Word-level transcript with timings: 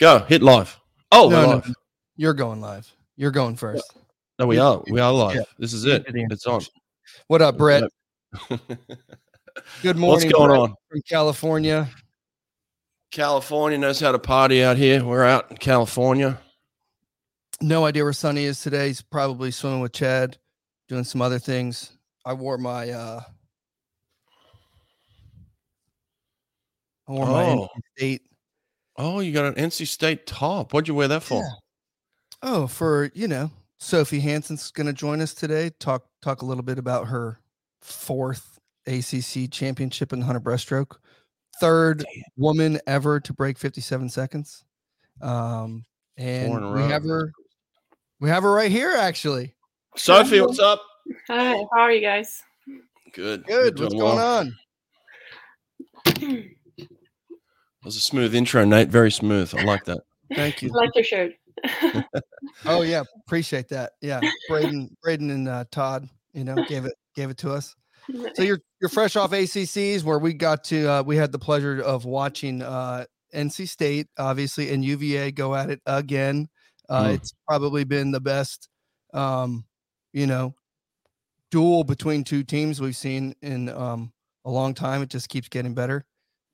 Go 0.00 0.20
hit 0.20 0.42
live. 0.42 0.78
Oh, 1.12 1.28
No, 1.28 1.36
we're 1.48 1.54
live. 1.54 1.66
no. 1.68 1.74
You're 2.16 2.34
going 2.34 2.60
live. 2.60 2.92
You're 3.16 3.30
going 3.30 3.56
first. 3.56 3.84
No, 4.38 4.46
we 4.46 4.58
are. 4.58 4.82
We 4.90 5.00
are 5.00 5.12
live. 5.12 5.36
Yeah. 5.36 5.42
This 5.58 5.72
is 5.72 5.84
it. 5.84 6.04
Give 6.06 6.14
me 6.14 6.26
the 6.28 6.34
It's 6.34 6.46
on. 6.46 6.60
What 7.26 7.42
up, 7.42 7.56
Brett? 7.56 7.84
Good 9.82 9.96
morning. 9.96 10.08
What's 10.08 10.24
going 10.24 10.48
Brett 10.50 10.60
on? 10.60 10.74
from 10.88 11.00
California? 11.08 11.88
California 13.10 13.78
knows 13.78 13.98
how 13.98 14.12
to 14.12 14.18
party 14.18 14.62
out 14.62 14.76
here. 14.76 15.04
We're 15.04 15.24
out 15.24 15.50
in 15.50 15.56
California. 15.56 16.38
No 17.60 17.84
idea 17.86 18.04
where 18.04 18.12
Sonny 18.12 18.44
is 18.44 18.60
today. 18.62 18.88
He's 18.88 19.02
probably 19.02 19.50
swimming 19.50 19.80
with 19.80 19.92
Chad, 19.92 20.36
doing 20.88 21.02
some 21.04 21.22
other 21.22 21.38
things. 21.40 21.96
I 22.24 22.34
wore 22.34 22.58
my 22.58 22.90
uh 22.90 23.20
I 27.08 27.12
wore 27.12 27.26
Oh. 27.26 27.68
NC 27.76 27.82
State. 27.96 28.22
Oh, 28.98 29.20
you 29.20 29.32
got 29.32 29.44
an 29.44 29.54
NC 29.54 29.86
State 29.86 30.26
top. 30.26 30.74
What'd 30.74 30.88
you 30.88 30.94
wear 30.94 31.06
that 31.08 31.22
for? 31.22 31.40
Yeah. 31.42 31.50
Oh, 32.42 32.66
for 32.66 33.10
you 33.14 33.28
know, 33.28 33.50
Sophie 33.78 34.20
Hansson's 34.20 34.70
gonna 34.72 34.92
join 34.92 35.20
us 35.20 35.32
today. 35.34 35.70
Talk 35.78 36.04
talk 36.20 36.42
a 36.42 36.44
little 36.44 36.64
bit 36.64 36.78
about 36.78 37.06
her 37.06 37.40
fourth 37.80 38.58
ACC 38.86 39.50
championship 39.50 40.12
in 40.12 40.18
the 40.18 40.26
hundred 40.26 40.42
breaststroke. 40.42 40.96
Third 41.60 41.98
Damn. 41.98 42.22
woman 42.36 42.80
ever 42.86 43.20
to 43.20 43.32
break 43.32 43.58
57 43.58 44.08
seconds. 44.08 44.64
Um, 45.20 45.84
Four 46.16 46.26
in 46.26 46.50
a 46.52 46.56
and 46.56 46.72
we 46.74 46.80
row. 46.80 46.88
have 46.88 47.04
her 47.04 47.32
we 48.20 48.28
have 48.28 48.42
her 48.42 48.52
right 48.52 48.70
here 48.70 48.94
actually. 48.96 49.54
Sophie, 49.96 50.40
what's 50.40 50.58
up? 50.58 50.82
Hi, 51.28 51.54
how 51.72 51.80
are 51.80 51.92
you 51.92 52.00
guys? 52.00 52.42
Good. 53.12 53.44
Good. 53.46 53.78
What's 53.78 53.94
going 53.94 54.16
well. 54.16 54.48
on? 56.16 56.50
That 57.82 57.86
was 57.86 57.96
a 57.96 58.00
smooth 58.00 58.34
intro, 58.34 58.64
Nate. 58.64 58.88
Very 58.88 59.10
smooth. 59.10 59.54
I 59.56 59.62
like 59.62 59.84
that. 59.84 60.00
Thank 60.34 60.62
you. 60.62 60.70
I 60.74 60.78
like 60.84 60.94
your 60.94 61.04
shirt. 61.04 61.32
Oh 62.64 62.82
yeah, 62.82 63.02
appreciate 63.26 63.68
that. 63.68 63.92
Yeah, 64.00 64.20
Braden, 64.48 64.96
Braden, 65.02 65.30
and 65.30 65.48
uh, 65.48 65.64
Todd, 65.70 66.08
you 66.32 66.44
know, 66.44 66.56
gave 66.66 66.84
it 66.84 66.94
gave 67.14 67.30
it 67.30 67.36
to 67.38 67.52
us. 67.52 67.74
So 68.34 68.42
you're 68.42 68.60
you're 68.80 68.88
fresh 68.88 69.16
off 69.16 69.32
ACCs 69.32 70.02
where 70.02 70.18
we 70.18 70.32
got 70.32 70.64
to 70.64 70.86
uh, 70.88 71.02
we 71.02 71.16
had 71.16 71.30
the 71.30 71.38
pleasure 71.38 71.80
of 71.80 72.04
watching 72.04 72.62
uh, 72.62 73.04
NC 73.34 73.68
State 73.68 74.08
obviously 74.18 74.72
and 74.72 74.84
UVA 74.84 75.32
go 75.32 75.54
at 75.54 75.70
it 75.70 75.80
again. 75.86 76.48
Uh, 76.88 77.04
Mm. 77.04 77.14
It's 77.14 77.34
probably 77.46 77.84
been 77.84 78.12
the 78.12 78.20
best, 78.20 78.68
um, 79.12 79.66
you 80.14 80.26
know, 80.26 80.54
duel 81.50 81.84
between 81.84 82.24
two 82.24 82.42
teams 82.42 82.80
we've 82.80 82.96
seen 82.96 83.34
in 83.42 83.68
um, 83.68 84.10
a 84.46 84.50
long 84.50 84.72
time. 84.72 85.02
It 85.02 85.10
just 85.10 85.28
keeps 85.28 85.48
getting 85.48 85.74
better. 85.74 86.06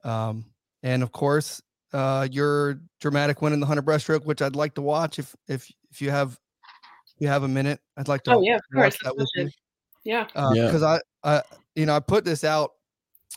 Um, 0.03 0.47
and 0.85 1.03
of 1.03 1.11
course, 1.11 1.61
uh, 1.93 2.29
your 2.31 2.81
dramatic 3.01 3.43
win 3.43 3.53
in 3.53 3.59
the 3.59 3.67
hundred 3.67 3.85
breaststroke, 3.87 4.25
which 4.25 4.41
I'd 4.41 4.55
like 4.55 4.75
to 4.75 4.83
watch 4.83 5.19
if 5.19 5.35
if 5.49 5.69
if 5.91 6.01
you 6.01 6.11
have 6.11 6.39
if 7.17 7.21
you 7.21 7.27
have 7.27 7.43
a 7.43 7.49
minute. 7.49 7.81
I'd 7.97 8.07
like 8.07 8.23
to 8.25 8.35
oh 8.35 8.43
yeah, 8.43 8.57
of 8.57 8.63
course. 8.73 8.97
that 9.03 9.17
with 9.17 9.23
watch 9.23 9.29
you 9.35 9.47
it. 9.47 9.55
Yeah. 10.05 10.27
Yeah. 10.55 10.67
because 10.67 10.83
I, 10.83 11.01
I, 11.25 11.43
you 11.75 11.87
know, 11.87 11.97
I 11.97 12.01
put 12.01 12.25
this 12.25 12.45
out 12.45 12.73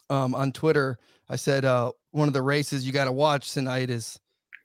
um, 0.09 0.35
on 0.35 0.51
Twitter. 0.51 0.99
I 1.29 1.37
said 1.37 1.65
uh, 1.65 1.91
one 2.11 2.27
of 2.27 2.33
the 2.33 2.41
races 2.41 2.85
you 2.85 2.91
got 2.91 3.05
to 3.05 3.11
watch 3.11 3.53
tonight 3.53 3.89
is 3.89 4.19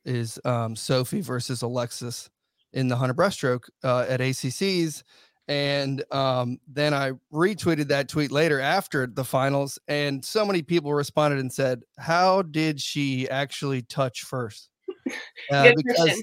is 0.05 0.39
um, 0.45 0.75
Sophie 0.75 1.21
versus 1.21 1.63
Alexis 1.63 2.29
in 2.73 2.89
the 2.89 2.97
hundred 2.97 3.17
breaststroke 3.17 3.69
uh, 3.85 4.05
at 4.09 4.21
ACC's, 4.21 5.05
and 5.49 6.05
um, 6.13 6.59
then 6.69 6.95
I 6.95 7.13
retweeted 7.33 7.89
that 7.89 8.09
tweet 8.09 8.31
later 8.31 8.61
after 8.61 9.07
the 9.07 9.25
finals, 9.25 9.79
and 9.89 10.25
so 10.25 10.45
many 10.45 10.63
people 10.63 10.95
responded 10.95 11.41
and 11.41 11.53
said, 11.53 11.83
"How 11.99 12.43
did 12.43 12.81
she 12.81 13.29
actually 13.29 13.83
touch 13.83 14.23
first? 14.23 14.71
Uh, 15.51 15.73
because 15.75 16.23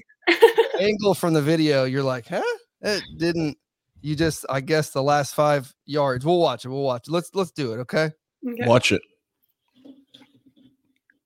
angle 0.80 1.14
from 1.14 1.34
the 1.34 1.42
video, 1.42 1.84
you're 1.84 2.02
like, 2.02 2.26
huh? 2.26 2.42
It 2.80 3.02
didn't. 3.18 3.56
You 4.00 4.16
just, 4.16 4.46
I 4.48 4.60
guess, 4.60 4.90
the 4.90 5.02
last 5.02 5.34
five 5.34 5.72
yards. 5.84 6.24
We'll 6.24 6.38
watch 6.38 6.64
it. 6.64 6.68
We'll 6.68 6.82
watch 6.82 7.06
it. 7.06 7.10
Let's 7.10 7.30
let's 7.34 7.50
do 7.50 7.74
it. 7.74 7.76
Okay. 7.80 8.10
Okay. 8.48 8.66
Watch 8.66 8.90
it. 8.92 9.02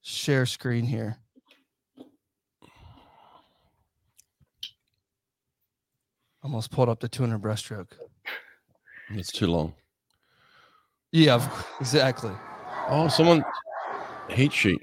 Share 0.03 0.45
screen 0.45 0.85
here. 0.85 1.19
Almost 6.45 6.71
pulled 6.71 6.91
up 6.91 7.01
the 7.01 7.09
200 7.09 7.41
breaststroke. 7.41 7.89
It's 9.11 9.33
too 9.33 9.47
long. 9.47 9.75
Yeah, 11.11 11.47
exactly. 11.81 12.33
Oh, 12.89 13.09
someone 13.09 13.43
heat 14.29 14.53
sheet. 14.53 14.83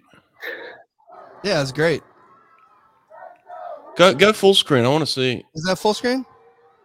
Yeah, 1.43 1.61
it's 1.61 1.71
great. 1.71 2.01
Go 3.95 4.13
go 4.13 4.33
full 4.33 4.53
screen. 4.53 4.85
I 4.85 4.87
want 4.87 5.01
to 5.05 5.11
see. 5.11 5.43
Is 5.53 5.63
that 5.65 5.77
full 5.77 5.93
screen? 5.93 6.25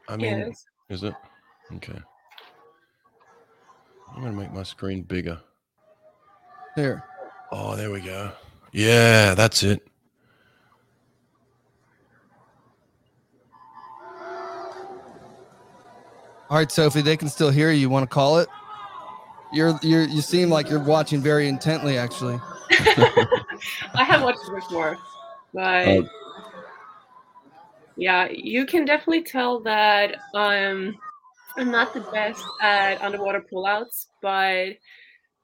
I 0.09 0.17
mean, 0.17 0.39
Yes. 0.39 0.65
is 0.91 1.03
it? 1.05 1.15
Okay. 1.75 1.99
I'm 4.15 4.23
gonna 4.23 4.33
make 4.33 4.53
my 4.53 4.63
screen 4.63 5.03
bigger. 5.03 5.41
There. 6.77 7.05
Oh, 7.53 7.77
there 7.77 7.91
we 7.91 8.01
go. 8.01 8.33
Yeah, 8.73 9.35
that's 9.35 9.63
it. 9.63 9.87
All 16.49 16.57
right, 16.57 16.71
Sophie, 16.71 17.03
they 17.03 17.17
can 17.17 17.29
still 17.29 17.51
hear 17.51 17.71
you. 17.71 17.81
You 17.81 17.91
want 17.91 18.09
to 18.09 18.15
call 18.15 18.39
it? 18.39 18.49
You're 19.53 19.79
you're 19.83 20.05
you 20.05 20.21
seem 20.21 20.49
like 20.49 20.69
you're 20.69 20.83
watching 20.83 21.21
very 21.21 21.49
intently, 21.49 21.99
actually. 21.99 22.39
I 22.71 24.05
have 24.05 24.23
watched 24.23 24.39
before, 24.55 24.97
but 25.53 25.87
Oh. 25.89 26.09
yeah, 27.97 28.29
you 28.31 28.67
can 28.67 28.84
definitely 28.84 29.23
tell 29.23 29.61
that 29.61 30.17
um, 30.34 30.97
I'm 31.57 31.71
not 31.71 31.95
the 31.95 32.01
best 32.12 32.45
at 32.61 33.01
underwater 33.03 33.45
pullouts, 33.53 34.07
but 34.21 34.77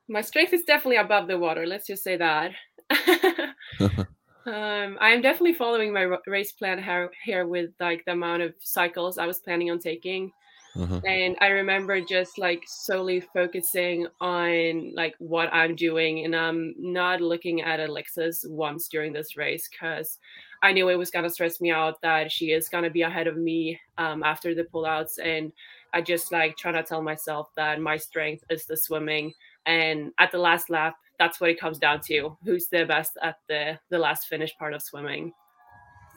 my 0.09 0.21
strength 0.21 0.53
is 0.53 0.63
definitely 0.63 0.97
above 0.97 1.27
the 1.27 1.39
water. 1.39 1.67
Let's 1.67 1.87
just 1.87 2.05
say 2.05 2.17
that. 2.17 2.53
um, 3.81 4.99
I 5.01 5.11
am 5.11 5.23
definitely 5.23 5.55
following 5.55 5.93
my 5.93 6.07
race 6.27 6.53
plan 6.53 6.83
here, 6.83 7.11
here 7.25 7.47
with 7.47 7.71
like 7.81 8.05
the 8.05 8.13
amount 8.13 8.43
of 8.43 8.55
cycles 8.61 9.19
I 9.19 9.27
was 9.27 9.41
planning 9.41 9.71
on 9.71 9.79
taking 9.79 10.33
Uh-huh. 10.79 11.01
and 11.07 11.37
i 11.41 11.49
remember 11.49 12.01
just 12.01 12.39
like 12.39 12.63
solely 12.67 13.21
focusing 13.21 14.07
on 14.21 14.93
like 14.95 15.15
what 15.19 15.53
i'm 15.53 15.75
doing 15.75 16.25
and 16.25 16.35
i'm 16.35 16.75
not 16.79 17.21
looking 17.21 17.61
at 17.63 17.81
alexis 17.81 18.45
once 18.49 18.89
during 18.89 19.13
this 19.13 19.37
race 19.37 19.69
because 19.69 20.19
i 20.63 20.73
knew 20.73 20.89
it 20.89 20.99
was 20.99 21.11
going 21.11 21.25
to 21.25 21.31
stress 21.31 21.61
me 21.61 21.71
out 21.71 22.01
that 22.01 22.33
she 22.33 22.53
is 22.53 22.69
going 22.69 22.85
to 22.85 22.91
be 22.91 23.03
ahead 23.03 23.27
of 23.27 23.37
me 23.37 23.79
um, 23.99 24.23
after 24.23 24.55
the 24.55 24.65
pullouts 24.65 25.19
and 25.23 25.53
i 25.93 26.01
just 26.01 26.33
like 26.33 26.57
trying 26.57 26.75
to 26.75 26.83
tell 26.83 27.03
myself 27.03 27.51
that 27.55 27.81
my 27.81 27.97
strength 27.97 28.43
is 28.49 28.65
the 28.65 28.77
swimming 28.77 29.33
and 29.67 30.11
at 30.19 30.33
the 30.33 30.39
last 30.39 30.71
lap 30.71 30.97
that's 31.19 31.39
what 31.41 31.51
it 31.51 31.61
comes 31.61 31.79
down 31.79 32.01
to 32.01 32.37
who's 32.45 32.69
the 32.69 32.85
best 32.85 33.19
at 33.23 33.37
the 33.49 33.79
the 33.91 33.99
last 33.99 34.27
finish 34.27 34.57
part 34.57 34.73
of 34.73 34.81
swimming 34.83 35.33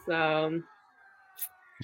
so 0.07 0.61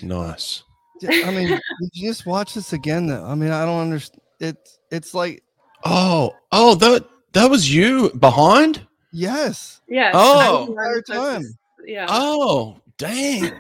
Nice. 0.02 0.64
Yeah, 1.02 1.28
I 1.28 1.32
mean, 1.32 1.48
did 1.48 1.90
you 1.94 2.10
just 2.10 2.26
watch 2.26 2.54
this 2.54 2.74
again? 2.74 3.08
Though 3.08 3.26
I 3.26 3.36
mean, 3.36 3.52
I 3.52 3.66
don't 3.66 3.82
understand. 3.82 4.22
It's 4.40 4.80
it's 4.92 5.14
like 5.14 5.44
Oh, 5.84 6.36
oh, 6.52 6.76
that 6.76 7.06
that 7.34 7.50
was 7.50 7.74
you 7.74 8.12
behind. 8.20 8.86
yes. 9.12 9.82
yeah 9.88 10.12
Oh. 10.14 10.68
Entire 10.70 11.02
time. 11.02 11.44
yeah 11.86 12.06
Oh, 12.10 12.78
dang! 12.98 13.52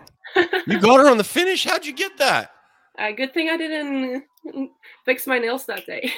You 0.67 0.79
got 0.79 0.99
her 0.99 1.09
on 1.09 1.17
the 1.17 1.23
finish. 1.23 1.63
How'd 1.65 1.85
you 1.85 1.93
get 1.93 2.17
that? 2.19 2.51
Uh, 2.99 3.11
good 3.11 3.33
thing 3.33 3.49
I 3.49 3.57
didn't 3.57 4.23
fix 5.05 5.25
my 5.25 5.39
nails 5.39 5.65
that 5.65 5.85
day. 5.85 6.11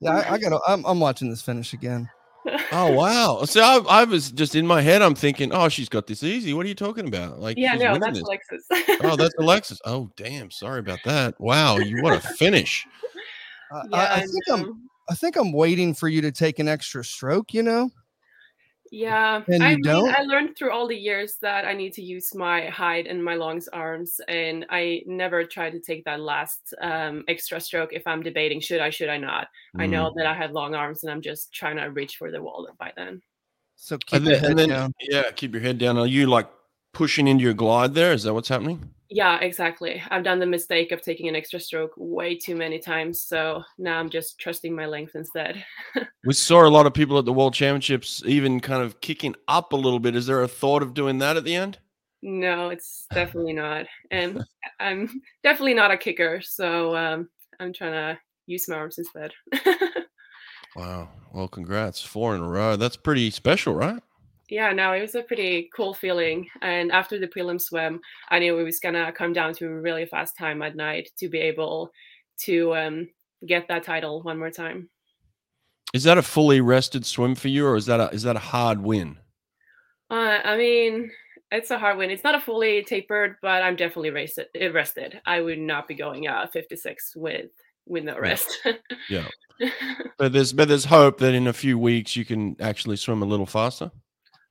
yeah, 0.00 0.10
I, 0.10 0.34
I 0.34 0.38
gotta. 0.38 0.60
I'm, 0.66 0.84
I'm 0.86 1.00
watching 1.00 1.28
this 1.30 1.42
finish 1.42 1.72
again. 1.72 2.08
Oh 2.72 2.92
wow! 2.94 3.44
So 3.44 3.60
I, 3.60 4.00
I 4.00 4.04
was 4.04 4.30
just 4.30 4.54
in 4.54 4.66
my 4.66 4.80
head. 4.82 5.02
I'm 5.02 5.14
thinking, 5.14 5.52
oh, 5.52 5.68
she's 5.68 5.88
got 5.88 6.06
this 6.06 6.22
easy. 6.22 6.52
What 6.52 6.66
are 6.66 6.68
you 6.68 6.74
talking 6.74 7.06
about? 7.06 7.40
Like, 7.40 7.56
yeah, 7.56 7.74
no, 7.74 7.98
that's 7.98 8.18
this. 8.18 8.22
Alexis. 8.22 8.64
Oh, 9.02 9.16
that's 9.16 9.34
Alexis. 9.38 9.80
Oh, 9.84 10.10
damn. 10.16 10.50
Sorry 10.50 10.80
about 10.80 11.00
that. 11.04 11.40
Wow, 11.40 11.78
you 11.78 12.02
what 12.02 12.14
a 12.14 12.20
finish. 12.20 12.86
I, 13.72 13.82
yeah, 13.90 13.96
I, 13.96 14.14
I 14.14 14.20
think 14.20 14.48
no. 14.48 14.54
I'm. 14.54 14.90
I 15.08 15.14
think 15.14 15.36
I'm 15.36 15.52
waiting 15.52 15.92
for 15.92 16.08
you 16.08 16.20
to 16.20 16.30
take 16.30 16.58
an 16.58 16.68
extra 16.68 17.04
stroke. 17.04 17.52
You 17.54 17.62
know. 17.62 17.90
Yeah, 18.92 19.42
And 19.46 19.62
I 19.62 19.76
mean, 19.76 19.82
don't? 19.82 20.12
I 20.12 20.22
learned 20.22 20.56
through 20.56 20.72
all 20.72 20.88
the 20.88 20.96
years 20.96 21.36
that 21.42 21.64
I 21.64 21.74
need 21.74 21.92
to 21.92 22.02
use 22.02 22.34
my 22.34 22.66
height 22.66 23.06
and 23.06 23.24
my 23.24 23.34
lungs 23.36 23.68
arms, 23.68 24.20
and 24.26 24.66
I 24.68 25.02
never 25.06 25.44
try 25.44 25.70
to 25.70 25.78
take 25.78 26.04
that 26.06 26.18
last 26.18 26.74
um, 26.82 27.22
extra 27.28 27.60
stroke 27.60 27.92
if 27.92 28.04
I'm 28.04 28.20
debating 28.22 28.58
should 28.60 28.80
I, 28.80 28.90
should 28.90 29.08
I 29.08 29.16
not. 29.16 29.46
I 29.78 29.86
Mm. 29.86 29.90
know 29.90 30.12
that 30.16 30.26
I 30.26 30.34
have 30.34 30.50
long 30.50 30.74
arms, 30.74 31.04
and 31.04 31.12
I'm 31.12 31.22
just 31.22 31.54
trying 31.54 31.76
to 31.76 31.84
reach 31.84 32.16
for 32.16 32.32
the 32.32 32.42
wall 32.42 32.68
by 32.78 32.92
then. 32.96 33.22
So 33.76 33.96
keep 33.96 34.16
And 34.16 34.24
your 34.26 34.34
then, 34.34 34.40
head 34.42 34.50
and 34.50 34.58
then 34.58 34.68
down. 34.70 34.92
yeah, 35.00 35.30
keep 35.30 35.52
your 35.52 35.62
head 35.62 35.78
down. 35.78 35.96
Are 35.96 36.06
you 36.06 36.26
like 36.26 36.48
pushing 36.92 37.28
into 37.28 37.44
your 37.44 37.54
glide 37.54 37.94
there? 37.94 38.12
Is 38.12 38.24
that 38.24 38.34
what's 38.34 38.48
happening? 38.48 38.92
Yeah, 39.12 39.40
exactly. 39.40 40.00
I've 40.08 40.22
done 40.22 40.38
the 40.38 40.46
mistake 40.46 40.92
of 40.92 41.02
taking 41.02 41.26
an 41.26 41.34
extra 41.34 41.58
stroke 41.58 41.92
way 41.96 42.36
too 42.36 42.54
many 42.54 42.78
times. 42.78 43.20
So 43.20 43.64
now 43.76 43.98
I'm 43.98 44.08
just 44.08 44.38
trusting 44.38 44.72
my 44.72 44.86
length 44.86 45.16
instead. 45.16 45.64
we 46.24 46.32
saw 46.32 46.64
a 46.64 46.70
lot 46.70 46.86
of 46.86 46.94
people 46.94 47.18
at 47.18 47.24
the 47.24 47.32
World 47.32 47.52
Championships 47.52 48.22
even 48.24 48.60
kind 48.60 48.84
of 48.84 49.00
kicking 49.00 49.34
up 49.48 49.72
a 49.72 49.76
little 49.76 49.98
bit. 49.98 50.14
Is 50.14 50.26
there 50.26 50.42
a 50.42 50.48
thought 50.48 50.82
of 50.82 50.94
doing 50.94 51.18
that 51.18 51.36
at 51.36 51.42
the 51.42 51.56
end? 51.56 51.78
No, 52.22 52.68
it's 52.68 53.06
definitely 53.12 53.52
not. 53.52 53.86
And 54.12 54.44
I'm 54.78 55.20
definitely 55.42 55.74
not 55.74 55.90
a 55.90 55.96
kicker. 55.96 56.40
So 56.40 56.94
um, 56.96 57.28
I'm 57.58 57.72
trying 57.72 57.92
to 57.92 58.20
use 58.46 58.68
my 58.68 58.76
arms 58.76 58.98
instead. 58.98 59.32
wow. 60.76 61.08
Well, 61.32 61.48
congrats. 61.48 62.00
Four 62.00 62.36
in 62.36 62.42
a 62.42 62.48
row. 62.48 62.76
That's 62.76 62.96
pretty 62.96 63.30
special, 63.30 63.74
right? 63.74 64.00
Yeah, 64.50 64.72
no, 64.72 64.92
it 64.92 65.00
was 65.00 65.14
a 65.14 65.22
pretty 65.22 65.70
cool 65.74 65.94
feeling. 65.94 66.48
And 66.60 66.90
after 66.90 67.18
the 67.18 67.28
prelim 67.28 67.60
swim, 67.60 68.00
I 68.28 68.40
knew 68.40 68.58
it 68.58 68.64
was 68.64 68.80
gonna 68.80 69.12
come 69.12 69.32
down 69.32 69.54
to 69.54 69.66
a 69.66 69.80
really 69.80 70.06
fast 70.06 70.36
time 70.36 70.60
at 70.62 70.76
night 70.76 71.10
to 71.18 71.28
be 71.28 71.38
able 71.38 71.92
to 72.40 72.74
um, 72.74 73.08
get 73.46 73.68
that 73.68 73.84
title 73.84 74.22
one 74.22 74.38
more 74.38 74.50
time. 74.50 74.90
Is 75.94 76.02
that 76.04 76.18
a 76.18 76.22
fully 76.22 76.60
rested 76.60 77.06
swim 77.06 77.34
for 77.34 77.48
you, 77.48 77.66
or 77.66 77.76
is 77.76 77.86
that 77.86 78.00
a 78.00 78.08
is 78.10 78.24
that 78.24 78.36
a 78.36 78.40
hard 78.40 78.82
win? 78.82 79.18
Uh, 80.10 80.40
I 80.44 80.56
mean, 80.56 81.10
it's 81.52 81.70
a 81.70 81.78
hard 81.78 81.96
win. 81.96 82.10
It's 82.10 82.24
not 82.24 82.34
a 82.34 82.40
fully 82.40 82.82
tapered, 82.82 83.36
but 83.42 83.62
I'm 83.62 83.76
definitely 83.76 84.10
rested. 84.10 84.48
rested. 84.72 85.20
I 85.26 85.40
would 85.40 85.58
not 85.58 85.86
be 85.86 85.94
going 85.94 86.26
uh 86.26 86.48
56 86.52 87.14
with 87.14 87.50
with 87.86 88.04
no 88.04 88.18
rest. 88.18 88.58
Yeah. 89.08 89.28
yeah. 89.58 89.70
but 90.18 90.32
there's 90.32 90.52
but 90.52 90.68
there's 90.68 90.86
hope 90.86 91.18
that 91.18 91.34
in 91.34 91.46
a 91.46 91.52
few 91.52 91.78
weeks 91.78 92.16
you 92.16 92.24
can 92.24 92.56
actually 92.60 92.96
swim 92.96 93.22
a 93.22 93.26
little 93.26 93.46
faster 93.46 93.90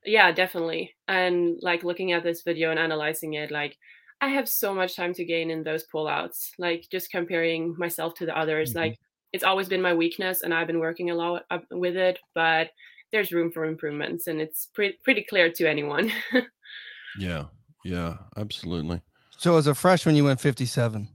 yeah 0.10 0.32
definitely 0.32 0.96
and 1.08 1.60
like 1.62 1.84
looking 1.84 2.12
at 2.12 2.24
this 2.24 2.42
video 2.42 2.72
and 2.72 2.80
analyzing 2.80 3.34
it 3.34 3.52
like 3.52 3.78
i 4.22 4.28
have 4.28 4.50
so 4.50 4.74
much 4.74 4.96
time 4.96 5.14
to 5.14 5.24
gain 5.24 5.52
in 5.52 5.64
those 5.64 5.86
pullouts 5.94 6.50
like 6.58 6.86
just 6.92 7.12
comparing 7.12 7.76
myself 7.78 8.14
to 8.16 8.26
the 8.26 8.38
others 8.38 8.72
mm-hmm. 8.72 8.80
like 8.80 9.00
it's 9.32 9.44
always 9.44 9.70
been 9.70 9.82
my 9.82 9.94
weakness 9.94 10.42
and 10.42 10.54
i've 10.54 10.68
been 10.68 10.80
working 10.80 11.12
a 11.12 11.16
lot 11.16 11.44
with 11.72 11.96
it 11.96 12.20
but 12.34 12.70
there's 13.12 13.32
room 13.32 13.52
for 13.52 13.66
improvements 13.66 14.28
and 14.28 14.42
it's 14.42 14.68
pre- 14.74 14.98
pretty 15.04 15.24
clear 15.24 15.52
to 15.52 15.70
anyone 15.70 16.12
yeah 17.20 17.46
yeah 17.86 18.18
absolutely 18.38 19.02
so 19.38 19.58
as 19.58 19.68
a 19.68 19.76
freshman 19.76 20.16
you 20.16 20.24
went 20.24 20.42
57 20.42 21.08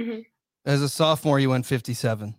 mm-hmm. 0.00 0.20
as 0.64 0.82
a 0.82 0.88
sophomore 0.88 1.38
you 1.38 1.50
went 1.50 1.66
57 1.66 2.34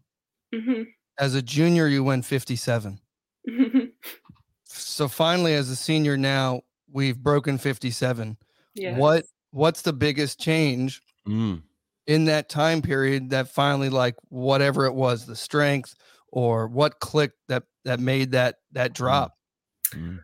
mm-hmm. 0.53 0.81
as 1.19 1.36
a 1.36 1.42
junior 1.42 1.88
you 1.88 2.03
went 2.03 2.25
57 2.25 3.00
so 4.91 5.07
finally 5.07 5.53
as 5.53 5.69
a 5.69 5.75
senior 5.75 6.17
now 6.17 6.61
we've 6.91 7.17
broken 7.17 7.57
57 7.57 8.38
yes. 8.75 8.97
what 8.97 9.25
what's 9.51 9.81
the 9.81 9.93
biggest 9.93 10.39
change 10.39 11.01
mm. 11.27 11.61
in 12.07 12.25
that 12.25 12.49
time 12.49 12.81
period 12.81 13.29
that 13.29 13.49
finally 13.49 13.89
like 13.89 14.15
whatever 14.29 14.85
it 14.85 14.93
was 14.93 15.25
the 15.25 15.35
strength 15.35 15.95
or 16.27 16.67
what 16.67 16.99
clicked 16.99 17.38
that 17.47 17.63
that 17.85 17.99
made 17.99 18.31
that 18.31 18.55
that 18.71 18.91
mm. 18.91 18.95
drop 18.95 19.38
mm. 19.91 20.19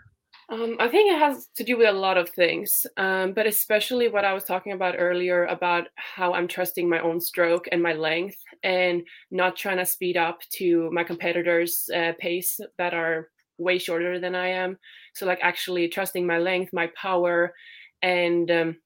Um, 0.49 0.77
I 0.79 0.87
think 0.87 1.11
it 1.11 1.19
has 1.19 1.47
to 1.57 1.63
do 1.65 1.77
with 1.77 1.89
a 1.89 1.91
lot 1.91 2.15
of 2.15 2.29
things, 2.29 2.85
um, 2.95 3.33
but 3.33 3.45
especially 3.45 4.07
what 4.07 4.23
I 4.23 4.31
was 4.31 4.45
talking 4.45 4.71
about 4.71 4.95
earlier 4.97 5.43
about 5.45 5.87
how 5.95 6.33
I'm 6.33 6.47
trusting 6.47 6.87
my 6.87 6.99
own 6.99 7.19
stroke 7.19 7.67
and 7.69 7.83
my 7.83 7.91
length 7.91 8.37
and 8.63 9.03
not 9.29 9.57
trying 9.57 9.75
to 9.77 9.85
speed 9.85 10.15
up 10.15 10.39
to 10.53 10.89
my 10.93 11.03
competitors' 11.03 11.89
uh, 11.93 12.13
pace 12.17 12.61
that 12.77 12.93
are 12.93 13.27
way 13.57 13.77
shorter 13.77 14.19
than 14.19 14.35
I 14.35 14.49
am. 14.49 14.77
So 15.13 15.25
like 15.25 15.39
actually 15.41 15.87
trusting 15.87 16.25
my 16.25 16.39
length, 16.39 16.73
my 16.73 16.89
power, 16.95 17.53
and 18.01 18.49
um, 18.51 18.77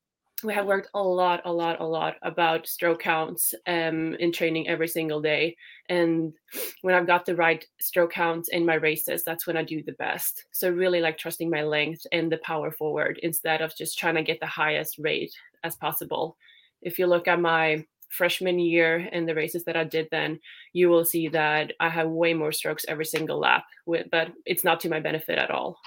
we 0.43 0.53
have 0.53 0.65
worked 0.65 0.89
a 0.93 1.01
lot, 1.01 1.41
a 1.45 1.51
lot, 1.51 1.79
a 1.81 1.85
lot 1.85 2.15
about 2.23 2.67
stroke 2.67 3.01
counts 3.01 3.53
um, 3.67 4.15
in 4.15 4.31
training 4.31 4.67
every 4.67 4.87
single 4.87 5.21
day. 5.21 5.55
And 5.89 6.33
when 6.81 6.95
I've 6.95 7.07
got 7.07 7.25
the 7.25 7.35
right 7.35 7.63
stroke 7.79 8.13
counts 8.13 8.49
in 8.49 8.65
my 8.65 8.75
races, 8.75 9.23
that's 9.23 9.45
when 9.45 9.57
I 9.57 9.63
do 9.63 9.83
the 9.83 9.91
best. 9.93 10.45
So 10.51 10.69
really 10.69 11.01
like 11.01 11.17
trusting 11.17 11.49
my 11.49 11.63
length 11.63 12.05
and 12.11 12.31
the 12.31 12.37
power 12.37 12.71
forward 12.71 13.19
instead 13.21 13.61
of 13.61 13.75
just 13.75 13.99
trying 13.99 14.15
to 14.15 14.23
get 14.23 14.39
the 14.39 14.47
highest 14.47 14.97
rate 14.97 15.33
as 15.63 15.75
possible. 15.75 16.37
If 16.81 16.97
you 16.97 17.05
look 17.05 17.27
at 17.27 17.39
my 17.39 17.85
freshman 18.11 18.59
year 18.59 19.09
and 19.11 19.27
the 19.27 19.35
races 19.35 19.63
that 19.65 19.77
I 19.77 19.83
did 19.83 20.07
then, 20.11 20.39
you 20.73 20.89
will 20.89 21.05
see 21.05 21.27
that 21.29 21.73
I 21.79 21.89
have 21.89 22.09
way 22.09 22.33
more 22.33 22.51
strokes 22.51 22.85
every 22.87 23.05
single 23.05 23.39
lap, 23.39 23.65
with, 23.85 24.07
but 24.11 24.31
it's 24.45 24.63
not 24.63 24.79
to 24.81 24.89
my 24.89 24.99
benefit 24.99 25.37
at 25.37 25.51
all. 25.51 25.77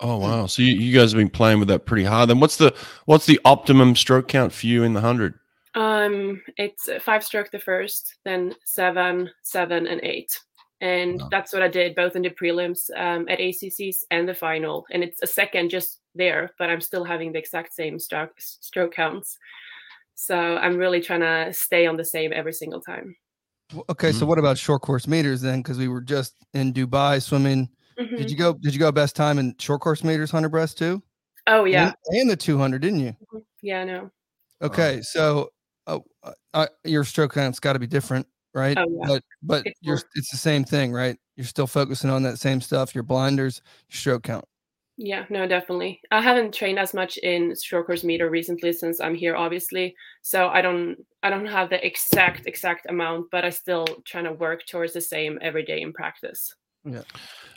Oh 0.00 0.18
wow! 0.18 0.46
So 0.46 0.62
you, 0.62 0.74
you 0.74 0.98
guys 0.98 1.12
have 1.12 1.18
been 1.18 1.30
playing 1.30 1.60
with 1.60 1.68
that 1.68 1.86
pretty 1.86 2.04
hard. 2.04 2.28
Then 2.28 2.40
what's 2.40 2.56
the 2.56 2.74
what's 3.06 3.26
the 3.26 3.40
optimum 3.44 3.94
stroke 3.94 4.26
count 4.26 4.52
for 4.52 4.66
you 4.66 4.82
in 4.82 4.92
the 4.92 5.00
hundred? 5.00 5.34
Um, 5.74 6.42
it's 6.56 6.88
five 7.00 7.24
stroke 7.24 7.50
the 7.50 7.58
first, 7.58 8.16
then 8.24 8.54
seven, 8.64 9.30
seven, 9.42 9.86
and 9.86 10.00
eight, 10.02 10.36
and 10.80 11.20
wow. 11.20 11.28
that's 11.30 11.52
what 11.52 11.62
I 11.62 11.68
did 11.68 11.94
both 11.94 12.16
in 12.16 12.22
the 12.22 12.30
prelims 12.30 12.90
um, 12.96 13.28
at 13.28 13.38
ACCs 13.38 13.98
and 14.10 14.28
the 14.28 14.34
final. 14.34 14.84
And 14.90 15.02
it's 15.04 15.22
a 15.22 15.26
second 15.26 15.70
just 15.70 16.00
there, 16.14 16.50
but 16.58 16.70
I'm 16.70 16.80
still 16.80 17.04
having 17.04 17.32
the 17.32 17.38
exact 17.38 17.72
same 17.72 17.98
stroke 17.98 18.34
stroke 18.38 18.94
counts. 18.94 19.38
So 20.14 20.56
I'm 20.56 20.76
really 20.76 21.00
trying 21.00 21.20
to 21.20 21.52
stay 21.52 21.86
on 21.86 21.96
the 21.96 22.04
same 22.04 22.32
every 22.32 22.52
single 22.52 22.80
time. 22.80 23.16
Okay, 23.88 24.10
mm-hmm. 24.10 24.18
so 24.18 24.26
what 24.26 24.38
about 24.38 24.58
short 24.58 24.82
course 24.82 25.06
meters 25.06 25.40
then? 25.40 25.60
Because 25.62 25.78
we 25.78 25.88
were 25.88 26.00
just 26.00 26.34
in 26.52 26.72
Dubai 26.72 27.22
swimming. 27.22 27.68
Mm-hmm. 27.98 28.16
Did 28.16 28.30
you 28.30 28.36
go? 28.36 28.54
Did 28.54 28.74
you 28.74 28.80
go 28.80 28.92
best 28.92 29.16
time 29.16 29.38
in 29.38 29.54
short 29.58 29.80
course 29.80 30.04
meters, 30.04 30.30
hundred 30.30 30.50
breast 30.50 30.78
too? 30.78 31.02
Oh 31.46 31.64
yeah, 31.64 31.92
and, 32.06 32.20
and 32.20 32.30
the 32.30 32.36
two 32.36 32.58
hundred, 32.58 32.82
didn't 32.82 33.00
you? 33.00 33.10
Mm-hmm. 33.10 33.38
Yeah, 33.62 33.80
I 33.80 33.84
know. 33.84 34.10
Okay, 34.62 35.00
so 35.02 35.50
uh, 35.86 35.98
uh, 36.52 36.66
your 36.84 37.04
stroke 37.04 37.34
count's 37.34 37.60
got 37.60 37.74
to 37.74 37.78
be 37.78 37.86
different, 37.86 38.26
right? 38.54 38.76
Oh, 38.78 38.86
yeah. 38.88 39.06
But 39.06 39.22
but 39.42 39.66
it's 39.66 39.78
you're 39.82 40.00
it's 40.14 40.30
the 40.30 40.36
same 40.36 40.64
thing, 40.64 40.92
right? 40.92 41.16
You're 41.36 41.46
still 41.46 41.66
focusing 41.66 42.10
on 42.10 42.22
that 42.24 42.38
same 42.38 42.60
stuff. 42.60 42.94
Your 42.94 43.04
blinders, 43.04 43.60
your 43.88 43.96
stroke 43.96 44.22
count. 44.24 44.44
Yeah, 44.96 45.24
no, 45.28 45.46
definitely. 45.48 46.00
I 46.12 46.20
haven't 46.20 46.54
trained 46.54 46.78
as 46.78 46.94
much 46.94 47.16
in 47.18 47.54
short 47.60 47.86
course 47.86 48.04
meter 48.04 48.30
recently 48.30 48.72
since 48.72 49.00
I'm 49.00 49.14
here, 49.14 49.34
obviously. 49.34 49.96
So 50.22 50.48
I 50.48 50.62
don't 50.62 50.96
I 51.22 51.30
don't 51.30 51.46
have 51.46 51.70
the 51.70 51.84
exact 51.84 52.46
exact 52.46 52.86
amount, 52.88 53.30
but 53.32 53.44
I 53.44 53.50
still 53.50 53.86
trying 54.04 54.24
to 54.24 54.32
work 54.32 54.66
towards 54.66 54.92
the 54.92 55.00
same 55.00 55.38
every 55.42 55.64
day 55.64 55.80
in 55.80 55.92
practice. 55.92 56.54
Yeah. 56.84 57.02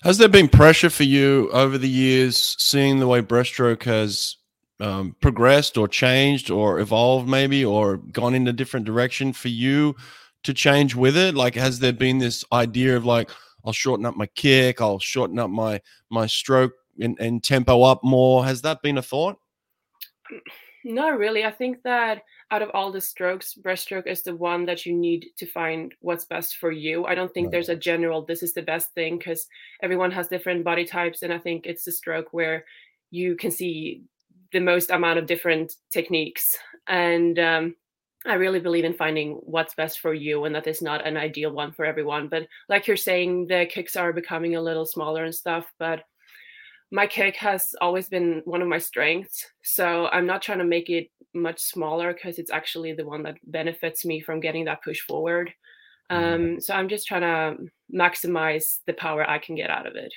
Has 0.04 0.18
there 0.18 0.30
been 0.30 0.48
pressure 0.48 0.90
for 0.90 1.04
you 1.04 1.50
over 1.52 1.78
the 1.78 1.90
years, 1.90 2.56
seeing 2.60 3.00
the 3.00 3.08
way 3.08 3.22
breaststroke 3.22 3.84
has 3.84 4.38
um, 4.80 5.16
progressed 5.22 5.78
or 5.78 5.88
changed 5.88 6.50
or 6.50 6.80
evolved, 6.80 7.28
maybe, 7.28 7.64
or 7.64 7.98
gone 7.98 8.34
in 8.34 8.48
a 8.48 8.54
different 8.54 8.86
direction 8.86 9.34
for 9.34 9.50
you 9.50 9.96
to 10.44 10.54
change 10.54 10.96
with 10.96 11.18
it? 11.18 11.36
Like, 11.36 11.56
has 11.56 11.80
there 11.80 11.94
been 11.94 12.18
this 12.20 12.46
idea 12.52 12.96
of 12.96 13.06
like, 13.06 13.30
I'll 13.66 13.74
shorten 13.74 14.06
up 14.06 14.16
my 14.16 14.28
kick, 14.28 14.82
I'll 14.82 15.00
shorten 15.00 15.38
up 15.38 15.50
my 15.50 15.82
my 16.10 16.26
stroke 16.26 16.74
and, 17.00 17.18
and 17.20 17.44
tempo 17.44 17.84
up 17.84 18.04
more. 18.04 18.46
Has 18.46 18.62
that 18.62 18.82
been 18.82 18.98
a 18.98 19.02
thought? 19.02 19.38
Not 20.84 21.18
really. 21.18 21.44
I 21.44 21.52
think 21.52 21.84
that 21.84 22.22
out 22.50 22.62
of 22.62 22.70
all 22.74 22.92
the 22.92 23.02
strokes, 23.02 23.58
breaststroke 23.62 24.08
is 24.08 24.24
the 24.24 24.36
one 24.36 24.66
that 24.66 24.86
you 24.86 24.96
need 24.96 25.28
to 25.38 25.46
find 25.46 25.94
what's 26.00 26.26
best 26.26 26.58
for 26.58 26.72
you. 26.72 27.06
I 27.06 27.14
don't 27.14 27.34
think 27.34 27.48
right. 27.48 27.52
there's 27.52 27.70
a 27.70 27.76
general 27.76 28.22
this 28.22 28.42
is 28.42 28.54
the 28.54 28.62
best 28.62 28.94
thing 28.94 29.18
because 29.18 29.48
everyone 29.84 30.12
has 30.12 30.30
different 30.30 30.64
body 30.64 30.86
types, 30.86 31.24
and 31.24 31.34
I 31.34 31.40
think 31.40 31.66
it's 31.66 31.84
the 31.84 31.92
stroke 31.92 32.28
where 32.32 32.64
you 33.12 33.36
can 33.36 33.52
see 33.52 34.04
the 34.54 34.60
most 34.60 34.92
amount 34.92 35.20
of 35.20 35.26
different 35.26 35.74
techniques. 35.92 36.58
And 36.88 37.38
um, 37.38 37.76
I 38.26 38.36
really 38.36 38.62
believe 38.62 38.86
in 38.86 38.94
finding 38.94 39.34
what's 39.44 39.76
best 39.76 40.00
for 40.00 40.14
you, 40.14 40.46
and 40.46 40.56
that 40.56 40.68
is 40.68 40.82
not 40.82 41.06
an 41.06 41.18
ideal 41.18 41.52
one 41.52 41.74
for 41.74 41.84
everyone. 41.84 42.30
But 42.30 42.48
like 42.70 42.88
you're 42.88 42.98
saying, 42.98 43.48
the 43.48 43.68
kicks 43.70 43.98
are 43.98 44.14
becoming 44.14 44.56
a 44.56 44.62
little 44.62 44.86
smaller 44.86 45.26
and 45.26 45.36
stuff, 45.36 45.72
but 45.80 46.04
my 46.92 47.08
kick 47.08 47.36
has 47.38 47.76
always 47.82 48.08
been 48.08 48.42
one 48.46 48.62
of 48.62 48.68
my 48.68 48.78
strengths. 48.78 49.46
So 49.64 50.08
I'm 50.08 50.26
not 50.26 50.42
trying 50.42 50.60
to 50.60 50.64
make 50.64 50.90
it 50.90 51.10
much 51.34 51.60
smaller 51.60 52.14
because 52.14 52.40
it's 52.40 52.52
actually 52.52 52.94
the 52.94 53.06
one 53.06 53.24
that 53.24 53.36
benefits 53.44 54.06
me 54.06 54.22
from 54.22 54.40
getting 54.40 54.66
that 54.66 54.84
push 54.84 55.02
forward. 55.02 55.54
Mm-hmm. 56.12 56.54
Um, 56.54 56.62
so 56.62 56.74
I'm 56.74 56.88
just 56.88 57.08
trying 57.08 57.22
to 57.22 57.58
maximize 57.94 58.80
the 58.86 58.94
power 58.94 59.30
I 59.30 59.40
can 59.40 59.56
get 59.56 59.70
out 59.70 59.88
of 59.88 59.96
it. 59.96 60.14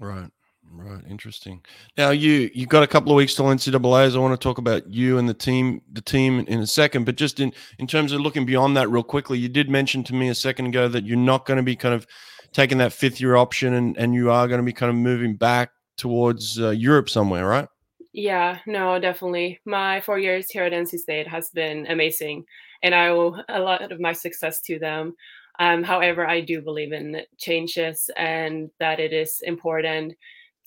Right. 0.00 0.30
Right, 0.72 1.02
interesting. 1.08 1.64
Now 1.96 2.10
you 2.10 2.50
you've 2.52 2.68
got 2.68 2.82
a 2.82 2.88
couple 2.88 3.12
of 3.12 3.16
weeks 3.16 3.34
till 3.34 3.44
NCAA's. 3.44 4.16
I 4.16 4.18
want 4.18 4.38
to 4.38 4.42
talk 4.42 4.58
about 4.58 4.88
you 4.88 5.16
and 5.16 5.28
the 5.28 5.34
team, 5.34 5.80
the 5.92 6.00
team 6.00 6.40
in 6.40 6.60
a 6.60 6.66
second. 6.66 7.04
But 7.04 7.16
just 7.16 7.38
in 7.38 7.52
in 7.78 7.86
terms 7.86 8.12
of 8.12 8.20
looking 8.20 8.44
beyond 8.44 8.76
that, 8.76 8.90
real 8.90 9.04
quickly, 9.04 9.38
you 9.38 9.48
did 9.48 9.70
mention 9.70 10.02
to 10.04 10.14
me 10.14 10.28
a 10.28 10.34
second 10.34 10.66
ago 10.66 10.88
that 10.88 11.04
you're 11.04 11.16
not 11.16 11.46
going 11.46 11.58
to 11.58 11.62
be 11.62 11.76
kind 11.76 11.94
of 11.94 12.06
taking 12.52 12.78
that 12.78 12.92
fifth 12.92 13.20
year 13.20 13.36
option 13.36 13.74
and, 13.74 13.96
and 13.96 14.14
you 14.14 14.30
are 14.30 14.48
going 14.48 14.60
to 14.60 14.64
be 14.64 14.72
kind 14.72 14.90
of 14.90 14.96
moving 14.96 15.36
back 15.36 15.70
towards 15.96 16.60
uh, 16.60 16.70
Europe 16.70 17.08
somewhere, 17.08 17.46
right? 17.46 17.68
Yeah, 18.12 18.58
no, 18.66 18.98
definitely. 18.98 19.60
My 19.66 20.00
four 20.00 20.18
years 20.18 20.50
here 20.50 20.64
at 20.64 20.72
NC 20.72 20.98
State 20.98 21.28
has 21.28 21.50
been 21.50 21.86
amazing, 21.86 22.44
and 22.82 22.94
I 22.94 23.08
owe 23.08 23.36
a 23.48 23.60
lot 23.60 23.92
of 23.92 24.00
my 24.00 24.12
success 24.12 24.60
to 24.62 24.78
them. 24.78 25.14
Um, 25.58 25.82
however, 25.82 26.26
I 26.26 26.40
do 26.40 26.60
believe 26.62 26.92
in 26.92 27.22
changes 27.38 28.10
and 28.16 28.70
that 28.78 29.00
it 29.00 29.12
is 29.12 29.40
important 29.42 30.14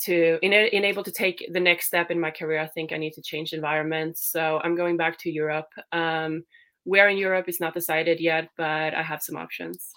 to 0.01 0.39
in, 0.41 0.53
enable 0.53 1.03
to 1.03 1.12
take 1.12 1.48
the 1.51 1.59
next 1.59 1.88
step 1.88 2.09
in 2.09 2.19
my 2.19 2.31
career, 2.31 2.59
I 2.59 2.67
think 2.67 2.91
I 2.91 2.98
need 2.98 3.13
to 3.13 3.21
change 3.21 3.53
environments, 3.53 4.31
So 4.31 4.59
I'm 4.63 4.75
going 4.75 4.98
back 4.98 5.17
to 5.19 5.31
Europe. 5.31 5.69
Um, 5.91 6.43
where 6.86 7.09
in 7.09 7.17
Europe 7.17 7.48
is 7.48 7.59
not 7.59 7.74
decided 7.74 8.19
yet, 8.19 8.50
but 8.57 8.93
I 8.93 9.03
have 9.03 9.21
some 9.21 9.36
options. 9.36 9.91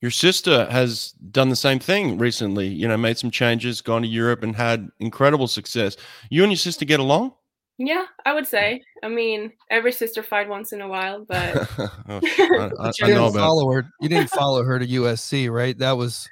Your 0.00 0.10
sister 0.12 0.66
has 0.70 1.12
done 1.32 1.48
the 1.48 1.56
same 1.56 1.80
thing 1.80 2.18
recently, 2.18 2.68
you 2.68 2.86
know, 2.86 2.96
made 2.96 3.18
some 3.18 3.32
changes, 3.32 3.80
gone 3.80 4.02
to 4.02 4.08
Europe 4.08 4.44
and 4.44 4.54
had 4.54 4.88
incredible 5.00 5.48
success. 5.48 5.96
You 6.30 6.44
and 6.44 6.52
your 6.52 6.58
sister 6.58 6.84
get 6.84 7.00
along? 7.00 7.34
Yeah, 7.78 8.06
I 8.24 8.32
would 8.32 8.46
say. 8.46 8.82
I 9.02 9.08
mean, 9.08 9.52
every 9.70 9.92
sister 9.92 10.22
fight 10.22 10.48
once 10.48 10.72
in 10.72 10.80
a 10.80 10.88
while, 10.88 11.24
but 11.24 11.68
oh, 11.78 11.90
I, 12.08 12.70
I, 12.78 12.92
I 13.02 13.08
know 13.08 13.26
about 13.26 13.40
follow 13.40 13.72
her. 13.72 13.90
You 14.00 14.08
didn't 14.08 14.30
follow 14.30 14.62
her 14.62 14.78
to 14.78 14.86
USC, 14.86 15.50
right? 15.50 15.76
That 15.78 15.92
was 15.92 16.28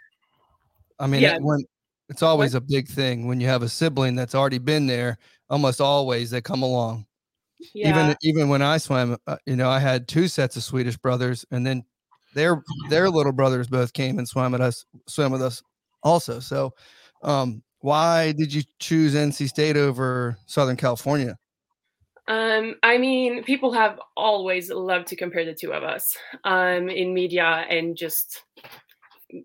I 0.99 1.07
mean, 1.07 1.23
yeah. 1.23 1.39
when 1.41 1.65
it's 2.09 2.23
always 2.23 2.55
a 2.55 2.61
big 2.61 2.89
thing 2.89 3.27
when 3.27 3.41
you 3.41 3.49
have 3.49 3.63
a 3.63 3.69
sibling 3.69 4.15
that's 4.15 4.35
already 4.35 4.59
been 4.59 4.87
there. 4.87 5.19
Almost 5.51 5.81
always 5.81 6.31
they 6.31 6.41
come 6.41 6.63
along. 6.63 7.07
Yeah. 7.75 7.91
Even 7.91 8.17
even 8.23 8.49
when 8.49 8.63
I 8.63 8.79
swam, 8.79 9.17
uh, 9.27 9.37
you 9.47 9.57
know, 9.57 9.69
I 9.69 9.79
had 9.79 10.09
two 10.09 10.29
sets 10.29 10.57
of 10.57 10.63
Swedish 10.63 10.97
brothers, 10.97 11.45
and 11.51 11.67
then 11.67 11.85
their 12.37 12.63
their 12.91 13.11
little 13.11 13.33
brothers 13.33 13.67
both 13.67 13.93
came 13.93 14.19
and 14.19 14.29
swam 14.29 14.53
with 14.53 14.61
us, 14.61 14.85
swam 15.09 15.33
with 15.33 15.43
us 15.43 15.63
also. 16.05 16.39
So, 16.39 16.73
um, 17.23 17.63
why 17.81 18.33
did 18.33 18.55
you 18.55 18.63
choose 18.79 19.15
NC 19.15 19.49
State 19.49 19.77
over 19.77 20.37
Southern 20.47 20.77
California? 20.77 21.37
Um, 22.29 22.75
I 22.83 22.99
mean, 22.99 23.43
people 23.45 23.73
have 23.73 23.99
always 24.17 24.71
loved 24.71 25.07
to 25.09 25.17
compare 25.17 25.45
the 25.45 25.55
two 25.55 25.73
of 25.73 25.83
us 25.83 26.17
um, 26.45 26.89
in 26.89 27.15
media 27.15 27.65
and 27.69 27.97
just 27.97 28.43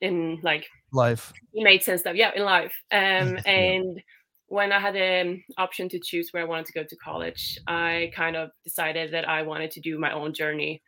in 0.02 0.40
like 0.44 0.68
life. 0.92 1.32
It 1.54 1.64
made 1.64 1.84
sense 1.84 2.02
that 2.04 2.16
yeah, 2.16 2.32
in 2.36 2.44
life. 2.44 2.74
Um, 2.92 3.40
and 3.46 4.02
when 4.48 4.74
I 4.74 4.80
had 4.80 4.98
an 4.98 5.44
option 5.58 5.88
to 5.90 6.00
choose 6.04 6.30
where 6.32 6.44
I 6.44 6.48
wanted 6.48 6.66
to 6.66 6.74
go 6.74 6.84
to 6.84 6.96
college, 6.98 7.58
I 7.68 8.12
kind 8.14 8.36
of 8.36 8.50
decided 8.64 9.14
that 9.14 9.30
I 9.30 9.44
wanted 9.44 9.72
to 9.72 9.80
do 9.80 9.98
my 9.98 10.12
own 10.12 10.34
journey. 10.34 10.82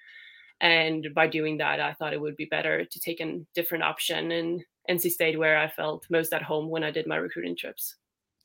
And 0.63 1.13
by 1.13 1.27
doing 1.27 1.57
that, 1.57 1.81
I 1.81 1.91
thought 1.91 2.13
it 2.13 2.21
would 2.21 2.37
be 2.37 2.45
better 2.45 2.85
to 2.85 2.99
take 3.01 3.19
a 3.19 3.41
different 3.53 3.83
option 3.83 4.31
in 4.31 4.63
NC 4.89 5.11
State, 5.11 5.37
where 5.37 5.57
I 5.57 5.67
felt 5.67 6.05
most 6.09 6.31
at 6.31 6.41
home 6.41 6.69
when 6.69 6.85
I 6.85 6.89
did 6.89 7.05
my 7.05 7.17
recruiting 7.17 7.55
trips. 7.55 7.95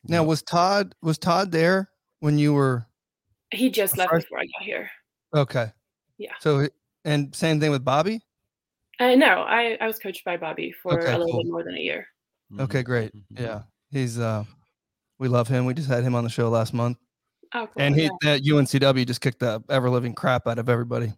Now, 0.03 0.25
was 0.25 0.43
Todd 0.43 0.97
was 1.01 1.17
Todd 1.17 1.53
there 1.53 1.91
when 2.19 2.37
you 2.37 2.55
were? 2.55 2.85
He 3.53 3.71
just 3.71 3.97
left 3.97 4.13
before 4.13 4.41
I 4.41 4.47
got 4.47 4.63
here. 4.63 4.91
Okay. 5.33 5.71
Yeah. 6.19 6.33
So, 6.41 6.67
and 7.05 7.33
same 7.35 7.61
thing 7.61 7.71
with 7.71 7.85
Bobby. 7.85 8.21
Uh, 8.99 9.15
no, 9.15 9.43
I, 9.43 9.79
I 9.81 9.87
was 9.87 10.01
coached 10.01 10.25
by 10.25 10.37
Bobby 10.37 10.75
for 10.83 11.01
okay, 11.01 11.13
a 11.13 11.19
little 11.19 11.33
cool. 11.33 11.45
bit 11.45 11.53
more 11.53 11.63
than 11.63 11.77
a 11.77 11.81
year. 11.81 12.09
Okay, 12.59 12.83
great. 12.83 13.15
Mm-hmm. 13.15 13.45
Yeah, 13.45 13.63
he's 13.93 14.19
uh, 14.19 14.43
we 15.21 15.29
love 15.29 15.47
him. 15.47 15.67
We 15.67 15.75
just 15.75 15.89
had 15.89 16.03
him 16.03 16.17
on 16.17 16.25
the 16.25 16.31
show 16.31 16.49
last 16.49 16.75
month. 16.75 16.99
Oh, 17.55 17.69
cool. 17.69 17.81
And 17.81 17.95
he 17.95 18.11
yeah. 18.25 18.33
at 18.33 18.43
UNCW 18.43 19.07
just 19.07 19.21
kicked 19.21 19.39
the 19.39 19.63
ever 19.71 19.89
living 19.89 20.15
crap 20.15 20.49
out 20.49 20.59
of 20.59 20.69
everybody. 20.69 21.13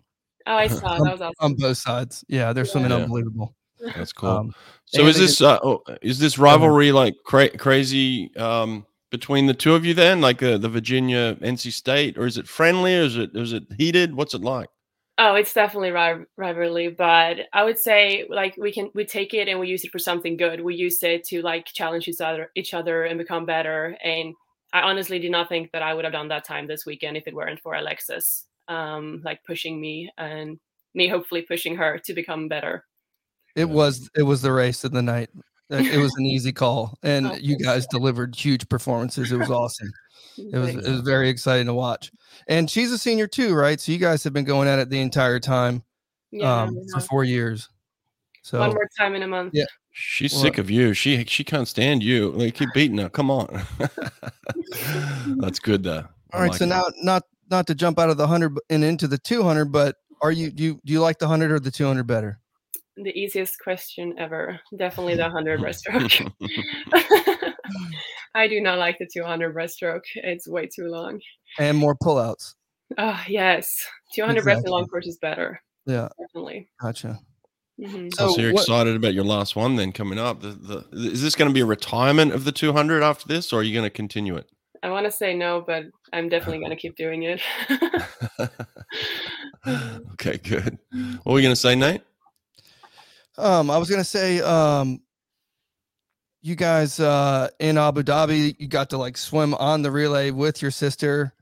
Oh, 0.47 0.55
I 0.57 0.67
saw 0.69 0.99
that 0.99 1.13
was 1.13 1.21
awesome. 1.21 1.35
on 1.41 1.55
both 1.55 1.79
sides. 1.79 2.25
Yeah, 2.29 2.53
they're 2.53 2.65
yeah. 2.65 2.71
swimming 2.71 2.91
yeah. 2.91 2.99
unbelievable. 2.99 3.55
That's 3.81 4.13
cool. 4.15 4.31
Um, 4.31 4.55
so 4.87 5.07
is 5.07 5.19
this 5.19 5.41
uh, 5.41 5.59
oh, 5.63 5.83
is 6.03 6.19
this 6.19 6.39
rivalry 6.39 6.93
like 6.93 7.15
cra- 7.25 7.57
crazy 7.57 8.35
um, 8.37 8.87
between 9.11 9.47
the 9.47 9.55
two 9.55 9.75
of 9.75 9.85
you 9.85 9.95
then, 9.95 10.21
like 10.21 10.43
uh, 10.43 10.59
the 10.59 10.69
Virginia 10.69 11.37
NC 11.37 11.73
State, 11.73 12.19
or 12.19 12.27
is 12.27 12.37
it 12.39 12.49
friendly? 12.49 12.97
Or 12.97 13.03
is 13.03 13.17
it 13.17 13.31
is 13.35 13.53
it 13.53 13.65
heated? 13.77 14.15
What's 14.15 14.35
it 14.35 14.43
like? 14.43 14.69
Oh, 15.23 15.35
it's 15.35 15.53
definitely 15.53 15.91
rivalry, 15.91 16.89
but 16.89 17.41
I 17.53 17.63
would 17.63 17.79
say 17.79 18.27
like 18.31 18.57
we 18.57 18.73
can 18.73 18.91
we 18.95 19.05
take 19.05 19.35
it 19.35 19.49
and 19.49 19.61
we 19.61 19.69
use 19.69 19.85
it 19.85 19.93
for 19.93 19.99
something 19.99 20.39
good. 20.39 20.63
We 20.63 20.75
use 20.75 21.03
it 21.03 21.25
to 21.25 21.43
like 21.43 21.67
challenge 21.67 22.09
each 22.09 22.23
other, 22.23 22.51
each 22.55 22.73
other, 22.73 23.05
and 23.05 23.19
become 23.19 23.45
better. 23.45 23.99
And 24.03 24.35
I 24.73 24.81
honestly 24.81 25.19
did 25.19 25.31
not 25.31 25.51
think 25.51 25.73
that 25.73 25.83
I 25.83 25.93
would 25.93 26.05
have 26.07 26.15
done 26.15 26.29
that 26.29 26.47
time 26.47 26.67
this 26.67 26.87
weekend 26.87 27.19
if 27.19 27.27
it 27.27 27.35
weren't 27.35 27.61
for 27.61 27.75
Alexis, 27.75 28.47
um, 28.71 29.21
like 29.25 29.45
pushing 29.45 29.81
me 29.81 30.11
and 30.17 30.59
me 30.95 31.09
hopefully 31.09 31.43
pushing 31.43 31.77
her 31.77 31.99
to 31.99 32.15
become 32.15 32.49
better. 32.49 32.87
It 33.57 33.69
was 33.69 34.09
it 34.17 34.23
was 34.23 34.41
the 34.41 34.53
race 34.53 34.85
of 34.85 34.93
the 34.93 35.03
night. 35.03 35.29
It 35.69 36.00
was 36.00 36.15
an 36.17 36.27
easy 36.27 36.53
call, 36.53 36.99
and 37.03 37.27
oh, 37.27 37.37
you 37.41 37.59
guys 37.59 37.87
delivered 37.89 38.35
huge 38.35 38.69
performances. 38.69 39.31
It 39.31 39.37
was 39.37 39.50
awesome. 39.50 39.91
It 40.39 40.57
was 40.57 40.75
it 40.75 40.91
was 40.91 41.00
very 41.00 41.29
exciting 41.29 41.67
to 41.67 41.75
watch. 41.75 42.11
And 42.49 42.71
she's 42.71 42.93
a 42.93 42.99
senior 42.99 43.27
too, 43.27 43.55
right? 43.55 43.81
So 43.81 43.93
you 43.93 43.99
guys 43.99 44.25
have 44.25 44.33
been 44.33 44.45
going 44.45 44.69
at 44.69 44.79
it 44.79 44.89
the 44.89 45.00
entire 45.00 45.41
time. 45.41 45.83
Yeah, 46.31 46.62
um, 46.62 46.77
for 46.93 47.00
four 47.00 47.25
years. 47.25 47.69
So 48.43 48.61
one 48.61 48.71
more 48.71 48.89
time 48.97 49.15
in 49.15 49.23
a 49.23 49.29
month. 49.29 49.50
Yeah. 49.53 49.65
She's 49.93 50.33
well, 50.33 50.43
sick 50.43 50.59
of 50.59 50.71
you. 50.71 50.95
She 50.95 51.25
she 51.25 51.43
can't 51.43 51.67
stand 51.67 52.03
you. 52.03 52.31
Like 52.31 52.55
keep 52.55 52.69
beating 52.73 52.99
her. 52.99 53.09
Come 53.09 53.31
on. 53.31 53.62
That's 55.39 55.59
good 55.59 55.83
though. 55.83 56.05
All 56.33 56.41
right. 56.41 56.50
Like 56.50 56.59
so 56.59 56.65
it. 56.65 56.69
now 56.69 56.85
not 57.03 57.25
not 57.50 57.66
to 57.69 57.75
jump 57.75 57.99
out 57.99 58.11
of 58.11 58.16
the 58.16 58.26
hundred 58.26 58.57
and 58.69 58.85
into 58.85 59.09
the 59.09 59.19
two 59.19 59.42
hundred, 59.42 59.66
but 59.66 59.97
are 60.23 60.33
you 60.33 60.50
do 60.50 60.62
you 60.62 60.80
do 60.85 60.92
you 60.92 61.00
like 61.00 61.19
the 61.19 61.28
hundred 61.28 61.52
or 61.52 61.61
the 61.61 61.71
two 61.71 61.87
hundred 61.87 62.07
better? 62.07 62.38
The 62.97 63.19
easiest 63.19 63.59
question 63.61 64.14
ever. 64.19 64.61
Definitely 64.76 65.16
the 65.16 65.30
hundred 65.30 65.61
breaststroke. 65.61 66.33
I 68.35 68.47
do 68.47 68.61
not 68.61 68.78
like 68.78 68.99
the 68.99 69.09
200 69.12 69.54
breaststroke. 69.54 70.02
It's 70.14 70.49
way 70.49 70.66
too 70.66 70.87
long. 70.87 71.21
And 71.59 71.76
more 71.76 71.97
pullouts. 71.97 72.54
Oh 72.99 73.21
yes, 73.28 73.73
200 74.14 74.38
exactly. 74.38 74.52
breast 74.52 74.69
long 74.69 74.87
course 74.87 75.07
is 75.07 75.19
better. 75.19 75.61
Yeah, 75.87 76.09
definitely. 76.19 76.69
Gotcha. 76.80 77.19
Mm-hmm. 77.80 78.09
So, 78.11 78.33
so, 78.33 78.40
you're 78.40 78.52
what, 78.52 78.62
excited 78.62 78.97
about 78.97 79.14
your 79.14 79.25
last 79.25 79.57
one 79.57 79.76
then 79.76 79.92
coming 79.92 80.19
up. 80.19 80.42
The, 80.42 80.49
the, 80.49 80.85
is 80.92 81.23
this 81.23 81.35
going 81.35 81.49
to 81.49 81.54
be 81.54 81.61
a 81.61 81.66
retirement 81.66 82.33
of 82.33 82.45
the 82.45 82.52
200 82.52 83.02
after 83.02 83.26
this, 83.26 83.52
or 83.52 83.61
are 83.61 83.62
you 83.62 83.73
going 83.73 83.87
to 83.87 83.90
continue 83.90 84.37
it? 84.37 84.50
I 84.83 84.91
want 84.91 85.05
to 85.05 85.11
say 85.11 85.35
no, 85.35 85.63
but 85.67 85.85
I'm 86.13 86.29
definitely 86.29 86.59
going 86.59 86.71
to 86.71 86.77
keep 86.77 86.97
doing 86.97 87.23
it. 87.25 87.41
okay, 90.13 90.39
good. 90.39 90.79
What 91.23 91.33
were 91.33 91.39
you 91.39 91.45
going 91.45 91.55
to 91.55 91.61
say, 91.61 91.75
Nate? 91.75 92.03
Um, 93.37 93.71
I 93.71 93.79
was 93.79 93.89
going 93.89 94.01
to 94.01 94.09
say, 94.09 94.41
um, 94.41 95.01
you 96.43 96.57
guys 96.57 96.99
uh, 96.99 97.49
in 97.59 97.77
Abu 97.77 98.03
Dhabi, 98.03 98.57
you 98.59 98.69
got 98.69 98.91
to 98.91 98.99
like 98.99 99.17
swim 99.17 99.55
on 99.55 99.83
the 99.83 99.91
relay 99.91 100.31
with 100.31 100.63
your 100.63 100.71
sister, 100.71 101.35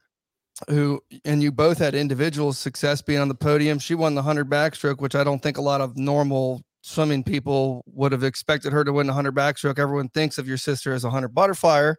who 0.68 1.00
and 1.24 1.42
you 1.42 1.52
both 1.52 1.78
had 1.78 1.94
individual 1.94 2.52
success 2.52 3.00
being 3.00 3.20
on 3.20 3.28
the 3.28 3.34
podium. 3.34 3.78
She 3.78 3.94
won 3.94 4.14
the 4.14 4.22
hundred 4.22 4.50
backstroke, 4.50 5.00
which 5.00 5.14
I 5.14 5.22
don't 5.22 5.40
think 5.40 5.56
a 5.56 5.62
lot 5.62 5.80
of 5.80 5.96
normal 5.96 6.64
swimming 6.80 7.22
people 7.22 7.84
would 7.86 8.12
have 8.12 8.24
expected 8.24 8.72
her 8.72 8.84
to 8.84 8.92
win 8.92 9.06
the 9.06 9.12
hundred 9.12 9.36
backstroke. 9.36 9.78
Everyone 9.78 10.08
thinks 10.08 10.38
of 10.38 10.48
your 10.48 10.56
sister 10.56 10.92
as 10.92 11.04
a 11.04 11.10
hundred 11.10 11.34
butterflyer, 11.34 11.94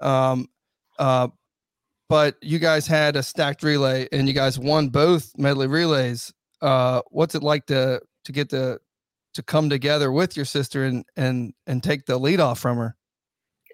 um, 0.00 0.46
uh, 0.98 1.28
but 2.08 2.36
you 2.42 2.58
guys 2.58 2.86
had 2.86 3.16
a 3.16 3.22
stacked 3.22 3.62
relay 3.62 4.08
and 4.12 4.28
you 4.28 4.34
guys 4.34 4.58
won 4.58 4.88
both 4.88 5.32
medley 5.36 5.66
relays. 5.66 6.32
Uh, 6.60 7.02
what's 7.10 7.34
it 7.34 7.42
like 7.42 7.66
to 7.66 8.00
to 8.24 8.32
get 8.32 8.50
the 8.50 8.78
to 9.34 9.42
come 9.42 9.68
together 9.68 10.10
with 10.10 10.36
your 10.36 10.46
sister 10.46 10.84
and 10.84 11.04
and 11.16 11.52
and 11.66 11.82
take 11.82 12.06
the 12.06 12.16
lead 12.16 12.40
off 12.40 12.58
from 12.58 12.78
her 12.78 12.96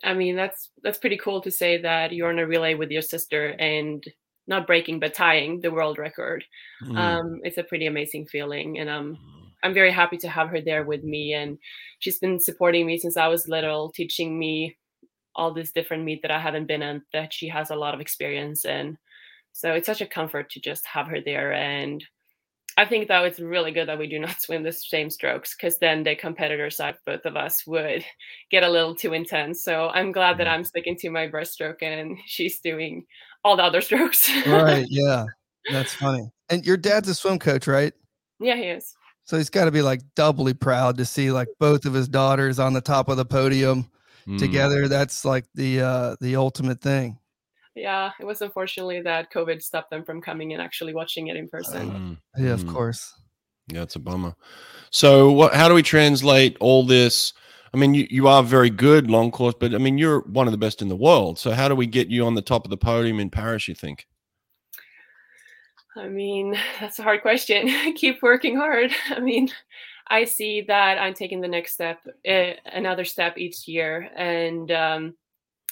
i 0.05 0.13
mean 0.13 0.35
that's 0.35 0.71
that's 0.83 0.99
pretty 0.99 1.17
cool 1.17 1.41
to 1.41 1.51
say 1.51 1.81
that 1.81 2.13
you're 2.13 2.31
in 2.31 2.39
a 2.39 2.47
relay 2.47 2.75
with 2.75 2.91
your 2.91 3.03
sister 3.03 3.55
and 3.59 4.05
not 4.47 4.67
breaking 4.67 4.99
but 4.99 5.15
tying 5.15 5.61
the 5.61 5.71
world 5.71 5.99
record 5.99 6.45
mm. 6.83 6.97
um 6.97 7.41
it's 7.43 7.59
a 7.59 7.65
pretty 7.65 7.87
amazing 7.87 8.27
feeling 8.27 8.79
and 8.79 8.89
um 8.89 9.19
i'm 9.63 9.75
very 9.75 9.93
happy 9.93 10.17
to 10.17 10.29
have 10.29 10.49
her 10.49 10.61
there 10.61 10.85
with 10.85 11.05
me 11.05 11.35
and 11.35 11.59
she's 12.01 12.19
been 12.19 12.41
supporting 12.41 12.87
me 12.87 12.99
since 12.99 13.17
i 13.17 13.29
was 13.29 13.49
little 13.49 13.93
teaching 13.93 14.39
me 14.39 14.77
all 15.41 15.53
this 15.53 15.73
different 15.73 16.05
meet 16.05 16.23
that 16.23 16.31
i 16.31 16.39
haven't 16.39 16.67
been 16.67 16.83
in 16.83 17.03
that 17.13 17.33
she 17.33 17.49
has 17.49 17.71
a 17.71 17.77
lot 17.77 17.95
of 17.95 18.01
experience 18.01 18.65
in 18.65 18.97
so 19.53 19.73
it's 19.73 19.87
such 19.87 20.01
a 20.01 20.07
comfort 20.07 20.51
to 20.51 20.61
just 20.61 20.87
have 20.87 21.07
her 21.07 21.21
there 21.21 21.53
and 21.53 22.05
I 22.77 22.87
think 22.87 23.09
though 23.09 23.25
it's 23.25 23.41
really 23.41 23.73
good 23.73 23.89
that 23.89 23.99
we 23.99 24.07
do 24.07 24.19
not 24.19 24.41
swim 24.41 24.63
the 24.63 24.73
same 24.73 25.11
strokes 25.11 25.55
because 25.55 25.79
then 25.79 26.03
the 26.03 26.15
competitor 26.15 26.71
side, 26.71 26.97
both 27.05 27.25
of 27.25 27.37
us, 27.37 27.67
would 27.67 28.05
get 28.51 28.63
a 28.63 28.71
little 28.71 28.95
too 28.95 29.13
intense. 29.13 29.63
So 29.63 29.89
I'm 29.89 30.13
glad 30.13 30.39
that. 30.39 30.49
I'm 30.49 30.65
sticking 30.65 30.97
to 30.99 31.11
my 31.11 31.29
breaststroke 31.29 31.83
and 31.83 32.17
she's 32.27 32.61
doing 32.61 33.05
all 33.45 33.57
the 33.57 33.65
other 33.65 33.81
strokes. 33.81 34.31
right. 34.47 34.87
Yeah. 34.89 35.27
That's 35.71 35.95
funny. 35.95 36.31
And 36.49 36.65
your 36.65 36.77
dad's 36.77 37.09
a 37.09 37.15
swim 37.15 37.39
coach, 37.39 37.67
right? 37.67 37.93
Yeah, 38.39 38.57
he 38.57 38.65
is. 38.65 38.95
So 39.25 39.37
he's 39.37 39.51
got 39.51 39.67
to 39.67 39.71
be 39.71 39.83
like 39.83 40.01
doubly 40.17 40.55
proud 40.55 40.97
to 40.99 41.05
see 41.05 41.31
like 41.31 41.49
both 41.59 41.85
of 41.85 41.93
his 41.93 42.09
daughters 42.09 42.59
on 42.59 42.73
the 42.73 42.81
top 42.81 43.09
of 43.09 43.17
the 43.17 43.25
podium 43.25 43.91
mm. 44.27 44.39
together. 44.39 44.89
That's 44.89 45.25
like 45.25 45.47
the 45.55 45.81
uh 45.81 46.17
the 46.21 46.37
ultimate 46.37 46.81
thing 46.81 47.19
yeah, 47.75 48.11
it 48.19 48.27
was 48.27 48.43
unfortunately 48.43 49.01
that 49.03 49.33
COVID 49.33 49.63
stopped 49.63 49.91
them 49.91 50.05
from 50.05 50.21
coming 50.21 50.53
and 50.53 50.61
actually 50.61 50.95
watching 50.95 51.29
it 51.29 51.37
in 51.37 51.49
person. 51.49 51.91
Um, 51.91 52.19
yeah, 52.37 52.51
of 52.51 52.65
mm. 52.65 52.73
course. 52.73 53.15
Yeah, 53.69 53.83
it's 53.83 53.97
a 53.97 54.01
bummer. 54.01 54.35
So, 54.91 55.31
what? 55.31 55.55
How 55.55 55.69
do 55.69 55.75
we 55.75 55.83
translate 55.83 56.57
all 56.61 56.85
this? 56.85 57.33
I 57.73 57.77
mean, 57.77 57.95
you, 57.95 58.07
you 58.11 58.27
are 58.27 58.43
very 58.43 58.71
good 58.71 59.09
long 59.09 59.31
course, 59.31 59.55
but 59.59 59.75
I 59.75 59.79
mean, 59.79 59.97
you're 59.97 60.21
one 60.23 60.49
of 60.49 60.53
the 60.53 60.59
best 60.59 60.83
in 60.83 60.89
the 60.89 60.97
world. 60.97 61.39
So, 61.39 61.53
how 61.53 61.69
do 61.69 61.75
we 61.75 61.87
get 61.87 62.09
you 62.09 62.27
on 62.27 62.35
the 62.35 62.43
top 62.43 62.65
of 62.65 62.71
the 62.71 62.77
podium 62.77 63.21
in 63.21 63.31
Paris? 63.31 63.69
You 63.69 63.75
think? 63.75 64.07
I 65.97 66.09
mean, 66.09 66.57
that's 66.81 66.99
a 66.99 67.03
hard 67.03 67.23
question. 67.23 67.69
Keep 67.95 68.23
working 68.23 68.57
hard. 68.57 68.91
I 69.11 69.21
mean, 69.21 69.49
I 70.11 70.25
see 70.25 70.63
that 70.63 70.99
I'm 70.99 71.15
taking 71.15 71.41
the 71.41 71.49
next 71.49 71.73
step, 71.73 72.01
uh, 72.29 72.53
another 72.67 73.05
step 73.05 73.39
each 73.39 73.69
year, 73.69 74.11
and 74.17 74.71
um, 74.73 75.15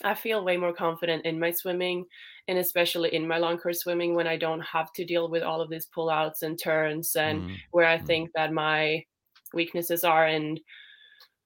I 0.04 0.14
feel 0.14 0.44
way 0.44 0.56
more 0.56 0.72
confident 0.72 1.26
in 1.26 1.40
my 1.40 1.50
swimming, 1.50 2.06
and 2.46 2.56
especially 2.58 3.14
in 3.14 3.26
my 3.26 3.38
long 3.38 3.58
course 3.58 3.80
swimming 3.80 4.14
when 4.14 4.28
I 4.28 4.36
don't 4.36 4.60
have 4.60 4.92
to 4.92 5.04
deal 5.04 5.28
with 5.28 5.42
all 5.42 5.60
of 5.60 5.70
these 5.70 5.88
pullouts 5.94 6.42
and 6.42 6.56
turns, 6.58 7.16
and 7.16 7.42
mm-hmm. 7.42 7.54
where 7.72 7.86
I 7.86 7.96
mm-hmm. 7.96 8.06
think 8.06 8.30
that 8.36 8.52
my 8.52 9.04
weaknesses 9.52 10.04
are, 10.04 10.26
and 10.26 10.60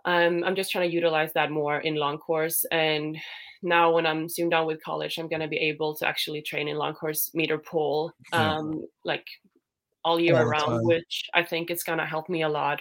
um, 0.04 0.44
I'm 0.44 0.54
just 0.54 0.70
trying 0.70 0.88
to 0.88 0.94
utilize 0.94 1.32
that 1.32 1.50
more 1.50 1.78
in 1.80 1.94
long 1.94 2.18
course. 2.18 2.66
And 2.70 3.16
now, 3.62 3.92
when 3.92 4.04
I'm 4.04 4.28
soon 4.28 4.50
done 4.50 4.66
with 4.66 4.82
college, 4.82 5.18
I'm 5.18 5.28
going 5.28 5.40
to 5.40 5.48
be 5.48 5.56
able 5.56 5.94
to 5.96 6.06
actually 6.06 6.42
train 6.42 6.68
in 6.68 6.76
long 6.76 6.92
course 6.92 7.30
meter 7.32 7.56
pull, 7.56 8.12
um, 8.32 8.84
like 9.04 9.24
all 10.04 10.20
year 10.20 10.36
all 10.36 10.42
around, 10.42 10.86
which 10.86 11.28
I 11.34 11.42
think 11.42 11.70
is 11.70 11.82
going 11.82 11.98
to 11.98 12.06
help 12.06 12.28
me 12.28 12.42
a 12.42 12.48
lot. 12.48 12.80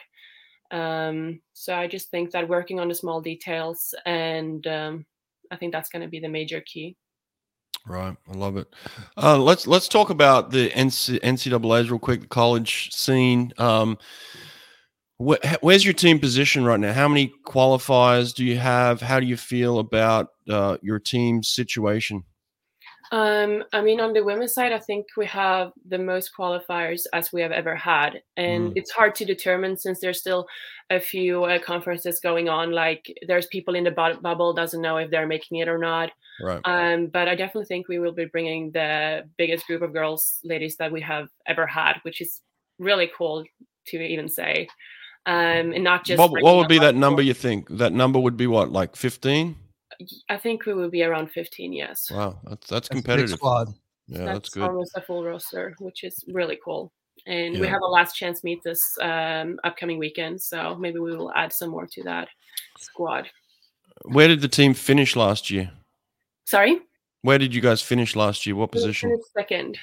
Um, 0.72 1.42
so 1.54 1.75
I 1.75 1.88
just 1.88 2.10
think 2.10 2.32
that 2.32 2.48
working 2.48 2.80
on 2.80 2.88
the 2.88 2.96
small 2.96 3.22
details, 3.22 3.94
and 4.06 4.66
um, 4.68 5.06
I 5.51 5.58
think 5.58 5.74
that's 5.74 5.90
going 5.90 6.01
to 6.01 6.08
be 6.08 6.20
the 6.20 6.30
major 6.30 6.62
key. 6.62 6.96
Right, 7.86 8.16
I 8.30 8.34
love 8.34 8.58
it. 8.58 8.74
Uh, 9.18 9.40
let's 9.40 9.66
let's 9.66 9.88
talk 9.88 10.12
about 10.12 10.51
the 10.51 10.70
NCAA's 10.70 11.90
real 11.90 12.00
quick. 12.00 12.22
The 12.22 12.28
college 12.28 12.92
scene. 12.94 13.51
Um, 13.58 13.98
where's 15.18 15.86
your 15.86 15.94
team 15.94 16.20
position 16.20 16.63
right 16.63 16.80
now? 16.80 16.94
How 16.94 17.08
many 17.08 17.34
qualifiers 17.46 18.34
do 18.34 18.46
you 18.46 18.58
have? 18.58 19.01
How 19.01 19.20
do 19.20 19.25
you 19.25 19.38
feel 19.38 19.80
about 19.80 20.30
uh, 20.50 20.78
your 20.82 21.00
team's 21.00 21.50
situation? 21.50 22.24
Um, 23.13 23.65
I 23.74 23.82
mean, 23.82 24.00
on 24.00 24.13
the 24.13 24.24
women's 24.24 24.53
side, 24.53 24.72
I 24.72 24.80
think 24.80 25.06
we 25.18 25.25
have 25.25 25.74
the 25.86 25.98
most 25.98 26.32
qualifiers 26.38 27.01
as 27.12 27.34
we 27.34 27.41
have 27.41 27.51
ever 27.51 27.75
had, 27.75 28.22
and 28.38 28.72
mm. 28.72 28.74
it's 28.75 28.91
hard 28.91 29.15
to 29.15 29.25
determine 29.25 29.75
since 29.75 30.00
there's 30.00 30.22
still 30.22 30.48
a 30.89 31.00
few 31.00 31.44
uh, 31.44 31.60
conferences 31.60 32.22
going 32.22 32.48
on. 32.48 32.72
Like, 32.72 33.06
there's 33.27 33.48
people 33.48 33.75
in 33.75 33.84
the 33.84 33.91
bu- 33.91 34.22
bubble 34.22 34.53
doesn't 34.53 34.82
know 34.82 34.96
if 34.96 35.12
they're 35.12 35.27
making 35.27 35.58
it 35.58 35.68
or 35.68 35.77
not. 35.77 36.12
Right. 36.41 36.62
Um, 36.63 37.08
but 37.08 37.27
I 37.27 37.36
definitely 37.36 37.65
think 37.65 37.89
we 37.89 38.00
will 38.00 38.13
be 38.13 38.25
bringing 38.25 38.72
the 38.72 39.27
biggest 39.38 39.68
group 39.68 39.82
of 39.82 39.91
girls, 39.91 40.39
ladies 40.46 40.77
that 40.77 40.91
we 40.91 41.01
have 41.01 41.27
ever 41.48 41.68
had, 41.68 41.96
which 42.03 42.22
is 42.22 42.41
really 42.80 43.12
cool 43.18 43.44
to 43.88 44.01
even 44.01 44.30
say. 44.30 44.70
Um, 45.25 45.74
and 45.74 45.84
not 45.84 46.06
just 46.06 46.18
what, 46.18 46.32
what 46.41 46.56
would 46.56 46.68
be 46.70 46.80
that 46.80 46.96
number? 46.96 47.22
You 47.22 47.34
think 47.34 47.68
that 47.77 47.91
number 47.94 48.20
would 48.20 48.38
be 48.38 48.48
what, 48.48 48.72
like 48.72 48.96
fifteen? 48.96 49.58
I 50.29 50.38
think 50.38 50.65
we 50.65 50.74
will 50.74 50.89
be 50.89 51.03
around 51.03 51.31
15. 51.31 51.74
Yes. 51.74 52.10
Wow, 52.12 52.39
that's 52.48 52.67
that's 52.67 52.89
competitive. 52.89 53.31
squad. 53.31 53.74
Yeah, 54.08 54.25
that's, 54.25 54.34
that's, 54.34 54.50
good. 54.50 54.63
Almost 54.63 54.98
a 54.98 55.01
full 55.01 55.24
roster, 55.24 55.75
which 55.79 56.03
is 56.03 56.24
really 56.27 56.60
cool. 56.63 56.91
And 57.27 57.55
yeah. 57.55 57.62
we 57.62 57.67
have 57.67 57.81
a 57.81 57.88
last 57.88 58.15
chance 58.15 58.43
meet 58.43 58.63
this 58.63 58.81
um, 59.01 59.60
upcoming 59.63 59.98
weekend, 59.98 60.41
so 60.41 60.75
maybe 60.75 61.00
we 61.00 61.15
will 61.15 61.31
add 61.34 61.53
some 61.53 61.70
more 61.70 61.88
to 61.88 62.03
that 62.03 62.27
squad. 62.79 63.29
Where 64.05 64.27
did 64.27 64.41
the 64.41 64.48
team 64.48 64.74
finish 64.74 65.15
last 65.15 65.51
year? 65.51 65.72
Sorry. 66.46 66.79
Where 67.22 67.38
did 67.38 67.53
you 67.53 67.62
guys 67.62 67.81
finish 67.81 68.15
last 68.15 68.46
year? 68.46 68.55
What 68.55 68.72
position? 68.72 69.17
Second, 69.38 69.77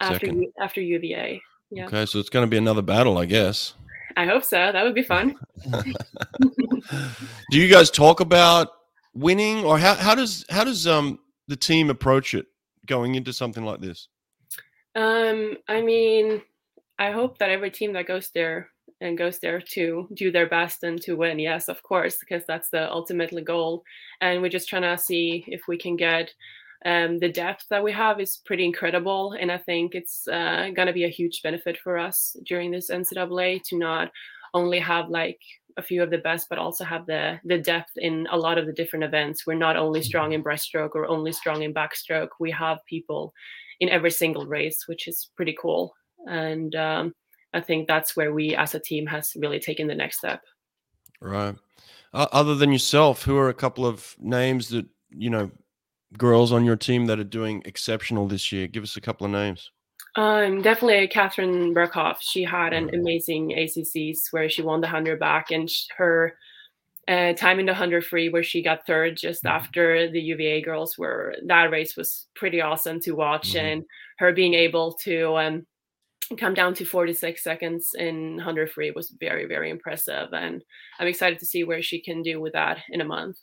after 0.00 0.26
second. 0.26 0.42
U- 0.42 0.52
after 0.60 0.80
UVA. 0.80 1.42
Yeah. 1.70 1.86
Okay, 1.86 2.06
so 2.06 2.18
it's 2.20 2.30
going 2.30 2.46
to 2.46 2.50
be 2.50 2.56
another 2.56 2.82
battle, 2.82 3.18
I 3.18 3.24
guess. 3.24 3.74
I 4.16 4.26
hope 4.26 4.44
so. 4.44 4.70
That 4.70 4.84
would 4.84 4.94
be 4.94 5.02
fun. 5.02 5.34
Do 7.50 7.58
you 7.58 7.68
guys 7.68 7.90
talk 7.90 8.20
about 8.20 8.68
winning, 9.14 9.64
or 9.64 9.78
how 9.78 9.94
how 9.94 10.14
does 10.14 10.44
how 10.50 10.64
does 10.64 10.86
um 10.86 11.18
the 11.48 11.56
team 11.56 11.90
approach 11.90 12.34
it 12.34 12.46
going 12.86 13.14
into 13.14 13.32
something 13.32 13.64
like 13.64 13.80
this? 13.80 14.08
Um, 14.94 15.56
I 15.68 15.80
mean, 15.80 16.42
I 16.98 17.10
hope 17.10 17.38
that 17.38 17.50
every 17.50 17.70
team 17.70 17.92
that 17.94 18.06
goes 18.06 18.30
there 18.34 18.70
and 19.00 19.18
goes 19.18 19.38
there 19.40 19.60
to 19.60 20.08
do 20.14 20.30
their 20.30 20.48
best 20.48 20.82
and 20.82 21.00
to 21.02 21.16
win. 21.16 21.38
Yes, 21.38 21.68
of 21.68 21.82
course, 21.82 22.16
because 22.18 22.44
that's 22.46 22.70
the 22.70 22.90
ultimately 22.90 23.42
goal. 23.42 23.82
And 24.20 24.40
we're 24.40 24.48
just 24.48 24.68
trying 24.68 24.82
to 24.82 24.96
see 24.96 25.44
if 25.48 25.62
we 25.66 25.76
can 25.76 25.96
get 25.96 26.32
um, 26.84 27.18
the 27.18 27.30
depth 27.30 27.66
that 27.70 27.82
we 27.82 27.92
have 27.92 28.20
is 28.20 28.40
pretty 28.44 28.64
incredible. 28.64 29.36
And 29.38 29.50
I 29.50 29.58
think 29.58 29.94
it's 29.94 30.28
uh, 30.28 30.70
going 30.74 30.86
to 30.86 30.92
be 30.92 31.04
a 31.04 31.08
huge 31.08 31.42
benefit 31.42 31.78
for 31.78 31.98
us 31.98 32.36
during 32.46 32.70
this 32.70 32.90
NCAA 32.90 33.62
to 33.64 33.78
not 33.78 34.10
only 34.52 34.78
have 34.78 35.08
like 35.08 35.40
a 35.76 35.82
few 35.82 36.02
of 36.02 36.10
the 36.10 36.18
best, 36.18 36.48
but 36.48 36.58
also 36.58 36.84
have 36.84 37.06
the 37.06 37.40
the 37.44 37.58
depth 37.58 37.92
in 37.96 38.26
a 38.30 38.36
lot 38.36 38.58
of 38.58 38.66
the 38.66 38.72
different 38.72 39.04
events. 39.04 39.46
We're 39.46 39.54
not 39.54 39.76
only 39.76 40.02
strong 40.02 40.32
in 40.32 40.42
breaststroke 40.42 40.94
or 40.94 41.06
only 41.06 41.32
strong 41.32 41.62
in 41.62 41.74
backstroke. 41.74 42.28
We 42.40 42.50
have 42.52 42.78
people 42.88 43.32
in 43.80 43.88
every 43.88 44.10
single 44.10 44.46
race, 44.46 44.86
which 44.86 45.08
is 45.08 45.30
pretty 45.36 45.56
cool. 45.60 45.94
And 46.26 46.74
um, 46.74 47.14
I 47.52 47.60
think 47.60 47.88
that's 47.88 48.16
where 48.16 48.32
we 48.32 48.54
as 48.54 48.74
a 48.74 48.80
team 48.80 49.06
has 49.06 49.32
really 49.36 49.60
taken 49.60 49.86
the 49.86 49.94
next 49.94 50.18
step. 50.18 50.42
Right. 51.20 51.56
Uh, 52.12 52.26
other 52.30 52.54
than 52.54 52.72
yourself, 52.72 53.24
who 53.24 53.36
are 53.36 53.48
a 53.48 53.54
couple 53.54 53.84
of 53.84 54.14
names 54.20 54.68
that 54.68 54.86
you 55.16 55.30
know, 55.30 55.50
girls 56.18 56.52
on 56.52 56.64
your 56.64 56.76
team 56.76 57.06
that 57.06 57.18
are 57.18 57.24
doing 57.24 57.62
exceptional 57.64 58.26
this 58.26 58.52
year? 58.52 58.66
Give 58.66 58.82
us 58.82 58.96
a 58.96 59.00
couple 59.00 59.24
of 59.24 59.32
names. 59.32 59.70
Um, 60.16 60.62
definitely 60.62 61.08
Katharine 61.08 61.74
Berkoff. 61.74 62.18
She 62.20 62.44
had 62.44 62.72
an 62.72 62.94
amazing 62.94 63.50
ACCs 63.50 64.32
where 64.32 64.48
she 64.48 64.62
won 64.62 64.80
the 64.80 64.86
100 64.86 65.18
back 65.18 65.50
and 65.50 65.68
her 65.96 66.36
uh, 67.08 67.32
time 67.34 67.58
in 67.58 67.66
the 67.66 67.72
100 67.72 68.04
free 68.04 68.28
where 68.28 68.42
she 68.42 68.62
got 68.62 68.86
third 68.86 69.16
just 69.16 69.44
mm-hmm. 69.44 69.56
after 69.56 70.10
the 70.10 70.20
UVA 70.20 70.62
girls 70.62 70.96
were 70.96 71.34
that 71.46 71.70
race 71.70 71.96
was 71.96 72.26
pretty 72.34 72.60
awesome 72.60 73.00
to 73.00 73.12
watch 73.12 73.52
mm-hmm. 73.52 73.66
and 73.66 73.84
her 74.18 74.32
being 74.32 74.54
able 74.54 74.94
to 74.94 75.36
um, 75.36 75.66
come 76.38 76.54
down 76.54 76.72
to 76.74 76.84
46 76.84 77.42
seconds 77.42 77.90
in 77.98 78.36
100 78.36 78.70
free 78.70 78.90
was 78.90 79.14
very 79.20 79.44
very 79.46 79.68
impressive 79.68 80.32
and 80.32 80.64
I'm 80.98 81.08
excited 81.08 81.38
to 81.40 81.46
see 81.46 81.64
where 81.64 81.82
she 81.82 82.00
can 82.00 82.22
do 82.22 82.40
with 82.40 82.54
that 82.54 82.78
in 82.90 83.00
a 83.00 83.04
month. 83.04 83.36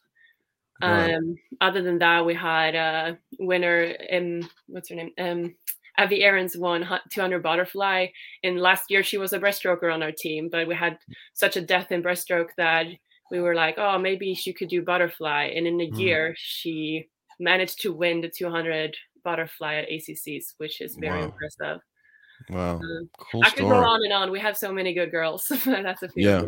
Right. 0.81 1.13
Um, 1.13 1.35
other 1.59 1.83
than 1.83 1.99
that, 1.99 2.25
we 2.25 2.33
had 2.33 2.73
a 2.73 3.19
winner 3.37 3.81
in 3.83 4.49
what's 4.65 4.89
her 4.89 4.95
name? 4.95 5.11
Um, 5.19 5.55
Abby 6.01 6.23
Arens 6.23 6.57
won 6.57 6.87
200 7.11 7.43
butterfly. 7.43 8.07
And 8.43 8.59
last 8.59 8.89
year 8.89 9.03
she 9.03 9.17
was 9.17 9.33
a 9.33 9.39
breaststroker 9.39 9.93
on 9.93 10.01
our 10.01 10.11
team, 10.11 10.49
but 10.51 10.67
we 10.67 10.75
had 10.75 10.97
such 11.33 11.55
a 11.55 11.61
death 11.61 11.91
in 11.91 12.01
breaststroke 12.01 12.49
that 12.57 12.87
we 13.29 13.39
were 13.39 13.53
like, 13.53 13.75
oh, 13.77 13.97
maybe 13.99 14.33
she 14.33 14.51
could 14.51 14.69
do 14.69 14.81
butterfly. 14.81 15.51
And 15.55 15.67
in 15.67 15.79
a 15.79 15.89
mm. 15.89 15.97
year, 15.97 16.35
she 16.37 17.07
managed 17.39 17.81
to 17.81 17.93
win 17.93 18.21
the 18.21 18.29
200 18.29 18.97
butterfly 19.23 19.75
at 19.75 19.89
ACCs, 19.89 20.55
which 20.57 20.81
is 20.81 20.95
very 20.95 21.19
wow. 21.19 21.25
impressive. 21.25 21.81
Wow. 22.49 22.75
Um, 22.77 23.09
cool 23.19 23.43
I 23.45 23.51
could 23.51 23.69
go 23.69 23.75
on 23.75 24.03
and 24.03 24.11
on. 24.11 24.31
We 24.31 24.39
have 24.39 24.57
so 24.57 24.73
many 24.73 24.93
good 24.93 25.11
girls. 25.11 25.45
That's 25.65 26.01
a 26.01 26.09
few. 26.09 26.27
yeah. 26.27 26.43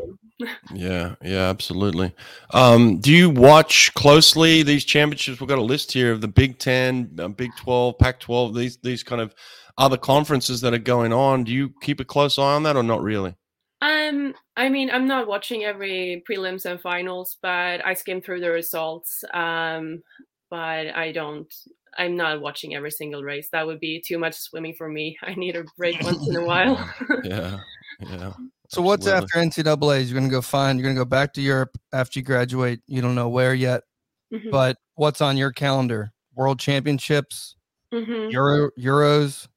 Yeah. 0.74 1.16
Yeah. 1.22 1.50
Absolutely. 1.50 2.14
Um, 2.52 3.00
do 3.00 3.12
you 3.12 3.30
watch 3.30 3.94
closely 3.94 4.64
these 4.64 4.86
championships? 4.86 5.40
We've 5.40 5.50
got 5.50 5.60
a 5.60 5.64
list 5.64 5.92
here 5.92 6.12
of 6.12 6.22
the 6.22 6.28
Big 6.28 6.60
Ten, 6.60 7.16
uh, 7.20 7.28
Big 7.28 7.52
12, 7.58 7.98
Pac 7.98 8.20
12, 8.20 8.56
these, 8.56 8.78
these 8.78 9.04
kind 9.04 9.22
of 9.22 9.34
other 9.78 9.98
conferences 9.98 10.62
that 10.62 10.74
are 10.74 10.80
going 10.80 11.14
on. 11.14 11.44
Do 11.44 11.52
you 11.52 11.74
keep 11.82 12.00
a 12.00 12.06
close 12.06 12.38
eye 12.38 12.56
on 12.56 12.64
that 12.64 12.76
or 12.76 12.84
not 12.84 13.02
really? 13.02 13.36
Um, 13.82 14.34
I 14.56 14.70
mean, 14.70 14.90
I'm 14.90 15.08
not 15.08 15.28
watching 15.28 15.64
every 15.64 16.24
prelims 16.30 16.66
and 16.66 16.80
finals, 16.80 17.38
but 17.42 17.86
I 17.86 17.94
skim 17.96 18.22
through 18.22 18.40
the 18.40 18.52
results. 18.52 19.24
Um, 19.34 20.04
but 20.50 20.96
I 20.96 21.12
don't 21.12 21.52
I'm 21.98 22.16
not 22.16 22.42
watching 22.42 22.76
every 22.76 22.92
single 22.92 23.24
race. 23.24 23.50
That 23.52 23.66
would 23.66 23.80
be 23.80 24.02
too 24.02 24.18
much 24.18 24.36
swimming 24.36 24.74
for 24.78 24.90
me. 24.90 25.18
I 25.24 25.34
need 25.36 25.56
a 25.56 25.64
break 25.78 26.02
once 26.02 26.28
in 26.28 26.36
a 26.36 26.46
while. 26.46 26.78
yeah. 27.24 27.60
Yeah. 28.00 28.34
So 28.74 28.82
what's 28.82 29.06
after 29.06 29.38
NCAA's? 29.38 30.10
You're 30.10 30.20
gonna 30.20 30.32
go 30.32 30.42
find. 30.42 30.80
You're 30.80 30.90
gonna 30.90 31.00
go 31.00 31.06
back 31.06 31.32
to 31.34 31.42
Europe 31.42 31.78
after 31.94 32.18
you 32.18 32.26
graduate. 32.26 32.82
You 32.88 33.04
don't 33.04 33.14
know 33.14 33.30
where 33.30 33.54
yet, 33.54 33.84
mm-hmm. 34.34 34.50
but 34.50 34.78
what's 34.96 35.22
on 35.22 35.38
your 35.38 35.52
calendar? 35.52 36.12
World 36.34 36.60
Championships, 36.60 37.56
mm-hmm. 37.94 38.32
Euro 38.32 38.72
Euros. 38.80 39.48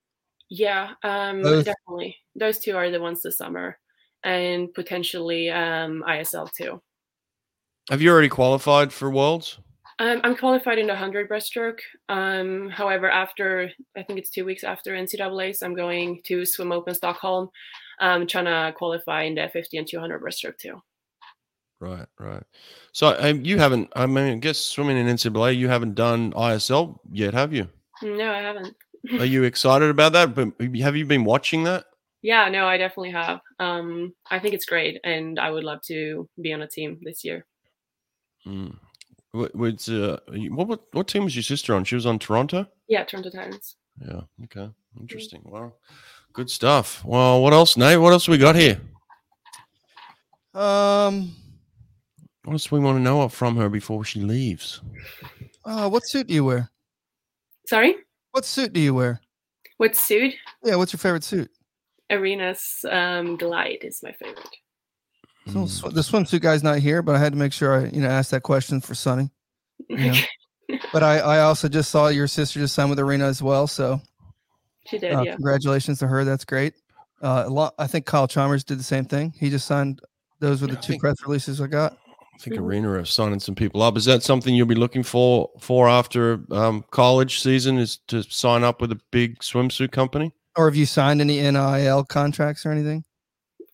Yeah, 0.50 0.90
um, 1.02 1.42
Those? 1.42 1.64
definitely. 1.64 2.14
Those 2.34 2.58
two 2.58 2.76
are 2.76 2.90
the 2.90 3.00
ones 3.00 3.22
this 3.22 3.38
summer, 3.38 3.78
and 4.22 4.72
potentially 4.74 5.48
um, 5.48 6.04
ISL 6.06 6.52
too. 6.52 6.82
Have 7.88 8.02
you 8.02 8.10
already 8.10 8.28
qualified 8.28 8.92
for 8.92 9.10
Worlds? 9.10 9.58
Um, 9.98 10.20
I'm 10.24 10.36
qualified 10.36 10.78
in 10.78 10.86
the 10.86 10.92
100 10.92 11.26
breaststroke. 11.26 11.78
Um, 12.10 12.68
however, 12.68 13.10
after 13.10 13.72
I 13.96 14.02
think 14.02 14.18
it's 14.18 14.28
two 14.28 14.44
weeks 14.44 14.62
after 14.62 14.92
NCAA's, 14.92 15.62
I'm 15.62 15.74
going 15.74 16.20
to 16.24 16.44
Swim 16.44 16.70
Open 16.70 16.94
Stockholm. 16.94 17.48
I'm 18.00 18.26
trying 18.26 18.44
to 18.46 18.76
qualify 18.76 19.22
in 19.22 19.34
the 19.34 19.48
50 19.48 19.78
and 19.78 19.88
200 19.88 20.22
breaststroke 20.22 20.58
too. 20.58 20.80
Right, 21.80 22.06
right. 22.18 22.42
So 22.92 23.16
um, 23.18 23.44
you 23.44 23.58
haven't, 23.58 23.90
I 23.94 24.06
mean, 24.06 24.32
I 24.32 24.34
guess 24.36 24.58
swimming 24.58 24.96
in 24.96 25.06
NCAA, 25.06 25.56
you 25.56 25.68
haven't 25.68 25.94
done 25.94 26.32
ISL 26.32 26.98
yet, 27.10 27.34
have 27.34 27.52
you? 27.52 27.68
No, 28.02 28.32
I 28.32 28.38
haven't. 28.38 28.74
Are 29.18 29.24
you 29.24 29.44
excited 29.44 29.90
about 29.90 30.12
that? 30.14 30.34
But 30.34 30.52
have 30.80 30.96
you 30.96 31.04
been 31.04 31.24
watching 31.24 31.64
that? 31.64 31.84
Yeah, 32.22 32.48
no, 32.48 32.66
I 32.66 32.76
definitely 32.76 33.12
have. 33.12 33.40
Um, 33.60 34.14
I 34.30 34.38
think 34.38 34.54
it's 34.54 34.64
great, 34.64 35.00
and 35.04 35.38
I 35.38 35.50
would 35.50 35.64
love 35.64 35.80
to 35.82 36.28
be 36.40 36.52
on 36.52 36.62
a 36.62 36.66
team 36.66 36.98
this 37.02 37.24
year. 37.24 37.46
Mm. 38.46 38.76
What, 39.32 39.88
uh, 39.88 40.18
what, 40.50 40.68
what 40.68 40.80
what 40.92 41.08
team 41.08 41.24
was 41.24 41.36
your 41.36 41.42
sister 41.42 41.74
on? 41.74 41.84
She 41.84 41.94
was 41.94 42.06
on 42.06 42.18
Toronto. 42.18 42.66
Yeah, 42.88 43.04
Toronto 43.04 43.30
Titans. 43.30 43.76
Yeah. 44.00 44.22
Okay. 44.44 44.70
Interesting. 44.98 45.42
Wow. 45.44 45.74
Good 46.36 46.50
stuff. 46.50 47.02
Well, 47.04 47.42
what 47.42 47.52
else, 47.54 47.76
Nate? 47.76 47.98
What 47.98 48.12
else 48.12 48.28
we 48.28 48.36
got 48.38 48.54
here? 48.56 48.78
Um, 50.54 51.34
What 52.44 52.52
else 52.52 52.70
we 52.70 52.78
want 52.78 52.98
to 52.98 53.02
know 53.02 53.28
from 53.28 53.56
her 53.56 53.68
before 53.68 54.04
she 54.04 54.20
leaves? 54.20 54.80
uh, 55.64 55.88
what 55.88 56.06
suit 56.06 56.26
do 56.28 56.34
you 56.34 56.44
wear? 56.44 56.70
Sorry, 57.66 57.96
What 58.32 58.44
suit 58.44 58.72
do 58.72 58.80
you 58.80 58.94
wear? 58.94 59.20
what 59.78 59.96
suit? 59.96 60.34
Yeah, 60.64 60.76
what's 60.76 60.92
your 60.92 60.98
favorite 60.98 61.24
suit? 61.24 61.50
Arena's 62.10 62.84
um, 62.90 63.36
Glide 63.36 63.78
is 63.82 64.00
my 64.02 64.12
favorite. 64.12 64.48
So 65.48 65.60
Mm. 65.60 65.68
sw- 65.68 65.94
the 65.94 66.00
swimsuit 66.00 66.40
guy's 66.40 66.62
not 66.62 66.78
here, 66.78 67.02
but 67.02 67.14
I 67.14 67.18
had 67.18 67.32
to 67.32 67.38
make 67.38 67.52
sure 67.52 67.80
I, 67.80 67.88
you 67.88 68.00
know, 68.00 68.08
asked 68.08 68.30
that 68.32 68.42
question 68.42 68.80
for 68.80 68.94
Sunny. 68.94 69.30
Yeah. 69.88 70.14
But 70.92 71.04
I, 71.04 71.18
I 71.18 71.40
also 71.42 71.68
just 71.68 71.90
saw 71.92 72.08
your 72.08 72.26
sister 72.26 72.58
just 72.58 72.74
signed 72.74 72.90
with 72.90 72.98
Arena 72.98 73.26
as 73.26 73.40
well. 73.40 73.68
So 73.68 74.00
she 74.88 74.98
did, 74.98 75.12
uh, 75.12 75.22
yeah. 75.22 75.34
congratulations 75.34 75.98
to 76.00 76.06
her. 76.06 76.24
That's 76.24 76.44
great. 76.44 76.74
Uh, 77.22 77.44
a 77.46 77.50
lot. 77.50 77.74
I 77.78 77.86
think 77.86 78.06
Kyle 78.06 78.28
Chalmers 78.28 78.64
did 78.64 78.78
the 78.78 78.84
same 78.84 79.04
thing. 79.04 79.32
He 79.38 79.50
just 79.50 79.66
signed. 79.66 80.00
Those 80.40 80.60
were 80.60 80.66
the 80.66 80.74
Yeah, 80.74 80.80
two 80.80 80.92
think- 80.92 81.02
press 81.02 81.16
releases 81.24 81.60
I 81.60 81.66
got. 81.66 81.92
I 82.34 82.38
think. 82.38 82.60
Arena 82.60 82.90
are 82.90 83.04
signing 83.06 83.40
some 83.40 83.54
people 83.54 83.80
up. 83.82 83.96
Is 83.96 84.04
that 84.04 84.22
something 84.22 84.54
you'll 84.54 84.66
be 84.66 84.74
looking 84.74 85.02
for 85.02 85.48
for 85.58 85.88
after 85.88 86.40
um, 86.50 86.84
college 86.90 87.40
season? 87.40 87.78
Is 87.78 87.98
to 88.08 88.22
sign 88.24 88.62
up 88.62 88.80
with 88.82 88.92
a 88.92 89.00
big 89.10 89.38
swimsuit 89.38 89.90
company? 89.92 90.32
Or 90.56 90.66
have 90.66 90.76
you 90.76 90.84
signed 90.86 91.22
any 91.22 91.40
NIL 91.40 92.04
contracts 92.04 92.66
or 92.66 92.72
anything? 92.72 93.04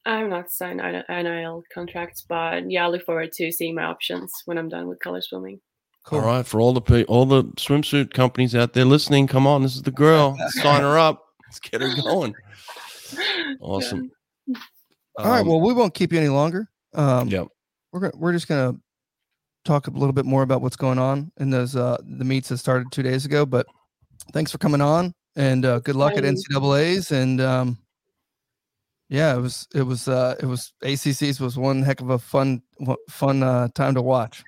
I'm 0.05 0.31
not 0.31 0.51
signed 0.51 0.81
NIL 1.09 1.63
contracts, 1.73 2.25
but 2.29 2.71
yeah, 2.71 2.87
I 2.87 2.89
look 2.89 3.05
forward 3.05 3.33
to 3.33 3.53
seeing 3.53 3.75
my 3.75 3.85
options 3.85 4.33
when 4.47 4.59
I'm 4.59 4.69
done 4.69 4.89
with 4.89 4.99
college 5.01 5.25
swimming. 5.25 5.61
Cool. 6.05 6.19
All 6.21 6.27
right, 6.27 6.47
for 6.47 6.61
all 6.61 6.73
the 6.73 6.81
pe- 6.81 7.05
all 7.05 7.25
the 7.27 7.45
swimsuit 7.57 8.13
companies 8.13 8.55
out 8.55 8.73
there 8.73 8.85
listening, 8.85 9.27
come 9.29 9.47
on, 9.47 9.63
this 9.63 9.77
is 9.77 9.83
the 9.83 9.93
girl. 9.93 10.37
Sign 10.49 10.81
her 10.81 10.99
up. 10.99 11.23
Let's 11.47 11.61
get 11.61 11.81
her 11.81 11.95
going. 12.03 12.35
Awesome. 13.61 14.11
All 15.19 15.31
right. 15.31 15.41
Um, 15.41 15.47
Well, 15.49 15.61
we 15.61 15.73
won't 15.73 15.95
keep 15.95 16.13
you 16.13 16.19
any 16.19 16.29
longer. 16.29 16.69
Um, 16.95 17.29
Yep. 17.29 17.47
We're 17.93 18.01
gonna, 18.01 18.13
we're 18.17 18.33
just 18.33 18.49
gonna 18.49 18.75
talk 19.65 19.87
a 19.87 19.91
little 19.91 20.13
bit 20.15 20.25
more 20.25 20.43
about 20.43 20.61
what's 20.63 20.77
going 20.77 20.99
on 20.99 21.31
in 21.39 21.51
those 21.51 21.77
uh 21.77 21.99
the 22.19 22.25
meets 22.25 22.49
that 22.49 22.59
started 22.59 22.91
two 22.91 23.03
days 23.03 23.25
ago. 23.27 23.45
But 23.47 23.67
thanks 24.33 24.51
for 24.51 24.59
coming 24.59 24.81
on 24.81 25.15
and 25.37 25.65
uh, 25.65 25.79
good 25.81 25.95
luck 25.97 26.15
at 26.17 26.25
NCAA's 26.25 27.13
and 27.13 27.41
um, 27.41 27.79
yeah, 29.09 29.37
it 29.37 29.41
was 29.41 29.69
it 29.75 29.83
was 29.83 30.09
uh 30.09 30.37
it 30.41 30.47
was 30.47 30.73
ACC's 30.83 31.39
was 31.39 31.59
one 31.59 31.83
heck 31.83 32.01
of 32.01 32.11
a 32.11 32.19
fun 32.19 32.63
fun 33.11 33.43
uh, 33.43 33.69
time 33.75 33.95
to 33.95 34.03
watch. 34.03 34.43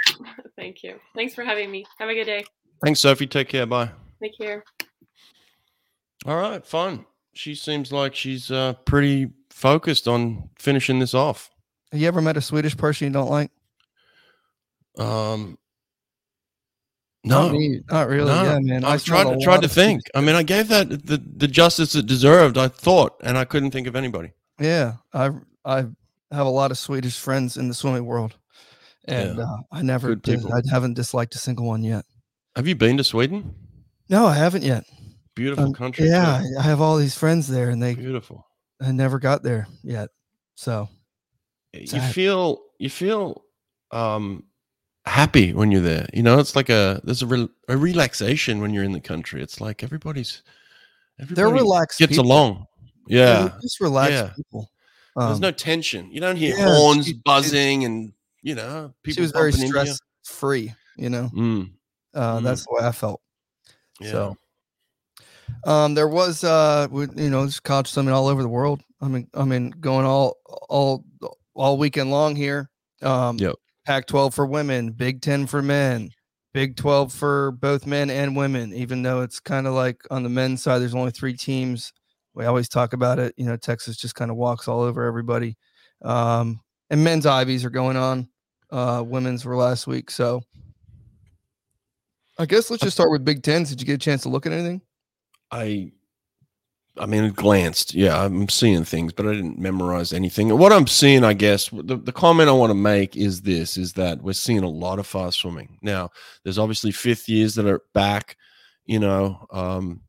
Thank 0.64 0.82
you. 0.82 0.98
Thanks 1.14 1.34
for 1.34 1.44
having 1.44 1.70
me. 1.70 1.84
Have 1.98 2.08
a 2.08 2.14
good 2.14 2.24
day. 2.24 2.42
Thanks, 2.82 2.98
Sophie. 3.00 3.26
Take 3.26 3.50
care. 3.50 3.66
Bye. 3.66 3.90
Take 4.22 4.32
care. 4.38 4.64
All 6.24 6.36
right, 6.36 6.64
fun. 6.64 7.04
She 7.34 7.54
seems 7.54 7.92
like 7.92 8.14
she's 8.14 8.50
uh, 8.50 8.72
pretty 8.86 9.28
focused 9.50 10.08
on 10.08 10.48
finishing 10.58 11.00
this 11.00 11.12
off. 11.12 11.50
Have 11.92 12.00
you 12.00 12.08
ever 12.08 12.22
met 12.22 12.38
a 12.38 12.40
Swedish 12.40 12.74
person 12.78 13.08
you 13.08 13.12
don't 13.12 13.28
like? 13.28 13.50
Um, 14.96 15.58
Not 17.24 17.52
no, 17.52 17.58
me. 17.58 17.80
Not 17.90 18.08
really. 18.08 18.32
no. 18.32 18.44
Yeah, 18.44 18.58
man. 18.60 18.84
I 18.84 18.96
smelled 18.96 19.24
tried 19.26 19.38
to 19.38 19.44
tried 19.44 19.60
to 19.60 19.66
of 19.66 19.72
Swedish 19.72 19.86
think. 19.86 20.02
I 20.14 20.22
mean, 20.22 20.34
I 20.34 20.44
gave 20.44 20.68
that 20.68 20.88
the, 20.88 21.22
the 21.36 21.46
justice 21.46 21.94
it 21.94 22.06
deserved. 22.06 22.56
I 22.56 22.68
thought, 22.68 23.20
and 23.22 23.36
I 23.36 23.44
couldn't 23.44 23.72
think 23.72 23.86
of 23.86 23.96
anybody. 23.96 24.32
Yeah, 24.58 24.94
I 25.12 25.30
I 25.66 25.84
have 26.30 26.46
a 26.46 26.48
lot 26.48 26.70
of 26.70 26.78
Swedish 26.78 27.18
friends 27.18 27.58
in 27.58 27.68
the 27.68 27.74
swimming 27.74 28.06
world, 28.06 28.38
and 29.06 29.38
Yeah, 29.38 29.44
uh, 29.44 29.56
I 29.72 29.82
never 29.82 30.16
people. 30.16 30.52
I 30.52 30.60
haven't 30.70 30.94
disliked 30.94 31.34
a 31.34 31.38
single 31.38 31.66
one 31.66 31.82
yet. 31.84 32.04
Have 32.56 32.66
you 32.68 32.74
been 32.74 32.96
to 32.98 33.04
Sweden? 33.04 33.54
No, 34.08 34.26
I 34.26 34.34
haven't 34.34 34.62
yet. 34.64 34.84
Beautiful 35.34 35.64
Um, 35.66 35.72
country. 35.74 36.06
yeah, 36.08 36.42
too. 36.42 36.58
I 36.58 36.62
have 36.62 36.80
all 36.80 36.96
these 36.96 37.16
friends 37.16 37.48
there, 37.48 37.70
and 37.70 37.82
they 37.82 37.94
beautiful. 37.94 38.46
I 38.80 38.92
never 38.92 39.18
got 39.18 39.42
there 39.42 39.66
yet. 39.82 40.10
So 40.54 40.88
You 41.72 41.86
Sad. 41.86 42.14
feel 42.14 42.60
you 42.78 42.88
feel 42.90 43.42
um 43.90 44.44
happy 45.06 45.52
when 45.52 45.70
you're 45.72 45.80
there. 45.80 46.06
You 46.14 46.22
know, 46.22 46.38
it's 46.38 46.54
like 46.54 46.68
a 46.70 47.00
there's 47.04 47.22
a, 47.22 47.26
re- 47.26 47.48
a 47.68 47.76
relaxation 47.76 48.60
when 48.60 48.72
you're 48.72 48.84
in 48.84 48.92
the 48.92 49.00
country. 49.00 49.42
It's 49.42 49.60
like 49.60 49.82
everybody's 49.82 50.42
they're 51.18 51.48
relaxed. 51.48 51.98
gets 51.98 52.12
people. 52.12 52.26
along. 52.26 52.66
They're 53.08 53.18
Yeah. 53.18 53.58
just 53.60 53.80
relaxed 53.80 54.12
yeah. 54.12 54.30
people. 54.36 54.70
There's 55.16 55.34
Um, 55.36 55.40
no 55.40 55.50
tension. 55.50 56.10
You 56.12 56.20
don't 56.20 56.36
hear 56.36 56.56
yeah, 56.56 56.76
horns 56.76 57.12
buzzing 57.12 57.84
and 57.84 58.12
you 58.44 58.54
know 58.54 58.94
people 59.02 59.16
she 59.16 59.20
was 59.22 59.32
very 59.32 59.50
bumping 59.50 59.66
into 59.66 59.78
you. 59.80 59.84
stress 59.86 60.00
free. 60.24 60.72
You 60.96 61.10
know, 61.10 61.30
Mm, 61.34 61.72
uh, 62.14 62.38
Mm. 62.38 62.44
that's 62.44 62.64
the 62.64 62.72
way 62.72 62.86
I 62.86 62.92
felt. 62.92 63.20
yeah. 64.00 64.10
So, 64.12 64.36
um, 65.66 65.94
there 65.94 66.06
was, 66.08 66.44
uh, 66.44 66.86
you 66.92 67.30
know, 67.30 67.40
there's 67.40 67.58
college 67.60 67.88
swimming 67.88 68.14
all 68.14 68.28
over 68.28 68.42
the 68.42 68.48
world. 68.48 68.80
I 69.00 69.08
mean, 69.08 69.28
I 69.34 69.44
mean, 69.44 69.70
going 69.70 70.06
all, 70.06 70.36
all, 70.68 71.04
all 71.54 71.78
weekend 71.78 72.10
long 72.10 72.36
here. 72.36 72.70
Um, 73.02 73.38
Yep. 73.38 73.56
Pac-12 73.86 74.32
for 74.32 74.46
women, 74.46 74.92
Big 74.92 75.20
Ten 75.20 75.46
for 75.46 75.60
men, 75.62 76.10
Big 76.54 76.76
12 76.76 77.12
for 77.12 77.50
both 77.52 77.86
men 77.86 78.08
and 78.08 78.34
women. 78.36 78.72
Even 78.72 79.02
though 79.02 79.20
it's 79.22 79.40
kind 79.40 79.66
of 79.66 79.74
like 79.74 80.00
on 80.10 80.22
the 80.22 80.28
men's 80.30 80.62
side, 80.62 80.78
there's 80.78 80.94
only 80.94 81.10
three 81.10 81.36
teams. 81.36 81.92
We 82.34 82.44
always 82.46 82.68
talk 82.68 82.92
about 82.94 83.18
it. 83.18 83.34
You 83.36 83.44
know, 83.46 83.56
Texas 83.56 83.96
just 83.96 84.14
kind 84.14 84.30
of 84.30 84.36
walks 84.38 84.68
all 84.68 84.80
over 84.80 85.04
everybody. 85.04 85.56
Um, 86.02 86.60
and 86.88 87.02
men's 87.04 87.26
Ivies 87.26 87.64
are 87.64 87.70
going 87.70 87.96
on. 87.96 88.28
Uh, 88.74 89.02
women's 89.02 89.44
were 89.44 89.56
last 89.56 89.86
week, 89.86 90.10
so. 90.10 90.42
I 92.38 92.46
guess 92.46 92.70
let's 92.70 92.82
just 92.82 92.96
start 92.96 93.12
with 93.12 93.24
Big 93.24 93.44
Tens. 93.44 93.70
Did 93.70 93.80
you 93.80 93.86
get 93.86 93.94
a 93.94 93.98
chance 93.98 94.22
to 94.22 94.28
look 94.28 94.46
at 94.46 94.52
anything? 94.52 94.80
I 95.52 95.92
I 96.98 97.06
mean, 97.06 97.30
glanced. 97.30 97.94
Yeah, 97.94 98.24
I'm 98.24 98.48
seeing 98.48 98.84
things, 98.84 99.12
but 99.12 99.26
I 99.26 99.32
didn't 99.32 99.58
memorize 99.58 100.12
anything. 100.12 100.56
What 100.56 100.72
I'm 100.72 100.88
seeing, 100.88 101.22
I 101.22 101.34
guess, 101.34 101.68
the, 101.68 101.96
the 101.96 102.12
comment 102.12 102.48
I 102.48 102.52
want 102.52 102.70
to 102.70 102.74
make 102.74 103.16
is 103.16 103.42
this: 103.42 103.76
is 103.76 103.92
that 103.92 104.22
we're 104.22 104.32
seeing 104.32 104.64
a 104.64 104.68
lot 104.68 104.98
of 104.98 105.06
fast 105.06 105.38
swimming 105.38 105.78
now. 105.80 106.10
There's 106.42 106.58
obviously 106.58 106.90
fifth 106.90 107.28
years 107.28 107.54
that 107.54 107.66
are 107.66 107.82
back. 107.94 108.36
You 108.86 108.98
know, 108.98 109.46
um, 109.52 110.00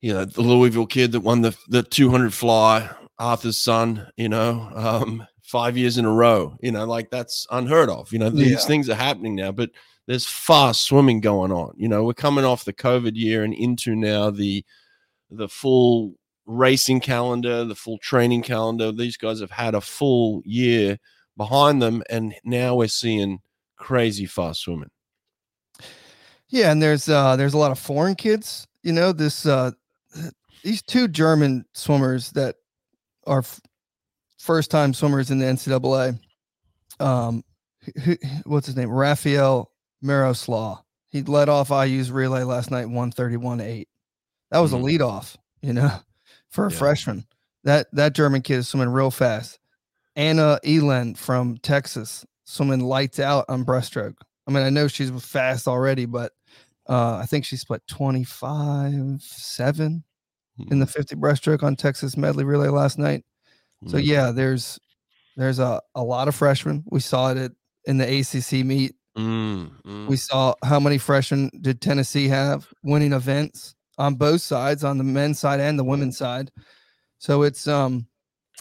you 0.00 0.12
know 0.12 0.24
the 0.24 0.42
Louisville 0.42 0.86
kid 0.86 1.12
that 1.12 1.20
won 1.20 1.42
the 1.42 1.56
the 1.68 1.84
200 1.84 2.34
fly, 2.34 2.90
Arthur's 3.20 3.58
son. 3.58 4.08
You 4.16 4.28
know, 4.28 4.70
um, 4.74 5.26
five 5.50 5.76
years 5.76 5.98
in 5.98 6.04
a 6.04 6.12
row. 6.12 6.56
You 6.62 6.72
know, 6.72 6.84
like 6.84 7.10
that's 7.10 7.46
unheard 7.50 7.88
of. 7.90 8.12
You 8.12 8.18
know, 8.20 8.30
these 8.30 8.50
Yeah. 8.52 8.58
things 8.58 8.88
are 8.88 8.94
happening 8.94 9.34
now, 9.34 9.52
but 9.52 9.70
there's 10.06 10.26
fast 10.26 10.84
swimming 10.84 11.20
going 11.20 11.52
on. 11.52 11.74
You 11.76 11.88
know, 11.88 12.04
we're 12.04 12.14
coming 12.14 12.44
off 12.44 12.64
the 12.64 12.72
COVID 12.72 13.14
year 13.16 13.44
and 13.44 13.54
into 13.54 13.94
now 13.94 14.30
the 14.30 14.64
the 15.30 15.48
full 15.48 16.14
racing 16.46 17.00
calendar, 17.00 17.64
the 17.64 17.74
full 17.76 17.98
training 17.98 18.42
calendar. 18.42 18.90
These 18.92 19.16
guys 19.16 19.40
have 19.40 19.50
had 19.52 19.74
a 19.74 19.80
full 19.80 20.42
year 20.44 20.98
behind 21.36 21.80
them, 21.80 22.02
and 22.10 22.34
now 22.44 22.74
we're 22.74 22.88
seeing 22.88 23.40
crazy 23.76 24.26
fast 24.26 24.60
swimming. 24.62 24.90
Yeah, 26.48 26.72
and 26.72 26.82
there's 26.82 27.08
uh 27.08 27.36
there's 27.36 27.54
a 27.54 27.58
lot 27.58 27.70
of 27.70 27.78
foreign 27.78 28.14
kids. 28.16 28.66
You 28.82 28.92
know, 28.92 29.12
this 29.12 29.46
uh 29.46 29.70
these 30.64 30.82
two 30.82 31.06
German 31.08 31.64
swimmers 31.72 32.32
that 32.32 32.56
are 33.26 33.44
first 34.40 34.70
time 34.70 34.94
swimmers 34.94 35.30
in 35.30 35.38
the 35.38 35.46
NCAA. 35.46 36.18
Um, 36.98 37.42
who, 38.04 38.16
what's 38.44 38.66
his 38.66 38.76
name? 38.76 38.90
Rafael 38.90 39.70
Miroslaw. 40.02 40.82
He 41.10 41.22
led 41.22 41.48
off 41.48 41.70
IU's 41.70 42.10
relay 42.10 42.42
last 42.42 42.70
night, 42.70 42.88
one 42.88 43.10
thirty 43.10 43.36
one 43.36 43.60
eight. 43.60 43.88
That 44.50 44.58
was 44.60 44.72
Mhm. 44.72 44.80
a 44.80 44.82
lead 44.82 45.02
off, 45.02 45.36
you 45.62 45.72
know, 45.72 45.90
for 46.50 46.66
a 46.66 46.70
Yeah. 46.72 46.78
freshman. 46.78 47.24
That 47.64 47.86
that 47.92 48.14
German 48.14 48.42
kid 48.42 48.58
is 48.58 48.68
swimming 48.68 48.90
real 48.90 49.10
fast. 49.10 49.58
Anna 50.16 50.58
Elendt 50.64 51.16
from 51.18 51.58
Texas 51.58 52.24
swimming 52.44 52.80
lights 52.80 53.18
out 53.20 53.44
on 53.48 53.64
breaststroke. 53.64 54.16
I 54.46 54.50
mean, 54.52 54.64
I 54.64 54.70
know 54.70 54.88
she's 54.88 55.10
fast 55.24 55.68
already, 55.68 56.04
but 56.06 56.32
uh, 56.88 57.16
I 57.16 57.26
think 57.26 57.44
she 57.44 57.56
split 57.56 57.82
25 57.86 59.22
7 59.22 60.04
in 60.70 60.78
the 60.80 60.86
50 60.86 61.14
breaststroke 61.16 61.62
on 61.62 61.76
Texas 61.76 62.16
medley 62.16 62.44
relay 62.44 62.68
last 62.68 62.98
night. 62.98 63.24
So 63.86 63.96
Mm. 63.96 64.04
yeah, 64.04 64.30
there's 64.30 64.78
there's 65.36 65.58
a, 65.58 65.80
a 65.94 66.02
lot 66.02 66.28
of 66.28 66.34
freshmen. 66.34 66.84
We 66.90 67.00
saw 67.00 67.30
it 67.30 67.38
at, 67.38 67.52
in 67.86 67.96
the 67.98 68.04
ACC 68.20 68.64
meet. 68.64 68.94
Mm, 69.16 69.70
mm. 69.82 70.06
We 70.06 70.16
saw 70.16 70.54
how 70.64 70.78
many 70.78 70.98
freshmen 70.98 71.50
did 71.62 71.80
Tennessee 71.80 72.28
have 72.28 72.68
winning 72.82 73.12
events 73.12 73.74
on 73.98 74.14
both 74.16 74.40
sides, 74.42 74.84
on 74.84 74.98
the 74.98 75.04
men's 75.04 75.38
side 75.38 75.60
and 75.60 75.78
the 75.78 75.84
women's 75.84 76.18
side. 76.18 76.50
So 77.18 77.42
it's 77.42 77.66
um 77.66 78.06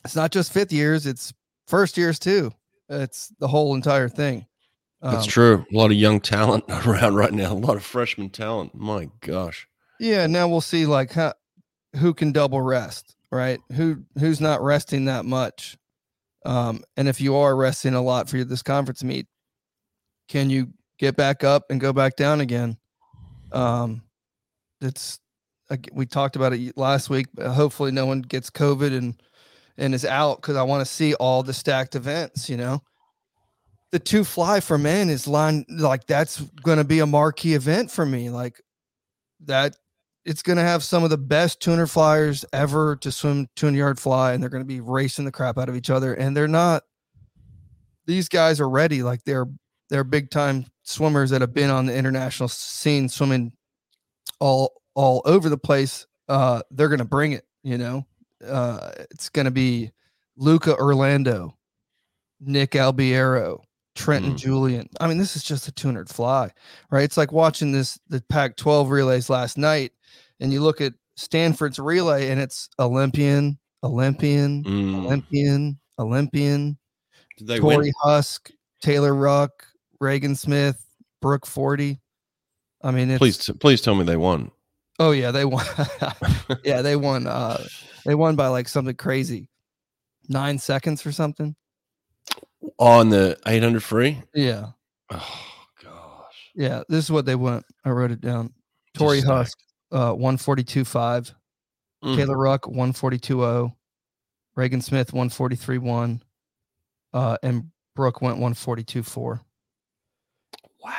it's 0.05 0.15
not 0.15 0.31
just 0.31 0.53
fifth 0.53 0.71
years, 0.71 1.05
it's 1.05 1.33
first 1.67 1.97
years 1.97 2.17
too. 2.19 2.51
It's 2.87 3.31
the 3.39 3.47
whole 3.47 3.75
entire 3.75 4.07
thing. 4.09 4.45
That's 5.01 5.25
Um, 5.25 5.29
true. 5.29 5.65
A 5.71 5.75
lot 5.75 5.91
of 5.91 5.97
young 5.97 6.19
talent 6.21 6.63
around 6.69 7.15
right 7.15 7.33
now. 7.33 7.51
A 7.51 7.53
lot 7.53 7.75
of 7.77 7.83
freshman 7.83 8.29
talent. 8.29 8.73
My 8.73 9.09
gosh. 9.21 9.67
Yeah, 9.99 10.27
now 10.27 10.47
we'll 10.47 10.61
see 10.61 10.85
like 10.85 11.11
how 11.11 11.33
who 11.97 12.13
can 12.13 12.31
double 12.31 12.61
rest, 12.61 13.15
right? 13.31 13.59
Who 13.73 14.03
who's 14.17 14.41
not 14.41 14.61
resting 14.61 15.05
that 15.05 15.25
much. 15.25 15.77
Um, 16.45 16.83
and 16.95 17.07
if 17.07 17.19
you 17.19 17.35
are 17.35 17.55
resting 17.55 17.93
a 17.93 18.01
lot 18.01 18.29
for 18.29 18.43
this 18.43 18.63
conference 18.63 19.03
meet, 19.03 19.27
can 20.27 20.49
you 20.49 20.69
get 20.97 21.15
back 21.15 21.43
up 21.43 21.65
and 21.69 21.81
go 21.81 21.93
back 21.93 22.15
down 22.15 22.41
again? 22.41 22.77
Um, 23.51 24.03
it's 24.81 25.19
we 25.91 26.05
talked 26.05 26.35
about 26.35 26.53
it 26.53 26.77
last 26.77 27.09
week. 27.09 27.27
Hopefully, 27.39 27.91
no 27.91 28.05
one 28.05 28.21
gets 28.21 28.49
COVID 28.49 28.97
and 28.97 29.21
and 29.77 29.93
is 29.93 30.05
out 30.05 30.41
because 30.41 30.55
I 30.55 30.63
want 30.63 30.85
to 30.85 30.91
see 30.91 31.13
all 31.15 31.43
the 31.43 31.53
stacked 31.53 31.95
events, 31.95 32.49
you 32.49 32.57
know. 32.57 32.81
The 33.91 33.99
two 33.99 34.23
fly 34.23 34.59
for 34.59 34.77
men 34.77 35.09
is 35.09 35.27
line 35.27 35.65
like 35.69 36.05
that's 36.05 36.39
gonna 36.63 36.83
be 36.83 36.99
a 36.99 37.05
marquee 37.05 37.53
event 37.55 37.91
for 37.91 38.05
me. 38.05 38.29
Like 38.29 38.61
that 39.45 39.75
it's 40.29 40.43
gonna 40.43 40.63
have 40.63 40.83
some 40.83 41.03
of 41.03 41.09
the 41.09 41.17
best 41.17 41.59
tuner 41.59 41.87
flyers 41.87 42.45
ever 42.53 42.95
to 42.97 43.11
swim 43.11 43.47
200 43.55 43.77
yard 43.77 43.99
fly, 43.99 44.33
and 44.33 44.41
they're 44.41 44.49
gonna 44.49 44.63
be 44.63 44.81
racing 44.81 45.25
the 45.25 45.31
crap 45.31 45.57
out 45.57 45.69
of 45.69 45.75
each 45.75 45.89
other. 45.89 46.13
And 46.13 46.37
they're 46.37 46.47
not 46.47 46.83
these 48.05 48.29
guys 48.29 48.59
are 48.59 48.69
ready, 48.69 49.03
like 49.03 49.23
they're 49.23 49.47
they're 49.89 50.03
big 50.03 50.29
time 50.29 50.65
swimmers 50.83 51.31
that 51.31 51.41
have 51.41 51.53
been 51.53 51.69
on 51.69 51.85
the 51.85 51.95
international 51.95 52.49
scene 52.49 53.09
swimming 53.09 53.51
all 54.39 54.81
all 54.95 55.21
over 55.25 55.49
the 55.49 55.57
place. 55.57 56.05
Uh 56.27 56.61
they're 56.71 56.89
gonna 56.89 57.05
bring 57.05 57.31
it, 57.33 57.45
you 57.63 57.77
know 57.77 58.05
uh, 58.47 58.91
it's 59.11 59.29
going 59.29 59.45
to 59.45 59.51
be 59.51 59.91
Luca 60.37 60.75
Urlando, 60.75 61.53
Nick 62.39 62.71
Albiero, 62.71 63.61
Trenton 63.99 64.33
Mm. 64.33 64.37
Julian. 64.37 64.89
I 65.01 65.07
mean, 65.07 65.17
this 65.17 65.35
is 65.35 65.43
just 65.43 65.67
a 65.67 65.71
200 65.73 66.09
fly, 66.09 66.49
right? 66.89 67.03
It's 67.03 67.17
like 67.17 67.31
watching 67.33 67.71
this 67.73 67.99
the 68.07 68.21
Pac 68.29 68.55
12 68.55 68.89
relays 68.89 69.29
last 69.29 69.57
night, 69.57 69.91
and 70.39 70.53
you 70.53 70.61
look 70.61 70.79
at 70.79 70.93
Stanford's 71.17 71.79
relay, 71.79 72.29
and 72.29 72.39
it's 72.39 72.69
Olympian, 72.79 73.59
Olympian, 73.83 74.63
Mm. 74.63 75.05
Olympian, 75.05 75.79
Olympian, 75.99 76.77
Did 77.37 77.47
they 77.47 77.59
Torri 77.59 77.77
win? 77.77 77.93
Huske, 78.05 78.51
Taylor 78.81 79.13
Ruck, 79.13 79.65
Regan 79.99 80.35
Smith, 80.35 80.81
Brooke 81.21 81.45
Forde. 81.45 81.99
I 82.81 82.91
mean, 82.91 83.09
it's, 83.09 83.19
Please, 83.19 83.49
please 83.59 83.81
tell 83.81 83.95
me 83.95 84.05
they 84.05 84.15
won. 84.17 84.51
Oh 84.97 85.11
yeah, 85.11 85.31
they 85.31 85.43
won. 85.43 85.65
yeah, 86.63 86.81
they 86.81 86.95
won. 86.95 87.27
Uh, 87.27 87.61
they 88.05 88.15
won 88.15 88.37
by 88.37 88.47
like 88.47 88.69
something 88.69 88.95
crazy, 88.95 89.49
nine 90.29 90.57
seconds 90.57 91.05
or 91.05 91.11
something. 91.11 91.53
On 92.79 93.09
the 93.09 93.37
800 93.45 93.83
free? 93.83 94.21
Yeah, 94.33 94.67
Oh, 95.11 95.39
gosh. 95.83 96.51
yeah. 96.55 96.81
This 96.87 97.03
is 97.05 97.11
what 97.11 97.25
they 97.25 97.35
went. 97.35 97.65
I 97.83 97.89
wrote 97.89 98.11
it 98.11 98.21
down. 98.21 98.53
Torri 98.97 99.21
Huske, 99.21 99.53
uh, 99.91 100.13
one 100.13 100.37
forty 100.37 100.63
two 100.63 100.85
five. 100.85 101.33
Mm. 102.03 102.15
Kayla 102.17 102.35
Ruck, 102.41 102.67
one 102.67 102.93
forty 102.93 103.17
two 103.17 103.39
zero. 103.39 103.75
Regan 104.55 104.81
Smith, 104.81 105.11
one 105.13 105.29
forty 105.29 105.55
three 105.57 105.77
one. 105.77 106.21
Uh, 107.13 107.37
and 107.43 107.65
Brooke 107.95 108.21
went 108.21 108.37
one 108.37 108.53
forty 108.53 108.83
two 108.83 109.03
four. 109.03 109.41
Wow. 110.83 110.93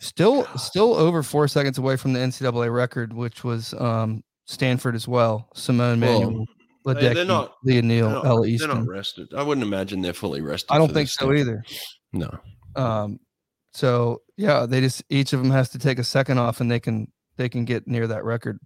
Still, 0.00 0.42
Gosh. 0.42 0.62
still 0.62 0.94
over 0.94 1.22
four 1.22 1.46
seconds 1.46 1.78
away 1.78 1.96
from 1.96 2.12
the 2.12 2.18
NCAA 2.18 2.74
record, 2.74 3.12
which 3.12 3.44
was 3.44 3.72
um 3.74 4.24
Stanford 4.46 4.96
as 4.96 5.06
well. 5.06 5.48
Simone 5.54 6.00
Manuel, 6.00 6.46
they- 6.84 7.14
they're 7.14 7.24
not- 7.24 7.54
They're 7.62 7.82
Neal, 7.82 8.10
not, 8.10 8.42
they're 8.42 8.68
not 8.68 8.86
rested. 8.86 9.32
I 9.34 9.42
wouldn't 9.42 9.66
imagine 9.66 10.02
they're 10.02 10.12
fully 10.12 10.40
rested. 10.40 10.72
I 10.72 10.78
don't 10.78 10.92
think 10.92 11.08
so 11.08 11.32
either. 11.32 11.62
No. 12.12 12.30
Um, 12.76 13.20
so 13.72 14.22
yeah, 14.36 14.66
they 14.66 14.80
just 14.80 15.02
each 15.08 15.32
of 15.32 15.40
them 15.42 15.50
has 15.50 15.68
to 15.70 15.78
take 15.78 15.98
a 15.98 16.04
second 16.04 16.38
off, 16.38 16.60
and 16.60 16.70
they 16.70 16.80
can 16.80 17.10
they 17.36 17.48
can 17.48 17.64
get 17.64 17.86
near 17.86 18.06
that 18.06 18.24
record. 18.24 18.58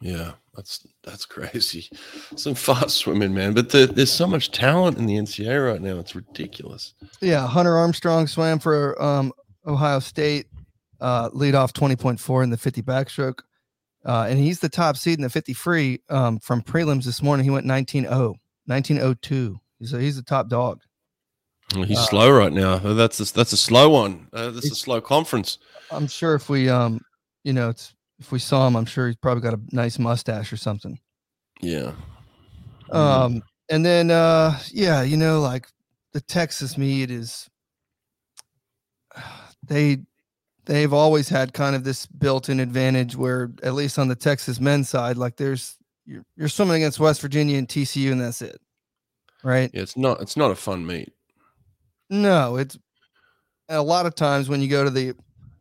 Yeah, 0.00 0.32
that's 0.54 0.86
that's 1.04 1.26
crazy. 1.26 1.88
Some 2.36 2.54
fast 2.54 2.96
swimming, 2.96 3.34
man. 3.34 3.52
But 3.52 3.68
the, 3.70 3.86
there's 3.86 4.10
so 4.10 4.26
much 4.26 4.50
talent 4.50 4.98
in 4.98 5.06
the 5.06 5.16
NCAA 5.16 5.72
right 5.72 5.80
now. 5.80 5.98
It's 5.98 6.14
ridiculous. 6.16 6.94
Yeah, 7.20 7.46
Hunter 7.46 7.76
Armstrong 7.76 8.26
swam 8.26 8.58
for 8.58 9.00
um, 9.02 9.32
Ohio 9.66 9.98
State, 10.00 10.46
uh, 11.00 11.28
lead 11.32 11.54
off 11.54 11.72
twenty 11.72 11.96
point 11.96 12.18
four 12.18 12.42
in 12.42 12.50
the 12.50 12.56
fifty 12.56 12.82
backstroke, 12.82 13.40
uh, 14.04 14.26
and 14.28 14.38
he's 14.38 14.60
the 14.60 14.68
top 14.68 14.96
seed 14.96 15.18
in 15.18 15.22
the 15.22 15.30
fifty 15.30 15.52
free. 15.52 16.00
Um, 16.08 16.38
from 16.38 16.62
prelims 16.62 17.04
this 17.04 17.22
morning, 17.22 17.44
he 17.44 17.50
went 17.50 17.66
19-0, 17.66 18.04
1902. 18.66 19.60
He's 19.78 19.92
a, 19.92 20.00
he's 20.00 20.16
the 20.16 20.22
top 20.22 20.48
dog. 20.48 20.80
Well, 21.74 21.84
He's 21.84 21.98
Uh, 21.98 22.06
slow 22.06 22.30
right 22.30 22.52
now. 22.52 22.78
That's 22.78 23.20
a, 23.20 23.32
that's 23.32 23.52
a 23.52 23.56
slow 23.56 23.90
one. 23.90 24.28
Uh, 24.32 24.50
that's 24.50 24.70
a 24.70 24.74
slow 24.74 25.00
conference. 25.00 25.58
I'm 25.90 26.06
sure 26.06 26.34
if 26.34 26.48
we 26.48 26.68
um, 26.68 27.00
you 27.44 27.52
know, 27.52 27.70
it's 27.70 27.94
if 28.18 28.32
we 28.32 28.38
saw 28.38 28.66
him, 28.66 28.76
I'm 28.76 28.84
sure 28.84 29.06
he's 29.06 29.16
probably 29.16 29.42
got 29.42 29.54
a 29.54 29.60
nice 29.72 29.98
mustache 29.98 30.52
or 30.52 30.56
something. 30.56 30.98
Yeah. 31.60 31.92
Mm. 32.90 32.96
Um, 32.96 33.42
and 33.70 33.84
then 33.84 34.10
uh, 34.10 34.58
yeah, 34.72 35.02
you 35.02 35.16
know, 35.16 35.40
like 35.40 35.68
the 36.12 36.20
Texas 36.20 36.76
meet 36.76 37.10
is 37.10 37.48
they 39.62 39.98
they've 40.70 40.92
always 40.92 41.28
had 41.28 41.52
kind 41.52 41.74
of 41.74 41.82
this 41.82 42.06
built-in 42.06 42.60
advantage 42.60 43.16
where 43.16 43.50
at 43.64 43.74
least 43.74 43.98
on 43.98 44.06
the 44.06 44.14
Texas 44.14 44.60
men's 44.60 44.88
side, 44.88 45.16
like 45.16 45.34
there's 45.34 45.76
you're, 46.06 46.24
you're 46.36 46.48
swimming 46.48 46.76
against 46.76 47.00
West 47.00 47.20
Virginia 47.20 47.58
and 47.58 47.66
TCU 47.66 48.12
and 48.12 48.20
that's 48.20 48.40
it. 48.40 48.60
Right? 49.42 49.68
yeah, 49.74 49.82
it's 49.82 49.96
not 49.96 50.20
it's 50.20 50.36
not 50.36 50.52
a 50.52 50.54
fun 50.54 50.86
meet. 50.86 51.12
No, 52.08 52.56
it's 52.56 52.78
a 53.68 53.82
lot 53.82 54.06
of 54.06 54.14
times 54.14 54.48
when 54.48 54.60
you 54.60 54.68
go 54.68 54.84
to 54.84 54.90
the 54.90 55.14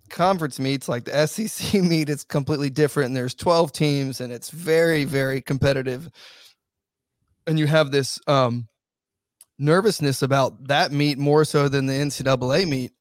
conference 0.10 0.60
meets 0.60 0.88
like 0.88 1.06
the 1.06 1.26
SEC 1.26 1.74
meet, 1.82 2.08
it's 2.10 2.24
completely 2.24 2.70
different. 2.70 3.08
And 3.08 3.16
there's 3.16 3.34
12 3.34 3.72
teams 3.72 4.22
and 4.22 4.32
it's 4.32 4.52
very, 4.52 5.06
very 5.06 5.42
competitive. 5.42 6.08
And 7.48 7.58
you 7.58 7.66
have 7.66 7.90
this 7.90 8.20
um, 8.28 8.68
nervousness 9.58 10.22
about 10.22 10.68
that 10.68 10.92
meet 10.92 11.18
more 11.18 11.46
so 11.46 11.68
than 11.68 11.88
the 11.88 11.94
NCAA 11.94 12.68
meet. 12.68 12.92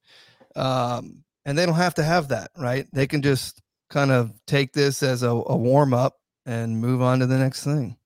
Um, 0.57 1.25
and 1.49 1.57
they 1.57 1.65
don't 1.65 1.77
have 1.77 1.95
to 1.95 2.03
have 2.03 2.29
that, 2.29 2.51
right? 2.59 2.87
They 2.93 3.07
can 3.07 3.23
just 3.23 3.63
kind 3.89 4.11
of 4.11 4.33
take 4.47 4.75
this 4.75 5.03
as 5.03 5.23
a, 5.23 5.31
a 5.31 5.57
warm 5.57 5.95
up 5.95 6.17
and 6.45 6.79
move 6.79 7.01
on 7.01 7.21
to 7.21 7.27
the 7.27 7.39
next 7.39 7.65
thing. 7.65 7.97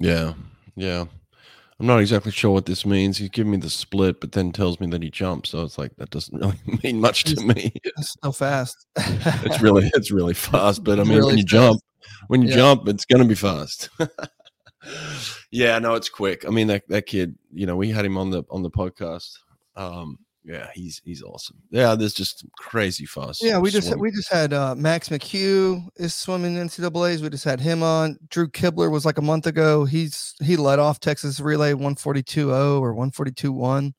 Yeah. 0.00 0.34
Yeah. 0.74 1.04
I'm 1.78 1.86
not 1.86 2.00
exactly 2.00 2.32
sure 2.32 2.50
what 2.50 2.66
this 2.66 2.84
means. 2.84 3.16
He's 3.18 3.28
giving 3.28 3.52
me 3.52 3.58
the 3.58 3.70
split, 3.70 4.20
but 4.20 4.32
then 4.32 4.50
tells 4.50 4.80
me 4.80 4.88
that 4.88 5.00
he 5.00 5.10
jumps. 5.10 5.50
So 5.50 5.62
it's 5.62 5.78
like 5.78 5.94
that 5.98 6.10
doesn't 6.10 6.36
really 6.40 6.58
mean 6.82 7.00
much 7.00 7.22
to 7.22 7.40
me. 7.40 7.72
It's 7.84 8.16
so 8.20 8.32
fast. 8.32 8.84
It's 8.96 9.60
really 9.62 9.88
it's 9.94 10.10
really 10.10 10.34
fast. 10.34 10.82
But 10.82 10.98
I 10.98 11.04
mean, 11.04 11.18
really 11.18 11.26
when 11.28 11.36
you 11.38 11.42
fast. 11.44 11.48
jump, 11.52 11.80
when 12.26 12.42
you 12.42 12.48
Yeah. 12.48 12.56
jump, 12.56 12.88
it's 12.88 13.04
gonna 13.04 13.26
be 13.26 13.36
fast. 13.36 13.90
yeah, 15.52 15.78
no, 15.78 15.94
it's 15.94 16.08
quick. 16.08 16.44
I 16.44 16.50
mean, 16.50 16.66
that 16.66 16.82
that 16.88 17.06
kid, 17.06 17.36
you 17.52 17.66
know, 17.66 17.76
we 17.76 17.90
had 17.90 18.04
him 18.04 18.18
on 18.18 18.30
the 18.30 18.42
on 18.50 18.64
the 18.64 18.70
podcast. 18.70 19.38
Um, 19.76 20.18
yeah, 20.48 20.68
he's 20.74 21.02
he's 21.04 21.22
awesome. 21.22 21.58
Yeah, 21.70 21.94
there's 21.94 22.14
just 22.14 22.46
crazy 22.56 23.04
fast. 23.04 23.44
Yeah, 23.44 23.58
we 23.58 23.70
just 23.70 23.88
swim. 23.88 24.00
we 24.00 24.10
just 24.10 24.32
had 24.32 24.54
uh, 24.54 24.74
Max 24.74 25.10
McHugh 25.10 25.86
is 25.96 26.14
swimming 26.14 26.56
in 26.56 26.66
NCAA's. 26.68 27.20
We 27.20 27.28
just 27.28 27.44
had 27.44 27.60
him 27.60 27.82
on. 27.82 28.18
Drew 28.30 28.48
Kibler 28.48 28.90
was 28.90 29.04
like 29.04 29.18
a 29.18 29.22
month 29.22 29.46
ago. 29.46 29.84
He's 29.84 30.34
he 30.40 30.56
led 30.56 30.78
off 30.78 31.00
Texas 31.00 31.38
relay 31.38 31.74
142.0 31.74 32.80
or 32.80 32.94
142.1. 32.94 33.92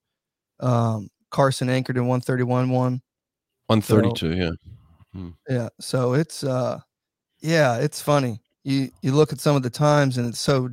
Um, 0.60 1.10
Carson 1.30 1.70
anchored 1.70 1.98
in 1.98 2.06
131.1. 2.06 3.00
132. 3.68 4.34
Yeah, 4.34 4.50
Yeah, 5.48 5.70
so 5.80 6.14
it's 6.14 6.44
uh, 6.44 6.80
yeah, 7.42 7.78
it's 7.78 8.02
funny. 8.02 8.42
You 8.64 8.90
you 9.04 9.12
look 9.12 9.32
at 9.32 9.40
some 9.40 9.56
of 9.56 9.62
the 9.62 9.70
times 9.70 10.18
and 10.18 10.28
it's 10.28 10.40
so. 10.40 10.70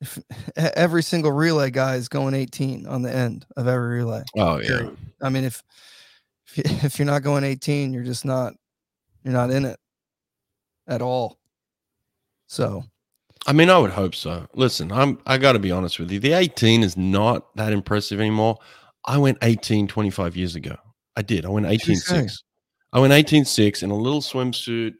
If, 0.00 0.18
every 0.56 1.02
single 1.02 1.32
relay 1.32 1.70
guy 1.70 1.96
is 1.96 2.08
going 2.08 2.34
18 2.34 2.86
on 2.86 3.02
the 3.02 3.14
end 3.14 3.46
of 3.56 3.68
every 3.68 3.98
relay. 3.98 4.22
oh 4.36 4.60
yeah, 4.60 4.88
I 5.22 5.28
mean, 5.28 5.44
if 5.44 5.62
if 6.56 6.98
you're 6.98 7.06
not 7.06 7.22
going 7.22 7.44
18, 7.44 7.92
you're 7.92 8.04
just 8.04 8.24
not 8.24 8.54
you're 9.22 9.32
not 9.32 9.50
in 9.50 9.64
it 9.64 9.78
at 10.86 11.02
all. 11.02 11.38
So 12.46 12.84
I 13.46 13.52
mean, 13.52 13.68
I 13.68 13.78
would 13.78 13.90
hope 13.90 14.14
so. 14.14 14.46
Listen, 14.54 14.90
I'm 14.90 15.18
I 15.26 15.38
got 15.38 15.52
to 15.52 15.58
be 15.58 15.70
honest 15.70 15.98
with 15.98 16.10
you. 16.10 16.18
The 16.18 16.32
18 16.32 16.82
is 16.82 16.96
not 16.96 17.54
that 17.56 17.72
impressive 17.72 18.20
anymore. 18.20 18.58
I 19.06 19.18
went 19.18 19.38
18 19.42 19.86
25 19.86 20.36
years 20.36 20.54
ago. 20.54 20.76
I 21.16 21.22
did. 21.22 21.44
I 21.44 21.48
went 21.48 21.66
18 21.66 21.96
6. 21.96 22.42
I 22.92 23.00
went 23.00 23.12
18 23.12 23.44
6 23.44 23.82
in 23.82 23.90
a 23.90 23.96
little 23.96 24.20
swimsuit 24.20 24.94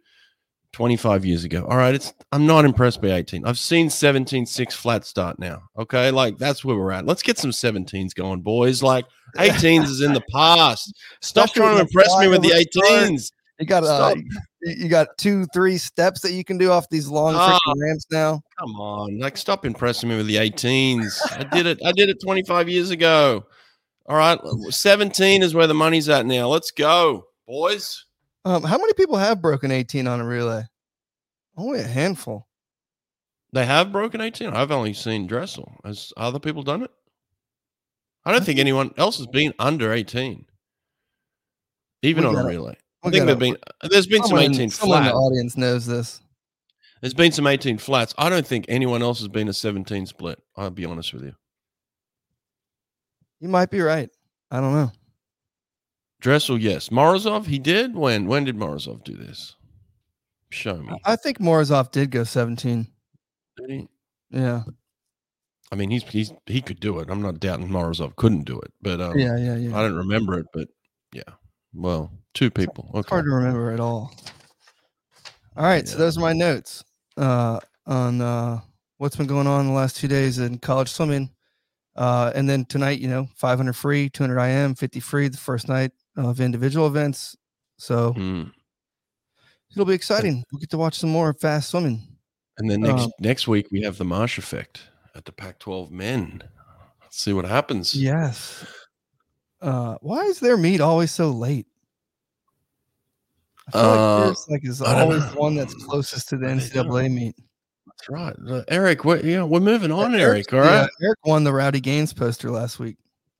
25 0.74 1.24
years 1.24 1.44
ago. 1.44 1.64
All 1.70 1.76
right, 1.76 1.94
it's 1.94 2.12
I'm 2.32 2.46
not 2.46 2.64
impressed 2.64 3.00
by 3.00 3.12
18. 3.12 3.46
I've 3.46 3.58
seen 3.58 3.88
17 3.88 4.44
6 4.44 4.74
flat 4.74 5.04
start 5.04 5.38
now. 5.38 5.62
Okay, 5.78 6.10
like 6.10 6.36
that's 6.36 6.64
where 6.64 6.76
we're 6.76 6.90
at. 6.90 7.06
Let's 7.06 7.22
get 7.22 7.38
some 7.38 7.52
17s 7.52 8.12
going, 8.14 8.40
boys. 8.42 8.82
Like 8.82 9.06
18s 9.38 9.84
is 9.84 10.00
in 10.00 10.12
the 10.12 10.22
past. 10.32 10.92
Stop 11.22 11.46
Especially 11.46 11.60
trying 11.60 11.76
to 11.76 11.80
impress 11.82 12.18
me 12.18 12.28
with 12.28 12.42
the 12.42 12.52
over 12.52 12.58
the 12.58 12.70
start. 12.72 13.02
18s. 13.02 13.32
you 13.60 13.66
got 13.66 13.84
uh, 13.84 14.14
you 14.62 14.88
got 14.88 15.16
two 15.16 15.46
three 15.54 15.78
steps 15.78 16.20
that 16.22 16.32
you 16.32 16.42
can 16.44 16.58
do 16.58 16.72
off 16.72 16.88
these 16.90 17.06
long 17.06 17.34
freaking 17.34 17.80
ramps 17.80 18.06
now. 18.10 18.42
Come 18.58 18.74
on, 18.80 19.18
like 19.20 19.36
stop 19.36 19.64
impressing 19.64 20.08
me 20.08 20.16
with 20.16 20.26
the 20.26 20.36
18s. 20.36 21.20
I 21.38 21.44
did 21.44 21.66
it. 21.66 21.78
I 21.84 21.92
did 21.92 22.08
it 22.08 22.18
25 22.20 22.68
years 22.68 22.90
ago. 22.90 23.46
All 24.06 24.16
right, 24.16 24.38
17 24.68 25.42
is 25.42 25.54
where 25.54 25.68
the 25.68 25.72
money's 25.72 26.08
at 26.08 26.26
now. 26.26 26.48
Let's 26.48 26.72
go, 26.72 27.26
boys. 27.46 28.04
Um, 28.44 28.62
how 28.62 28.76
many 28.76 28.92
people 28.94 29.16
have 29.16 29.40
broken 29.40 29.70
18 29.70 30.06
on 30.06 30.20
a 30.20 30.24
relay? 30.24 30.64
Only 31.56 31.80
a 31.80 31.86
handful. 31.86 32.46
They 33.52 33.64
have 33.64 33.92
broken 33.92 34.20
18. 34.20 34.48
I've 34.50 34.70
only 34.72 34.92
seen 34.92 35.26
Dressel. 35.26 35.76
Has 35.84 36.12
other 36.16 36.38
people 36.38 36.62
done 36.62 36.82
it? 36.82 36.90
I 38.24 38.32
don't 38.32 38.44
think 38.44 38.58
anyone 38.58 38.92
else 38.96 39.18
has 39.18 39.26
been 39.26 39.52
under 39.58 39.92
18, 39.92 40.46
even 42.02 42.24
on 42.24 42.34
a 42.36 42.44
relay. 42.44 42.74
I 43.04 43.10
think 43.10 43.26
there've 43.26 43.38
been 43.38 43.56
there's 43.90 44.06
been 44.06 44.22
some 44.22 44.28
Someone 44.30 44.44
in- 44.46 44.52
18 44.54 44.70
someone 44.70 44.98
in 45.02 45.08
the 45.08 45.12
audience 45.14 45.56
knows 45.58 45.84
this. 45.84 46.22
There's 47.02 47.12
been 47.12 47.32
some 47.32 47.46
18 47.46 47.76
flats. 47.76 48.14
I 48.16 48.30
don't 48.30 48.46
think 48.46 48.64
anyone 48.68 49.02
else 49.02 49.18
has 49.18 49.28
been 49.28 49.46
a 49.48 49.52
17 49.52 50.06
split. 50.06 50.40
I'll 50.56 50.70
be 50.70 50.86
honest 50.86 51.12
with 51.12 51.22
you. 51.24 51.34
You 53.40 53.48
might 53.48 53.68
be 53.70 53.82
right. 53.82 54.08
I 54.50 54.60
don't 54.60 54.72
know. 54.72 54.90
Dressel, 56.24 56.58
yes. 56.58 56.88
Morozov, 56.88 57.44
he 57.44 57.58
did. 57.58 57.94
When? 57.94 58.26
When 58.26 58.44
did 58.44 58.56
Morozov 58.56 59.04
do 59.04 59.14
this? 59.14 59.56
Show 60.48 60.76
me. 60.76 60.98
I 61.04 61.16
think 61.16 61.38
Morozov 61.38 61.90
did 61.90 62.10
go 62.10 62.24
17. 62.24 62.86
Did 63.58 63.70
he? 63.70 63.88
Yeah. 64.30 64.62
I 65.70 65.74
mean, 65.76 65.90
he's 65.90 66.02
he's 66.04 66.32
he 66.46 66.62
could 66.62 66.80
do 66.80 66.98
it. 67.00 67.10
I'm 67.10 67.20
not 67.20 67.40
doubting 67.40 67.68
Morozov 67.68 68.16
couldn't 68.16 68.44
do 68.44 68.58
it, 68.58 68.72
but 68.80 69.02
um, 69.02 69.18
Yeah, 69.18 69.36
yeah, 69.36 69.56
yeah. 69.56 69.76
I 69.76 69.82
don't 69.82 69.96
remember 69.96 70.38
it. 70.38 70.46
But 70.54 70.68
yeah, 71.12 71.24
well, 71.74 72.10
two 72.32 72.50
people. 72.50 72.90
It's 72.94 73.10
hard 73.10 73.26
to 73.26 73.30
remember 73.30 73.70
at 73.70 73.80
all. 73.80 74.10
All 75.58 75.64
right, 75.64 75.86
so 75.86 75.98
those 75.98 76.16
are 76.16 76.22
my 76.22 76.32
notes 76.32 76.84
uh, 77.18 77.60
on 77.86 78.22
uh, 78.22 78.60
what's 78.96 79.16
been 79.16 79.26
going 79.26 79.46
on 79.46 79.66
the 79.66 79.74
last 79.74 79.98
two 79.98 80.08
days 80.08 80.38
in 80.38 80.56
college 80.56 80.88
swimming. 80.88 81.28
Uh, 81.96 82.32
and 82.34 82.48
then 82.48 82.64
tonight, 82.64 82.98
you 82.98 83.08
know, 83.08 83.28
500 83.36 83.74
free, 83.74 84.08
200 84.08 84.40
IM, 84.40 84.74
50 84.74 85.00
free, 85.00 85.28
the 85.28 85.36
first 85.36 85.68
night 85.68 85.92
of 86.16 86.40
individual 86.40 86.86
events. 86.86 87.36
So 87.78 88.12
Mm. 88.14 88.52
it'll 89.72 89.84
be 89.84 89.94
exciting. 89.94 90.44
We'll 90.52 90.60
get 90.60 90.70
to 90.70 90.78
watch 90.78 90.98
some 90.98 91.10
more 91.10 91.32
fast 91.34 91.70
swimming. 91.70 92.06
And 92.58 92.70
then 92.70 92.80
next 92.82 93.02
Um, 93.04 93.10
next 93.20 93.48
week 93.48 93.66
we 93.72 93.82
have 93.82 93.98
the 93.98 94.04
Marsh 94.04 94.38
effect 94.38 94.82
at 95.14 95.24
the 95.24 95.32
Pac-12 95.32 95.90
men. 95.90 96.42
Let's 97.02 97.20
see 97.20 97.32
what 97.32 97.44
happens. 97.44 97.94
Yes. 97.94 98.64
Uh, 99.60 99.96
why 100.02 100.24
is 100.24 100.40
their 100.40 100.56
meet 100.56 100.80
always 100.80 101.10
so 101.10 101.30
late? 101.30 101.66
I 103.68 103.70
feel 103.70 103.80
Uh, 103.80 103.86
like 104.18 104.24
there's 104.24 104.48
like 104.48 104.64
is 104.64 104.82
always 104.82 105.22
one 105.34 105.54
that's 105.54 105.74
closest 105.74 106.28
to 106.28 106.36
the 106.36 106.46
NCAA 106.46 107.08
meet. 107.08 107.34
That's 107.86 108.08
right. 108.10 108.36
Uh, 108.46 108.62
Eric, 108.68 109.04
what? 109.04 109.24
Yeah, 109.24 109.42
we're 109.44 109.60
moving 109.60 109.90
on, 109.90 110.14
Eric's- 110.14 110.52
Eric. 110.52 110.52
All 110.52 110.60
right. 110.70 110.88
yeah, 111.00 111.06
Eric 111.06 111.18
won 111.24 111.44
the 111.44 111.52
Rowdy 111.52 111.80
Gaines 111.80 112.12
poster 112.12 112.50
last 112.50 112.78
week. 112.78 112.98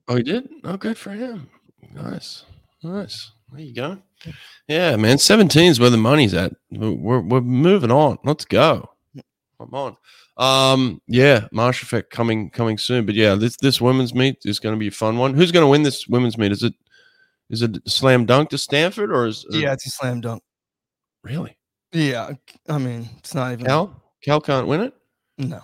Oh, 0.09 0.17
he 0.17 0.23
did. 0.23 0.49
Oh, 0.65 0.77
good 0.77 0.97
for 0.97 1.11
him. 1.11 1.49
Nice, 1.93 2.45
nice. 2.85 3.31
There 3.53 3.61
you 3.61 3.75
go. 3.75 3.99
Yeah, 4.69 4.97
man. 4.97 5.19
17 5.19 5.71
is 5.71 5.81
where 5.81 5.91
the 5.91 5.97
money's 5.97 6.35
at. 6.35 6.53
We're 6.71 6.93
we're, 6.93 7.21
we're 7.21 7.41
moving 7.41 7.91
on. 7.91 8.19
Let's 8.25 8.45
go. 8.45 8.91
Come 9.59 9.71
on. 9.75 9.97
Um, 10.37 11.01
yeah, 11.07 11.47
Marsh 11.53 11.83
Effect 11.83 12.11
coming 12.11 12.51
coming 12.51 12.77
soon. 12.79 13.07
But 13.07 13.15
yeah, 13.15 13.35
this 13.37 13.57
this 13.57 13.81
women's 13.81 14.15
meet 14.15 14.39
is 14.45 14.59
going 14.59 14.75
to 14.75 14.79
be 14.79 14.89
a 14.89 14.93
fun 14.93 15.17
one. 15.19 15.35
Who's 15.35 15.53
going 15.53 15.63
to 15.65 15.69
win 15.69 15.83
this 15.85 16.09
women's 16.09 16.37
meet? 16.37 16.51
Is 16.53 16.63
it 16.65 16.75
is 17.51 17.63
it 17.63 17.79
slam 17.89 18.25
dunk 18.27 18.51
to 18.51 18.59
Stanford 18.59 19.13
or 19.13 19.27
is 19.27 19.45
or- 19.53 19.57
Yeah, 19.57 19.73
it's 19.73 19.87
a 19.87 19.91
slam 19.91 20.21
dunk. 20.21 20.43
really 21.23 21.57
Yeah, 21.93 22.33
I 22.69 22.79
mean, 22.79 23.09
it's 23.19 23.35
not 23.35 23.53
even. 23.53 23.67
Cal 23.67 24.03
Cal 24.25 24.41
can't 24.41 24.67
win 24.67 24.81
it? 24.81 24.95
No, 25.39 25.61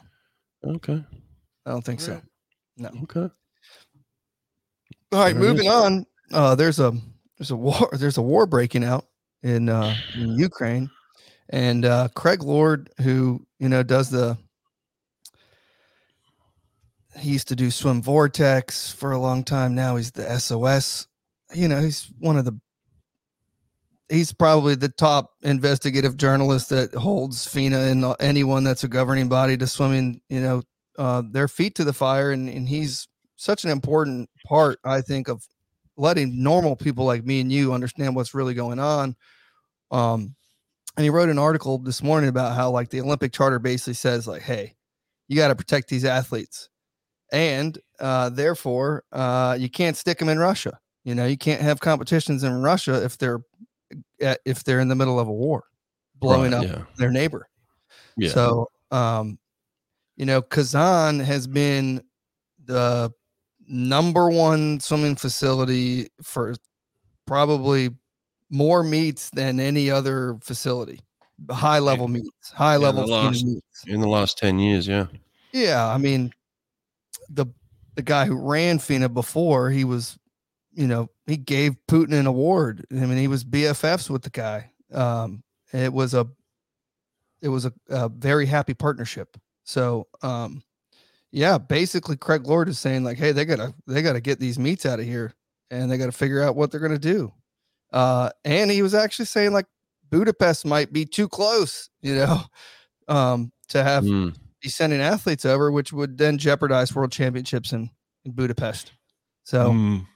Okay, 0.64 1.02
I 1.66 1.70
don't 1.70 1.84
think 1.84 2.00
so. 2.00 2.12
Alright. 2.12 2.24
No. 2.76 2.90
okay. 3.04 3.34
All 5.12 5.20
right, 5.20 5.32
There 5.34 5.42
moving 5.42 5.66
is. 5.66 5.72
on. 5.72 6.06
Uh, 6.32 6.54
there's 6.54 6.78
a 6.78 6.92
there's 7.40 7.50
a 7.50 7.56
war 7.56 7.88
there's 7.92 8.18
a 8.18 8.22
war 8.22 8.46
breaking 8.46 8.84
out 8.84 9.06
in 9.42 9.68
uh, 9.68 9.96
in 10.14 10.30
Ukraine, 10.38 10.90
and 11.48 11.84
uh, 11.84 12.08
Craig 12.14 12.42
Lord, 12.42 12.90
who 13.00 13.46
you 13.58 13.68
know 13.68 13.82
does 13.82 14.10
the 14.10 14.36
he 17.18 17.30
used 17.30 17.48
to 17.48 17.56
do 17.56 17.68
SwimVortex 17.68 18.94
for 18.94 19.10
a 19.10 19.18
long 19.18 19.42
time. 19.42 19.74
Now 19.74 19.96
he's 19.96 20.12
the 20.12 20.38
SOS. 20.38 21.08
You 21.52 21.66
know, 21.66 21.80
he's 21.80 22.08
one 22.18 22.36
of 22.36 22.44
the 22.44 22.58
he's 24.08 24.32
probably 24.32 24.74
the 24.74 24.88
top 24.90 25.30
investigative 25.42 26.16
journalist 26.16 26.68
that 26.70 26.94
holds 26.94 27.46
FINA 27.46 27.78
and 27.78 28.04
anyone 28.20 28.64
that's 28.64 28.84
a 28.84 28.88
governing 28.88 29.28
body 29.28 29.56
to 29.56 29.66
swimming. 29.66 30.20
You 30.28 30.40
know, 30.40 30.62
uh, 30.98 31.22
their 31.28 31.48
feet 31.48 31.74
to 31.76 31.84
the 31.84 31.94
fire, 31.94 32.30
and 32.32 32.50
and 32.50 32.68
he's 32.68 33.08
such 33.36 33.64
an 33.64 33.70
important 33.70 34.28
part, 34.46 34.78
I 34.84 35.00
think, 35.00 35.28
of 35.28 35.42
letting 35.96 36.42
normal 36.42 36.76
people 36.76 37.04
like 37.04 37.24
me 37.24 37.40
and 37.40 37.52
you 37.52 37.72
understand 37.72 38.16
what's 38.16 38.34
really 38.34 38.54
going 38.54 38.78
on. 38.78 39.16
Um, 39.90 40.34
and 40.96 41.04
he 41.04 41.10
wrote 41.10 41.28
an 41.28 41.38
article 41.38 41.78
this 41.78 42.02
morning 42.02 42.28
about 42.28 42.54
how 42.56 42.70
like 42.70 42.90
the 42.90 43.00
Olympic 43.00 43.32
Charter 43.32 43.58
basically 43.58 43.94
says 43.94 44.26
like, 44.26 44.42
hey, 44.42 44.74
you 45.28 45.36
got 45.36 45.48
to 45.48 45.54
protect 45.54 45.88
these 45.88 46.04
athletes, 46.04 46.68
and 47.32 47.78
uh, 48.00 48.28
therefore 48.30 49.04
uh, 49.12 49.56
you 49.58 49.68
can't 49.70 49.96
stick 49.96 50.18
them 50.18 50.28
in 50.28 50.38
Russia. 50.38 50.78
You 51.04 51.14
know, 51.14 51.26
you 51.26 51.36
can't 51.38 51.62
have 51.62 51.80
competitions 51.80 52.42
in 52.42 52.52
Russia 52.60 53.02
if 53.04 53.16
they're 53.16 53.40
uh, 54.24 54.34
if 54.44 54.64
they're 54.64 54.80
in 54.80 54.88
the 54.88 54.96
middle 54.96 55.18
of 55.20 55.28
a 55.28 55.32
war, 55.32 55.64
blowing 56.16 56.52
Right, 56.52 56.64
up 56.64 56.64
Yeah, 56.64 56.84
their 56.98 57.10
neighbor. 57.10 57.48
yeah. 58.16 58.30
So, 58.30 58.70
um, 58.90 59.38
you 60.16 60.26
know, 60.26 60.42
Kazan 60.42 61.20
has 61.20 61.46
been 61.46 62.02
the 62.64 63.12
number 63.70 64.28
one 64.28 64.80
swimming 64.80 65.16
facility 65.16 66.08
for 66.22 66.54
probably 67.26 67.90
more 68.50 68.82
meets 68.82 69.30
than 69.30 69.60
any 69.60 69.90
other 69.90 70.36
facility. 70.42 71.00
High 71.48 71.78
level 71.78 72.08
meets, 72.08 72.50
high 72.52 72.76
level 72.76 73.06
last- 73.06 73.44
meets. 73.44 73.84
in 73.86 74.00
the 74.00 74.08
last 74.08 74.36
10 74.38 74.58
years. 74.58 74.86
Yeah. 74.86 75.06
Yeah, 75.52 75.86
I 75.86 75.96
mean, 75.98 76.32
the 77.28 77.46
the 77.96 78.02
guy 78.02 78.24
who 78.24 78.36
ran 78.36 78.78
FINA 78.78 79.08
before, 79.08 79.68
he 79.70 79.84
was, 79.84 80.16
you 80.72 80.86
know, 80.86 81.08
he 81.26 81.36
gave 81.36 81.74
Putin 81.88 82.12
an 82.12 82.26
award. 82.26 82.86
I 82.92 82.94
mean, 83.06 83.18
he 83.18 83.26
was 83.26 83.44
BFFs 83.44 84.08
with 84.08 84.22
the 84.22 84.30
guy. 84.30 84.70
Um, 84.92 85.42
it 85.72 85.92
was 85.92 86.14
a, 86.14 86.26
it 87.42 87.48
was 87.48 87.66
a, 87.66 87.72
a 87.88 88.08
very 88.08 88.46
happy 88.46 88.74
partnership. 88.74 89.36
So, 89.64 90.06
um, 90.22 90.62
yeah, 91.32 91.58
basically, 91.58 92.16
Craig 92.16 92.46
Lord 92.46 92.68
is 92.68 92.78
saying 92.78 93.04
like, 93.04 93.18
hey, 93.18 93.32
they 93.32 93.44
gotta 93.44 93.74
they 93.86 94.02
gotta 94.02 94.20
get 94.20 94.40
these 94.40 94.58
meats 94.58 94.84
out 94.86 95.00
of 95.00 95.06
here, 95.06 95.32
and 95.70 95.90
they 95.90 95.98
gotta 95.98 96.12
figure 96.12 96.42
out 96.42 96.56
what 96.56 96.70
they're 96.70 96.80
gonna 96.80 96.98
do. 96.98 97.32
Uh, 97.92 98.30
and 98.44 98.70
he 98.70 98.82
was 98.82 98.94
actually 98.94 99.24
saying 99.26 99.52
like 99.52 99.66
Budapest 100.10 100.64
might 100.66 100.92
be 100.92 101.04
too 101.04 101.28
close, 101.28 101.88
you 102.02 102.16
know, 102.16 102.40
um, 103.08 103.52
to 103.68 103.82
have 103.82 104.04
Mm. 104.04 104.34
be 104.60 104.68
sending 104.68 105.00
athletes 105.00 105.44
over, 105.44 105.70
which 105.70 105.92
would 105.92 106.18
then 106.18 106.36
jeopardize 106.38 106.94
world 106.94 107.12
championships 107.12 107.72
in, 107.72 107.90
in 108.24 108.32
Budapest. 108.32 108.92
So 109.44 109.72
Mm. 109.72 110.06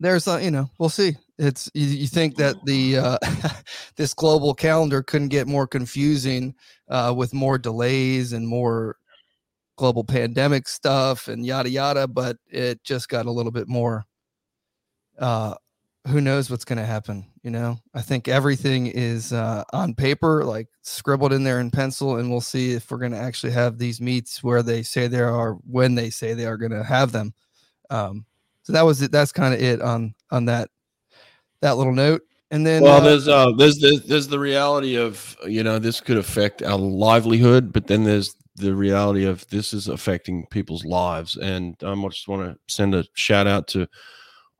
there's 0.00 0.26
a, 0.26 0.42
you 0.42 0.50
know, 0.50 0.68
we'll 0.78 0.88
see. 0.90 1.16
It's 1.38 1.70
you, 1.74 1.86
you 1.86 2.06
think 2.06 2.36
that 2.36 2.56
the 2.64 2.98
uh, 2.98 3.18
this 3.96 4.14
global 4.14 4.54
calendar 4.54 5.02
couldn't 5.02 5.28
get 5.28 5.46
more 5.48 5.66
confusing 5.66 6.54
uh, 6.88 7.12
with 7.16 7.32
more 7.34 7.58
delays 7.58 8.32
and 8.32 8.46
more 8.46 8.96
global 9.76 10.04
pandemic 10.04 10.68
stuff 10.68 11.28
and 11.28 11.44
yada 11.44 11.68
yada, 11.68 12.06
but 12.06 12.36
it 12.48 12.82
just 12.84 13.08
got 13.08 13.26
a 13.26 13.30
little 13.30 13.52
bit 13.52 13.68
more. 13.68 14.04
Uh, 15.18 15.54
who 16.08 16.20
knows 16.20 16.50
what's 16.50 16.64
going 16.64 16.78
to 16.78 16.84
happen? 16.84 17.24
You 17.42 17.50
know, 17.50 17.78
I 17.94 18.02
think 18.02 18.28
everything 18.28 18.88
is 18.88 19.32
uh, 19.32 19.64
on 19.72 19.94
paper, 19.94 20.44
like 20.44 20.68
scribbled 20.82 21.32
in 21.32 21.44
there 21.44 21.60
in 21.60 21.70
pencil, 21.70 22.16
and 22.16 22.30
we'll 22.30 22.40
see 22.40 22.72
if 22.72 22.90
we're 22.90 22.98
going 22.98 23.12
to 23.12 23.18
actually 23.18 23.52
have 23.52 23.78
these 23.78 24.00
meets 24.00 24.42
where 24.42 24.62
they 24.62 24.82
say 24.82 25.06
they 25.06 25.20
are 25.20 25.52
when 25.66 25.94
they 25.94 26.10
say 26.10 26.34
they 26.34 26.46
are 26.46 26.58
going 26.58 26.72
to 26.72 26.84
have 26.84 27.12
them. 27.12 27.32
Um, 27.90 28.26
so 28.62 28.72
that 28.72 28.84
was 28.84 29.00
it. 29.02 29.12
That's 29.12 29.32
kind 29.32 29.54
of 29.54 29.62
it 29.62 29.80
on 29.80 30.14
on 30.30 30.46
that 30.46 30.70
that 31.60 31.76
little 31.76 31.92
note. 31.94 32.22
And 32.50 32.66
then 32.66 32.82
Well, 32.82 32.98
uh, 32.98 33.00
there's 33.00 33.28
uh, 33.28 33.52
there's 33.52 33.76
the 33.76 34.02
there's 34.06 34.28
the 34.28 34.38
reality 34.38 34.96
of 34.96 35.36
you 35.46 35.62
know 35.62 35.78
this 35.78 36.00
could 36.00 36.18
affect 36.18 36.62
our 36.62 36.78
livelihood, 36.78 37.72
but 37.72 37.86
then 37.86 38.04
there's 38.04 38.36
the 38.56 38.74
reality 38.74 39.24
of 39.24 39.46
this 39.48 39.72
is 39.72 39.88
affecting 39.88 40.46
people's 40.46 40.84
lives, 40.84 41.36
and 41.36 41.82
um, 41.82 42.04
I 42.04 42.08
just 42.08 42.28
want 42.28 42.42
to 42.42 42.58
send 42.72 42.94
a 42.94 43.04
shout 43.14 43.46
out 43.46 43.66
to 43.68 43.88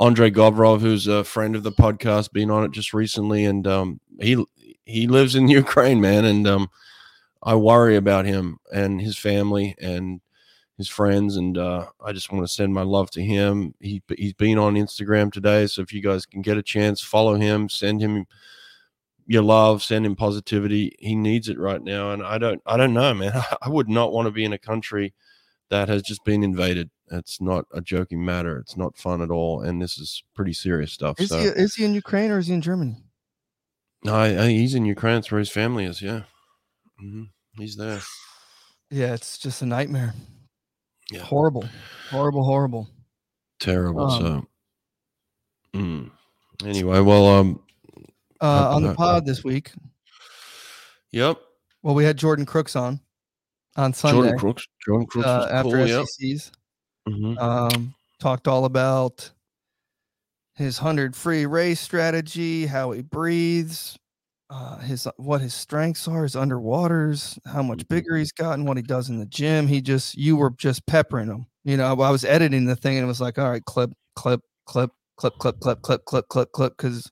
Andre 0.01 0.31
Govorov, 0.31 0.81
who's 0.81 1.07
a 1.07 1.23
friend 1.23 1.55
of 1.55 1.63
the 1.63 1.73
podcast, 1.73 2.33
been 2.33 2.51
on 2.51 2.65
it 2.65 2.73
just 2.73 2.93
recently, 2.93 3.45
and 3.45 3.67
um, 3.67 4.01
he 4.21 4.45
he 4.85 5.07
lives 5.07 5.35
in 5.35 5.49
Ukraine, 5.63 6.01
man, 6.01 6.25
and 6.25 6.47
um, 6.47 6.69
I 7.43 7.55
worry 7.55 7.97
about 7.97 8.25
him 8.25 8.59
and 8.73 9.01
his 9.01 9.17
family 9.17 9.77
and 9.81 10.21
his 10.77 10.89
friends, 10.89 11.37
and 11.37 11.57
uh, 11.57 11.87
I 12.05 12.13
just 12.13 12.33
want 12.33 12.45
to 12.45 12.53
send 12.53 12.75
my 12.75 12.83
love 12.83 13.11
to 13.13 13.23
him. 13.23 13.75
He 13.79 14.03
he's 14.19 14.33
been 14.33 14.59
on 14.59 14.75
Instagram 14.75 15.33
today, 15.33 15.69
so 15.69 15.83
if 15.83 15.93
you 15.93 16.03
guys 16.03 16.27
can 16.27 16.43
get 16.43 16.59
a 16.59 16.63
chance, 16.63 17.01
follow 17.01 17.37
him, 17.37 17.69
send 17.69 18.01
him 18.01 18.27
your 19.27 19.43
love, 19.43 19.83
send 19.83 20.05
him 20.07 20.17
positivity. 20.17 20.95
He 20.99 21.15
needs 21.15 21.49
it 21.49 21.59
right 21.59 21.83
now, 21.83 22.11
and 22.11 22.23
I 22.23 22.39
don't 22.39 22.63
I 22.67 22.77
don't 22.77 22.95
know, 22.95 23.15
man. 23.15 23.33
I 23.63 23.69
would 23.69 23.89
not 23.89 24.13
want 24.13 24.27
to 24.27 24.33
be 24.33 24.45
in 24.45 24.53
a 24.53 24.59
country 24.59 25.15
that 25.71 25.89
has 25.89 26.03
just 26.03 26.25
been 26.25 26.43
invaded. 26.43 26.91
It's 27.11 27.41
not 27.41 27.67
a 27.73 27.81
joking 27.81 28.25
matter. 28.25 28.59
It's 28.59 28.77
not 28.77 28.97
fun 28.97 29.23
at 29.23 29.31
all, 29.31 29.63
and 29.63 29.81
this 29.81 29.99
is 29.99 30.23
pretty 30.35 30.53
serious 30.53 30.93
stuff. 30.93 31.21
is 31.21 31.29
so 31.31 31.39
he 31.39 31.47
is 31.47 31.75
he 31.75 31.85
in 31.85 31.95
Ukraine 31.95 32.31
or 32.31 32.39
is 32.39 32.47
he 32.49 32.55
in 32.55 32.61
Germany? 32.61 32.97
no, 34.05 34.15
I, 34.15 34.45
I, 34.45 34.49
he's 34.49 34.75
in 34.75 34.85
Ukraine. 34.85 35.17
That's 35.17 35.31
where 35.31 35.39
his 35.39 35.51
family 35.51 35.85
is. 35.85 36.03
Yeah, 36.03 36.23
hmm 36.99 37.25
he's 37.57 37.77
there. 37.77 38.01
Yeah, 38.91 39.15
it's 39.15 39.39
just 39.39 39.63
a 39.63 39.67
nightmare. 39.67 40.15
Yeah. 41.11 41.21
Horrible, 41.21 41.69
horrible, 42.11 42.45
horrible. 42.45 42.89
Terrible. 43.61 44.11
Um, 44.11 44.49
so, 45.73 45.79
mm. 45.79 46.11
anyway, 46.65 47.01
well, 47.01 47.29
um, 47.29 47.61
Uh, 48.45 48.75
on 48.75 48.83
the 48.83 48.95
pod 48.95 49.25
this 49.25 49.43
week, 49.43 49.73
yep. 51.13 51.39
Well, 51.83 51.95
we 51.95 52.05
had 52.05 52.17
Jordan 52.19 52.45
Crooks 52.45 52.77
on 52.77 53.01
on 53.77 53.93
Sunday 53.95 54.19
Jordan 54.19 54.39
Crooks. 54.39 54.67
Jordan 54.85 55.07
Crooks 55.07 55.27
uh, 55.27 55.49
after 55.51 55.71
cool. 55.87 56.07
SECs. 56.07 56.53
Mhm. 57.09 57.39
Um, 57.41 57.95
talked 58.21 58.47
all 58.47 58.67
about 58.67 59.31
his 60.57 60.79
hundred 60.79 61.17
free 61.17 61.47
race 61.47 61.81
strategy, 61.81 62.67
how 62.67 62.91
he 62.93 63.01
breathes, 63.03 63.99
uh, 64.51 64.79
his 64.79 65.09
what 65.17 65.41
his 65.41 65.55
strengths 65.55 66.07
are, 66.07 66.23
his 66.23 66.35
underwaters, 66.35 67.39
how 67.47 67.63
much 67.63 67.81
Mhm. 67.81 67.89
bigger 67.89 68.17
he's 68.17 68.33
gotten, 68.33 68.67
what 68.67 68.77
he 68.77 68.83
does 68.83 69.09
in 69.09 69.19
the 69.19 69.27
gym. 69.27 69.67
He 69.67 69.81
just 69.81 70.17
you 70.17 70.37
were 70.37 70.51
just 70.51 70.87
peppering 70.87 71.29
him. 71.29 71.47
You 71.65 71.79
know, 71.79 71.87
I 71.99 72.11
was 72.11 72.25
editing 72.25 72.67
the 72.67 72.77
thing 72.77 72.99
and 72.99 73.05
it 73.05 73.09
was 73.09 73.23
like, 73.23 73.39
all 73.39 73.49
right, 73.49 73.65
clip, 73.65 73.93
clip, 74.17 74.43
clip, 74.67 74.91
clip, 75.17 75.35
clip, 75.39 75.61
clip, 75.61 75.81
clip, 75.83 76.05
clip, 76.05 76.29
clip, 76.29 76.53
clip, 76.53 76.77
because 76.77 77.11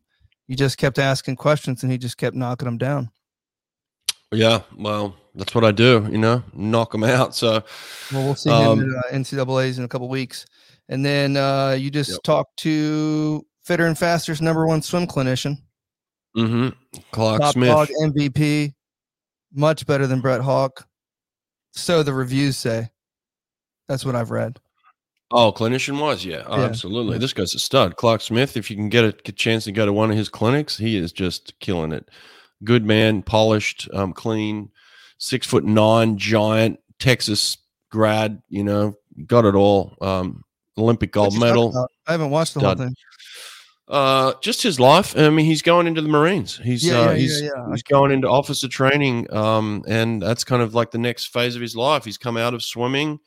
you 0.53 0.57
just 0.57 0.77
kept 0.77 0.99
asking 0.99 1.35
questions 1.37 1.83
and 1.83 1.91
he 1.91 1.97
just 1.97 2.19
kept 2.19 2.37
knocking 2.37 2.67
them 2.67 2.77
down. 2.77 3.11
Yeah. 4.31 4.61
Well, 4.77 5.17
that's 5.35 5.55
what 5.55 5.65
I 5.65 5.73
do. 5.73 6.07
You 6.13 6.19
know, 6.19 6.43
knock 6.53 6.93
them 6.93 7.05
out. 7.05 7.35
So 7.35 7.63
Well, 8.13 8.23
we'll 8.23 8.35
see 8.35 8.51
Um, 8.51 8.81
him 8.81 8.95
at 8.99 9.15
uh, 9.15 9.17
NCAA's 9.17 9.79
in 9.79 9.85
a 9.85 9.89
couple 9.89 10.11
weeks. 10.11 10.45
And 10.91 11.03
then 11.03 11.39
uh, 11.39 11.71
you 11.71 11.91
just 11.91 12.11
Yep. 12.11 12.23
talked 12.23 12.57
to 12.59 13.47
Fitter 13.65 13.87
and 13.87 13.97
Faster's 13.97 14.43
number 14.43 14.67
one 14.67 14.83
swim 14.83 15.07
clinician, 15.07 15.57
hmm 16.35 16.69
Clark 17.13 17.41
top 17.41 17.55
Smith. 17.55 17.71
dog 17.71 17.89
MVP, 18.03 18.75
much 19.55 19.87
better 19.87 20.07
than 20.07 20.21
Brett 20.21 20.43
Hawke. 20.43 20.85
So 21.73 22.03
the 22.03 22.13
reviews 22.13 22.59
say. 22.59 22.91
That's 23.89 24.05
what 24.05 24.15
I've 24.17 24.31
read. 24.31 24.59
Oh, 25.33 25.53
clinician 25.53 25.99
was, 26.01 26.25
yeah, 26.25 26.43
oh, 26.47 26.59
Yeah, 26.59 26.65
absolutely. 26.65 27.15
yeah. 27.15 27.19
This 27.19 27.33
guy's 27.33 27.55
a 27.55 27.59
stud. 27.59 27.97
Clark 27.97 28.21
Smith, 28.21 28.57
if 28.57 28.71
you 28.71 28.77
can 28.77 28.89
get 28.89 29.05
a, 29.05 29.13
get 29.13 29.29
a 29.29 29.33
chance 29.33 29.65
to 29.65 29.73
go 29.73 29.87
to 29.87 29.93
one 29.93 30.11
of 30.11 30.17
his 30.17 30.29
clinics, 30.29 30.77
he 30.77 30.97
is 30.97 31.13
just 31.13 31.59
killing 31.61 31.93
it. 31.93 32.09
Good 32.65 32.85
man, 32.85 33.23
polished, 33.23 33.89
um, 33.93 34.13
clean, 34.13 34.71
six 35.19 35.47
foot 35.47 35.65
nine, 35.65 36.19
giant, 36.19 36.79
Texas 36.99 37.57
grad. 37.91 38.43
You 38.49 38.63
know, 38.65 38.95
got 39.27 39.45
it 39.45 39.55
all. 39.55 39.97
Um, 40.01 40.45
Olympic 40.79 41.13
gold 41.13 41.35
What'd 41.35 41.41
you 41.41 41.41
talk 41.41 41.75
medal. 41.75 41.89
I 42.07 42.13
haven't 42.13 42.31
watched 42.31 42.55
the 42.55 42.61
Stud. 42.61 42.79
whole 42.79 42.87
thing. 42.87 42.95
Uh, 43.89 44.33
just 44.41 44.63
his 44.63 44.81
life. 44.81 45.17
I 45.19 45.29
mean, 45.29 45.45
he's 45.45 45.61
going 45.61 45.87
into 45.87 46.01
the 46.01 46.09
Marines. 46.09 46.57
He's 46.57 46.87
Yeah, 46.87 47.01
uh, 47.01 47.11
yeah, 47.11 47.15
he's 47.15 47.43
yeah, 47.43 47.51
he's 47.71 47.83
going 47.83 48.11
into 48.11 48.29
officer 48.29 48.69
training. 48.69 49.33
Um, 49.35 49.85
and 49.87 50.23
that's 50.23 50.45
kind 50.45 50.63
of 50.63 50.75
like 50.75 50.93
the 50.93 50.99
next 50.99 51.27
phase 51.27 51.57
of 51.57 51.63
his 51.63 51.77
life. 51.77 52.05
He's 52.05 52.17
come 52.17 52.37
out 52.37 52.55
of 52.55 52.63
swimming, 52.63 53.19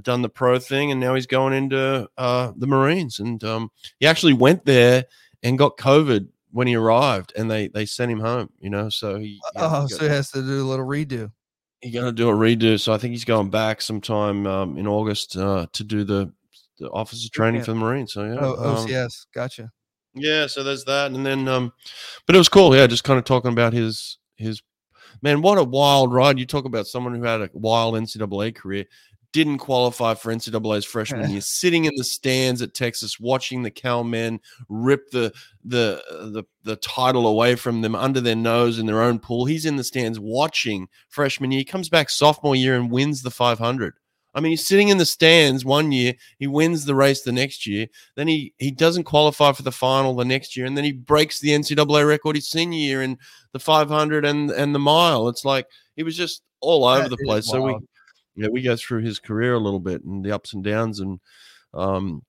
done 0.00 0.22
the 0.22 0.28
pro 0.28 0.58
thing, 0.58 0.90
and 0.90 1.00
now 1.00 1.14
he's 1.14 1.26
going 1.26 1.52
into 1.54 2.08
uh 2.18 2.52
the 2.56 2.66
Marines. 2.66 3.18
And 3.18 3.42
um, 3.44 3.70
he 3.98 4.06
actually 4.06 4.32
went 4.34 4.64
there 4.64 5.04
and 5.42 5.58
got 5.58 5.76
COVID 5.76 6.28
when 6.50 6.66
he 6.66 6.74
arrived, 6.76 7.32
and 7.36 7.50
they 7.50 7.68
they 7.68 7.86
sent 7.86 8.10
him 8.12 8.20
home. 8.20 8.50
You 8.60 8.70
know, 8.70 8.88
so 8.88 9.18
he 9.18 9.40
Oh, 9.56 9.86
so 9.86 10.04
he 10.04 10.08
has 10.10 10.30
to 10.32 10.42
do 10.42 10.62
a 10.62 10.68
little 10.68 10.86
redo. 10.86 11.30
he's 11.80 11.92
going 11.94 12.06
to 12.06 12.12
do 12.12 12.28
a 12.28 12.32
redo. 12.32 12.78
So 12.80 12.92
I 12.92 12.98
think 12.98 13.12
he's 13.12 13.24
going 13.24 13.50
back 13.50 13.80
sometime 13.82 14.46
um, 14.46 14.78
in 14.78 14.86
August 14.86 15.36
uh, 15.36 15.66
to 15.72 15.84
do 15.84 16.04
the 16.04 16.32
the 16.78 16.88
officer 16.90 17.28
training 17.30 17.60
camp. 17.60 17.66
for 17.66 17.72
the 17.72 17.78
Marines. 17.78 18.12
So 18.12 18.24
yeah, 18.24 18.36
Oh, 18.40 18.54
um, 18.76 18.86
OCS. 18.86 19.26
Gotcha. 19.34 19.70
yeah, 20.14 20.46
so 20.46 20.62
there's 20.62 20.84
that, 20.84 21.12
and 21.12 21.24
then 21.24 21.48
um, 21.48 21.72
but 22.26 22.34
it 22.34 22.38
was 22.38 22.48
cool. 22.48 22.74
Yeah, 22.74 22.86
just 22.86 23.04
kind 23.04 23.18
of 23.18 23.24
talking 23.24 23.52
about 23.52 23.72
his 23.72 24.18
his 24.36 24.62
man. 25.22 25.42
What 25.42 25.58
a 25.58 25.64
wild 25.64 26.12
ride! 26.12 26.38
You 26.38 26.46
talk 26.46 26.64
about 26.64 26.86
someone 26.86 27.14
who 27.14 27.22
had 27.24 27.40
a 27.40 27.50
wild 27.52 27.94
NCAA 27.94 28.54
career, 28.54 28.84
didn't 29.32 29.58
qualify 29.58 30.14
for 30.14 30.32
NCAA's 30.32 30.84
freshman 30.84 31.30
year, 31.30 31.40
sitting 31.40 31.86
in 31.86 31.92
the 31.96 32.04
stands 32.04 32.62
at 32.62 32.74
Texas, 32.74 33.18
watching 33.18 33.62
the 33.62 33.70
Cal 33.70 34.04
men 34.04 34.40
rip 34.68 35.10
the 35.10 35.32
the 35.64 36.02
uh, 36.10 36.26
the 36.30 36.44
the 36.64 36.76
title 36.76 37.26
away 37.26 37.56
from 37.56 37.80
them 37.80 37.94
under 37.94 38.20
their 38.20 38.36
nose 38.36 38.78
in 38.78 38.86
their 38.86 39.02
own 39.02 39.18
pool. 39.18 39.44
He's 39.44 39.66
in 39.66 39.76
the 39.76 39.84
stands 39.84 40.18
watching 40.20 40.88
freshman 41.08 41.50
year. 41.50 41.58
He 41.60 41.64
comes 41.64 41.88
back 41.88 42.10
sophomore 42.10 42.56
year 42.56 42.76
and 42.76 42.90
wins 42.90 43.22
the 43.22 43.30
500. 43.30 43.94
I 44.34 44.40
mean, 44.40 44.50
he's 44.50 44.66
sitting 44.66 44.88
in 44.88 44.96
the 44.96 45.04
stands 45.04 45.62
one 45.62 45.92
year, 45.92 46.14
he 46.38 46.46
wins 46.46 46.86
the 46.86 46.94
race 46.94 47.20
the 47.20 47.32
next 47.32 47.66
year, 47.66 47.86
then 48.16 48.28
he 48.28 48.54
he 48.58 48.70
doesn't 48.70 49.04
qualify 49.04 49.52
for 49.52 49.62
the 49.62 49.72
final 49.72 50.14
the 50.14 50.24
next 50.24 50.56
year, 50.56 50.64
and 50.66 50.76
then 50.76 50.84
he 50.84 50.92
breaks 50.92 51.40
the 51.40 51.50
NCAA 51.50 52.06
record 52.06 52.36
his 52.36 52.48
senior 52.48 52.78
year 52.78 53.02
in 53.02 53.18
the 53.52 53.58
500 53.58 54.24
and 54.24 54.50
and 54.50 54.74
the 54.74 54.78
mile. 54.78 55.28
It's 55.28 55.44
like 55.44 55.66
he 55.96 56.02
was 56.02 56.16
just 56.16 56.42
all 56.60 56.84
over 56.84 57.08
That 57.08 57.16
the 57.16 57.24
place. 57.24 57.46
So 57.46 57.60
we. 57.60 57.76
Yeah 58.34 58.48
we 58.48 58.62
go 58.62 58.76
through 58.76 59.02
his 59.02 59.18
career 59.18 59.54
a 59.54 59.60
little 59.60 59.80
bit 59.80 60.04
and 60.04 60.24
the 60.24 60.32
ups 60.32 60.52
and 60.52 60.64
downs, 60.64 61.00
and 61.00 61.20
um, 61.74 62.22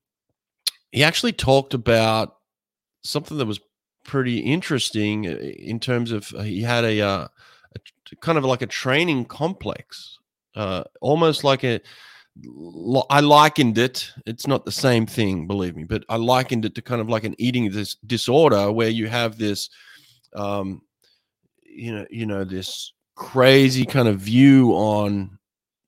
he 0.92 1.02
actually 1.02 1.32
talked 1.32 1.74
about 1.74 2.36
something 3.02 3.36
that 3.38 3.46
was 3.46 3.60
pretty 4.04 4.38
interesting 4.38 5.26
uh, 5.26 5.36
in 5.36 5.80
terms 5.80 6.12
of 6.12 6.32
uh, 6.34 6.42
he 6.42 6.62
had 6.62 6.84
a, 6.84 7.00
uh, 7.00 7.28
a 7.74 8.16
kind 8.20 8.38
of 8.38 8.44
like 8.44 8.62
a 8.62 8.66
training 8.66 9.24
complex, 9.24 10.18
uh, 10.54 10.84
almost 11.00 11.42
like 11.44 11.64
a. 11.64 11.80
I 13.10 13.20
likened 13.20 13.78
it. 13.78 14.10
It's 14.26 14.48
not 14.48 14.64
the 14.64 14.72
same 14.72 15.06
thing, 15.06 15.46
believe 15.46 15.76
me, 15.76 15.84
but 15.84 16.04
I 16.08 16.16
likened 16.16 16.64
it 16.64 16.74
to 16.74 16.82
kind 16.82 17.00
of 17.00 17.08
like 17.08 17.22
an 17.22 17.36
eating 17.38 17.70
dis- 17.70 17.96
disorder 18.06 18.72
where 18.72 18.88
you 18.88 19.06
have 19.06 19.38
this, 19.38 19.70
um, 20.34 20.82
you 21.62 21.94
know, 21.94 22.04
you 22.10 22.26
know, 22.26 22.42
this 22.42 22.92
crazy 23.14 23.84
kind 23.84 24.08
of 24.08 24.18
view 24.18 24.72
on, 24.72 25.38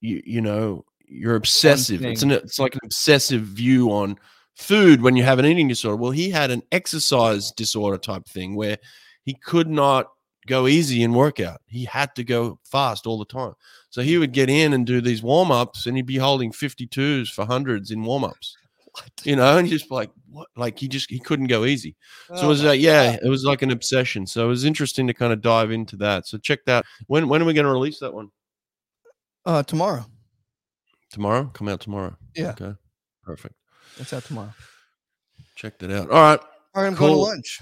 you, 0.01 0.21
you 0.25 0.41
know, 0.41 0.85
you're 1.07 1.35
obsessive. 1.35 2.03
It's 2.03 2.23
an 2.23 2.31
it's 2.31 2.59
like 2.59 2.75
an 2.75 2.81
obsessive 2.83 3.41
view 3.41 3.91
on 3.91 4.17
food 4.55 5.01
when 5.01 5.15
you 5.15 5.23
have 5.23 5.39
an 5.39 5.45
eating 5.45 5.67
disorder. 5.67 5.95
Well, 5.95 6.11
he 6.11 6.29
had 6.29 6.51
an 6.51 6.63
exercise 6.71 7.51
disorder 7.51 7.97
type 7.97 8.25
thing 8.27 8.55
where 8.55 8.77
he 9.23 9.33
could 9.35 9.69
not 9.69 10.07
go 10.47 10.67
easy 10.67 11.03
in 11.03 11.13
workout. 11.13 11.61
He 11.67 11.85
had 11.85 12.15
to 12.15 12.23
go 12.23 12.59
fast 12.63 13.05
all 13.05 13.19
the 13.19 13.25
time. 13.25 13.53
So 13.89 14.01
he 14.01 14.17
would 14.17 14.31
get 14.31 14.49
in 14.49 14.73
and 14.73 14.85
do 14.85 15.01
these 15.01 15.21
warm 15.21 15.51
ups 15.51 15.85
and 15.85 15.95
he'd 15.95 16.05
be 16.05 16.17
holding 16.17 16.51
52s 16.51 17.29
for 17.29 17.45
hundreds 17.45 17.91
in 17.91 18.01
warm 18.03 18.23
ups, 18.23 18.55
you 19.23 19.35
know, 19.35 19.57
and 19.57 19.67
just 19.67 19.91
like, 19.91 20.09
what? 20.29 20.47
Like 20.55 20.79
he 20.79 20.87
just, 20.87 21.09
he 21.09 21.19
couldn't 21.19 21.47
go 21.47 21.65
easy. 21.65 21.95
So 22.29 22.35
it 22.35 22.43
Oh 22.43 22.47
was, 22.47 22.63
my 22.63 22.69
uh, 22.69 22.73
yeah, 22.73 23.11
God. 23.11 23.19
it 23.23 23.29
was 23.29 23.43
like 23.43 23.61
an 23.61 23.71
obsession. 23.71 24.25
So 24.25 24.45
it 24.45 24.49
was 24.49 24.65
interesting 24.65 25.05
to 25.07 25.13
kind 25.13 25.33
of 25.33 25.41
dive 25.41 25.71
into 25.71 25.97
that. 25.97 26.27
So 26.27 26.37
check 26.37 26.63
that. 26.65 26.85
When, 27.07 27.27
when 27.27 27.41
are 27.41 27.45
we 27.45 27.53
going 27.53 27.65
to 27.65 27.71
release 27.71 27.99
that 27.99 28.13
one? 28.13 28.31
Uh, 29.47 29.63
tomorrow. 29.63 30.05
Tomorrow? 31.11 31.45
Come 31.53 31.69
out 31.69 31.79
tomorrow. 31.79 32.17
Yeah. 32.35 32.49
Okay. 32.49 32.73
Perfect. 33.23 33.55
It's 33.97 34.11
out 34.11 34.25
tomorrow. 34.25 34.53
Check 35.55 35.79
that 35.79 35.89
out. 35.89 36.09
All 36.11 36.21
right. 36.21 36.39
All 36.75 36.83
right, 36.83 36.87
I'm 36.87 36.95
going 36.95 37.11
to 37.11 37.15
Cool. 37.15 37.21
lunch. 37.21 37.61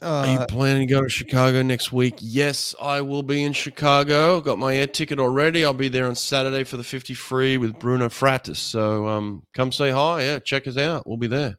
Are 0.00 0.26
you 0.28 0.38
Uh, 0.38 0.46
planning 0.46 0.86
to 0.86 0.94
go 0.94 1.02
to 1.02 1.08
Chicago 1.08 1.62
next 1.62 1.90
week? 1.92 2.14
Yes, 2.20 2.76
I 2.80 3.00
will 3.00 3.24
be 3.24 3.42
in 3.42 3.52
Chicago. 3.52 4.40
Got 4.40 4.60
my 4.60 4.76
air 4.76 4.86
ticket 4.86 5.18
already. 5.18 5.64
I'll 5.64 5.74
be 5.74 5.88
there 5.88 6.06
on 6.06 6.14
Saturday 6.14 6.62
for 6.62 6.76
the 6.76 6.84
50 6.84 7.12
free 7.14 7.56
with 7.58 7.76
Bruno 7.80 8.08
Fratus. 8.08 8.58
So 8.58 9.08
um, 9.08 9.42
come 9.54 9.72
say 9.72 9.90
hi. 9.90 10.22
Yeah, 10.22 10.38
check 10.38 10.68
us 10.68 10.76
out. 10.76 11.08
We'll 11.08 11.16
be 11.16 11.26
there. 11.26 11.56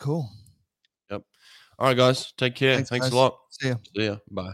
cool. 0.00 0.28
Yep. 1.12 1.22
All 1.78 1.86
right, 1.86 1.96
guys. 1.96 2.32
Take 2.36 2.56
care. 2.56 2.74
Thanks, 2.74 2.90
Thanks, 2.90 3.10
a 3.12 3.14
lot. 3.16 3.36
See 3.50 3.68
ya. 3.68 3.74
See 3.96 4.04
ya. 4.06 4.16
Bye. 4.28 4.52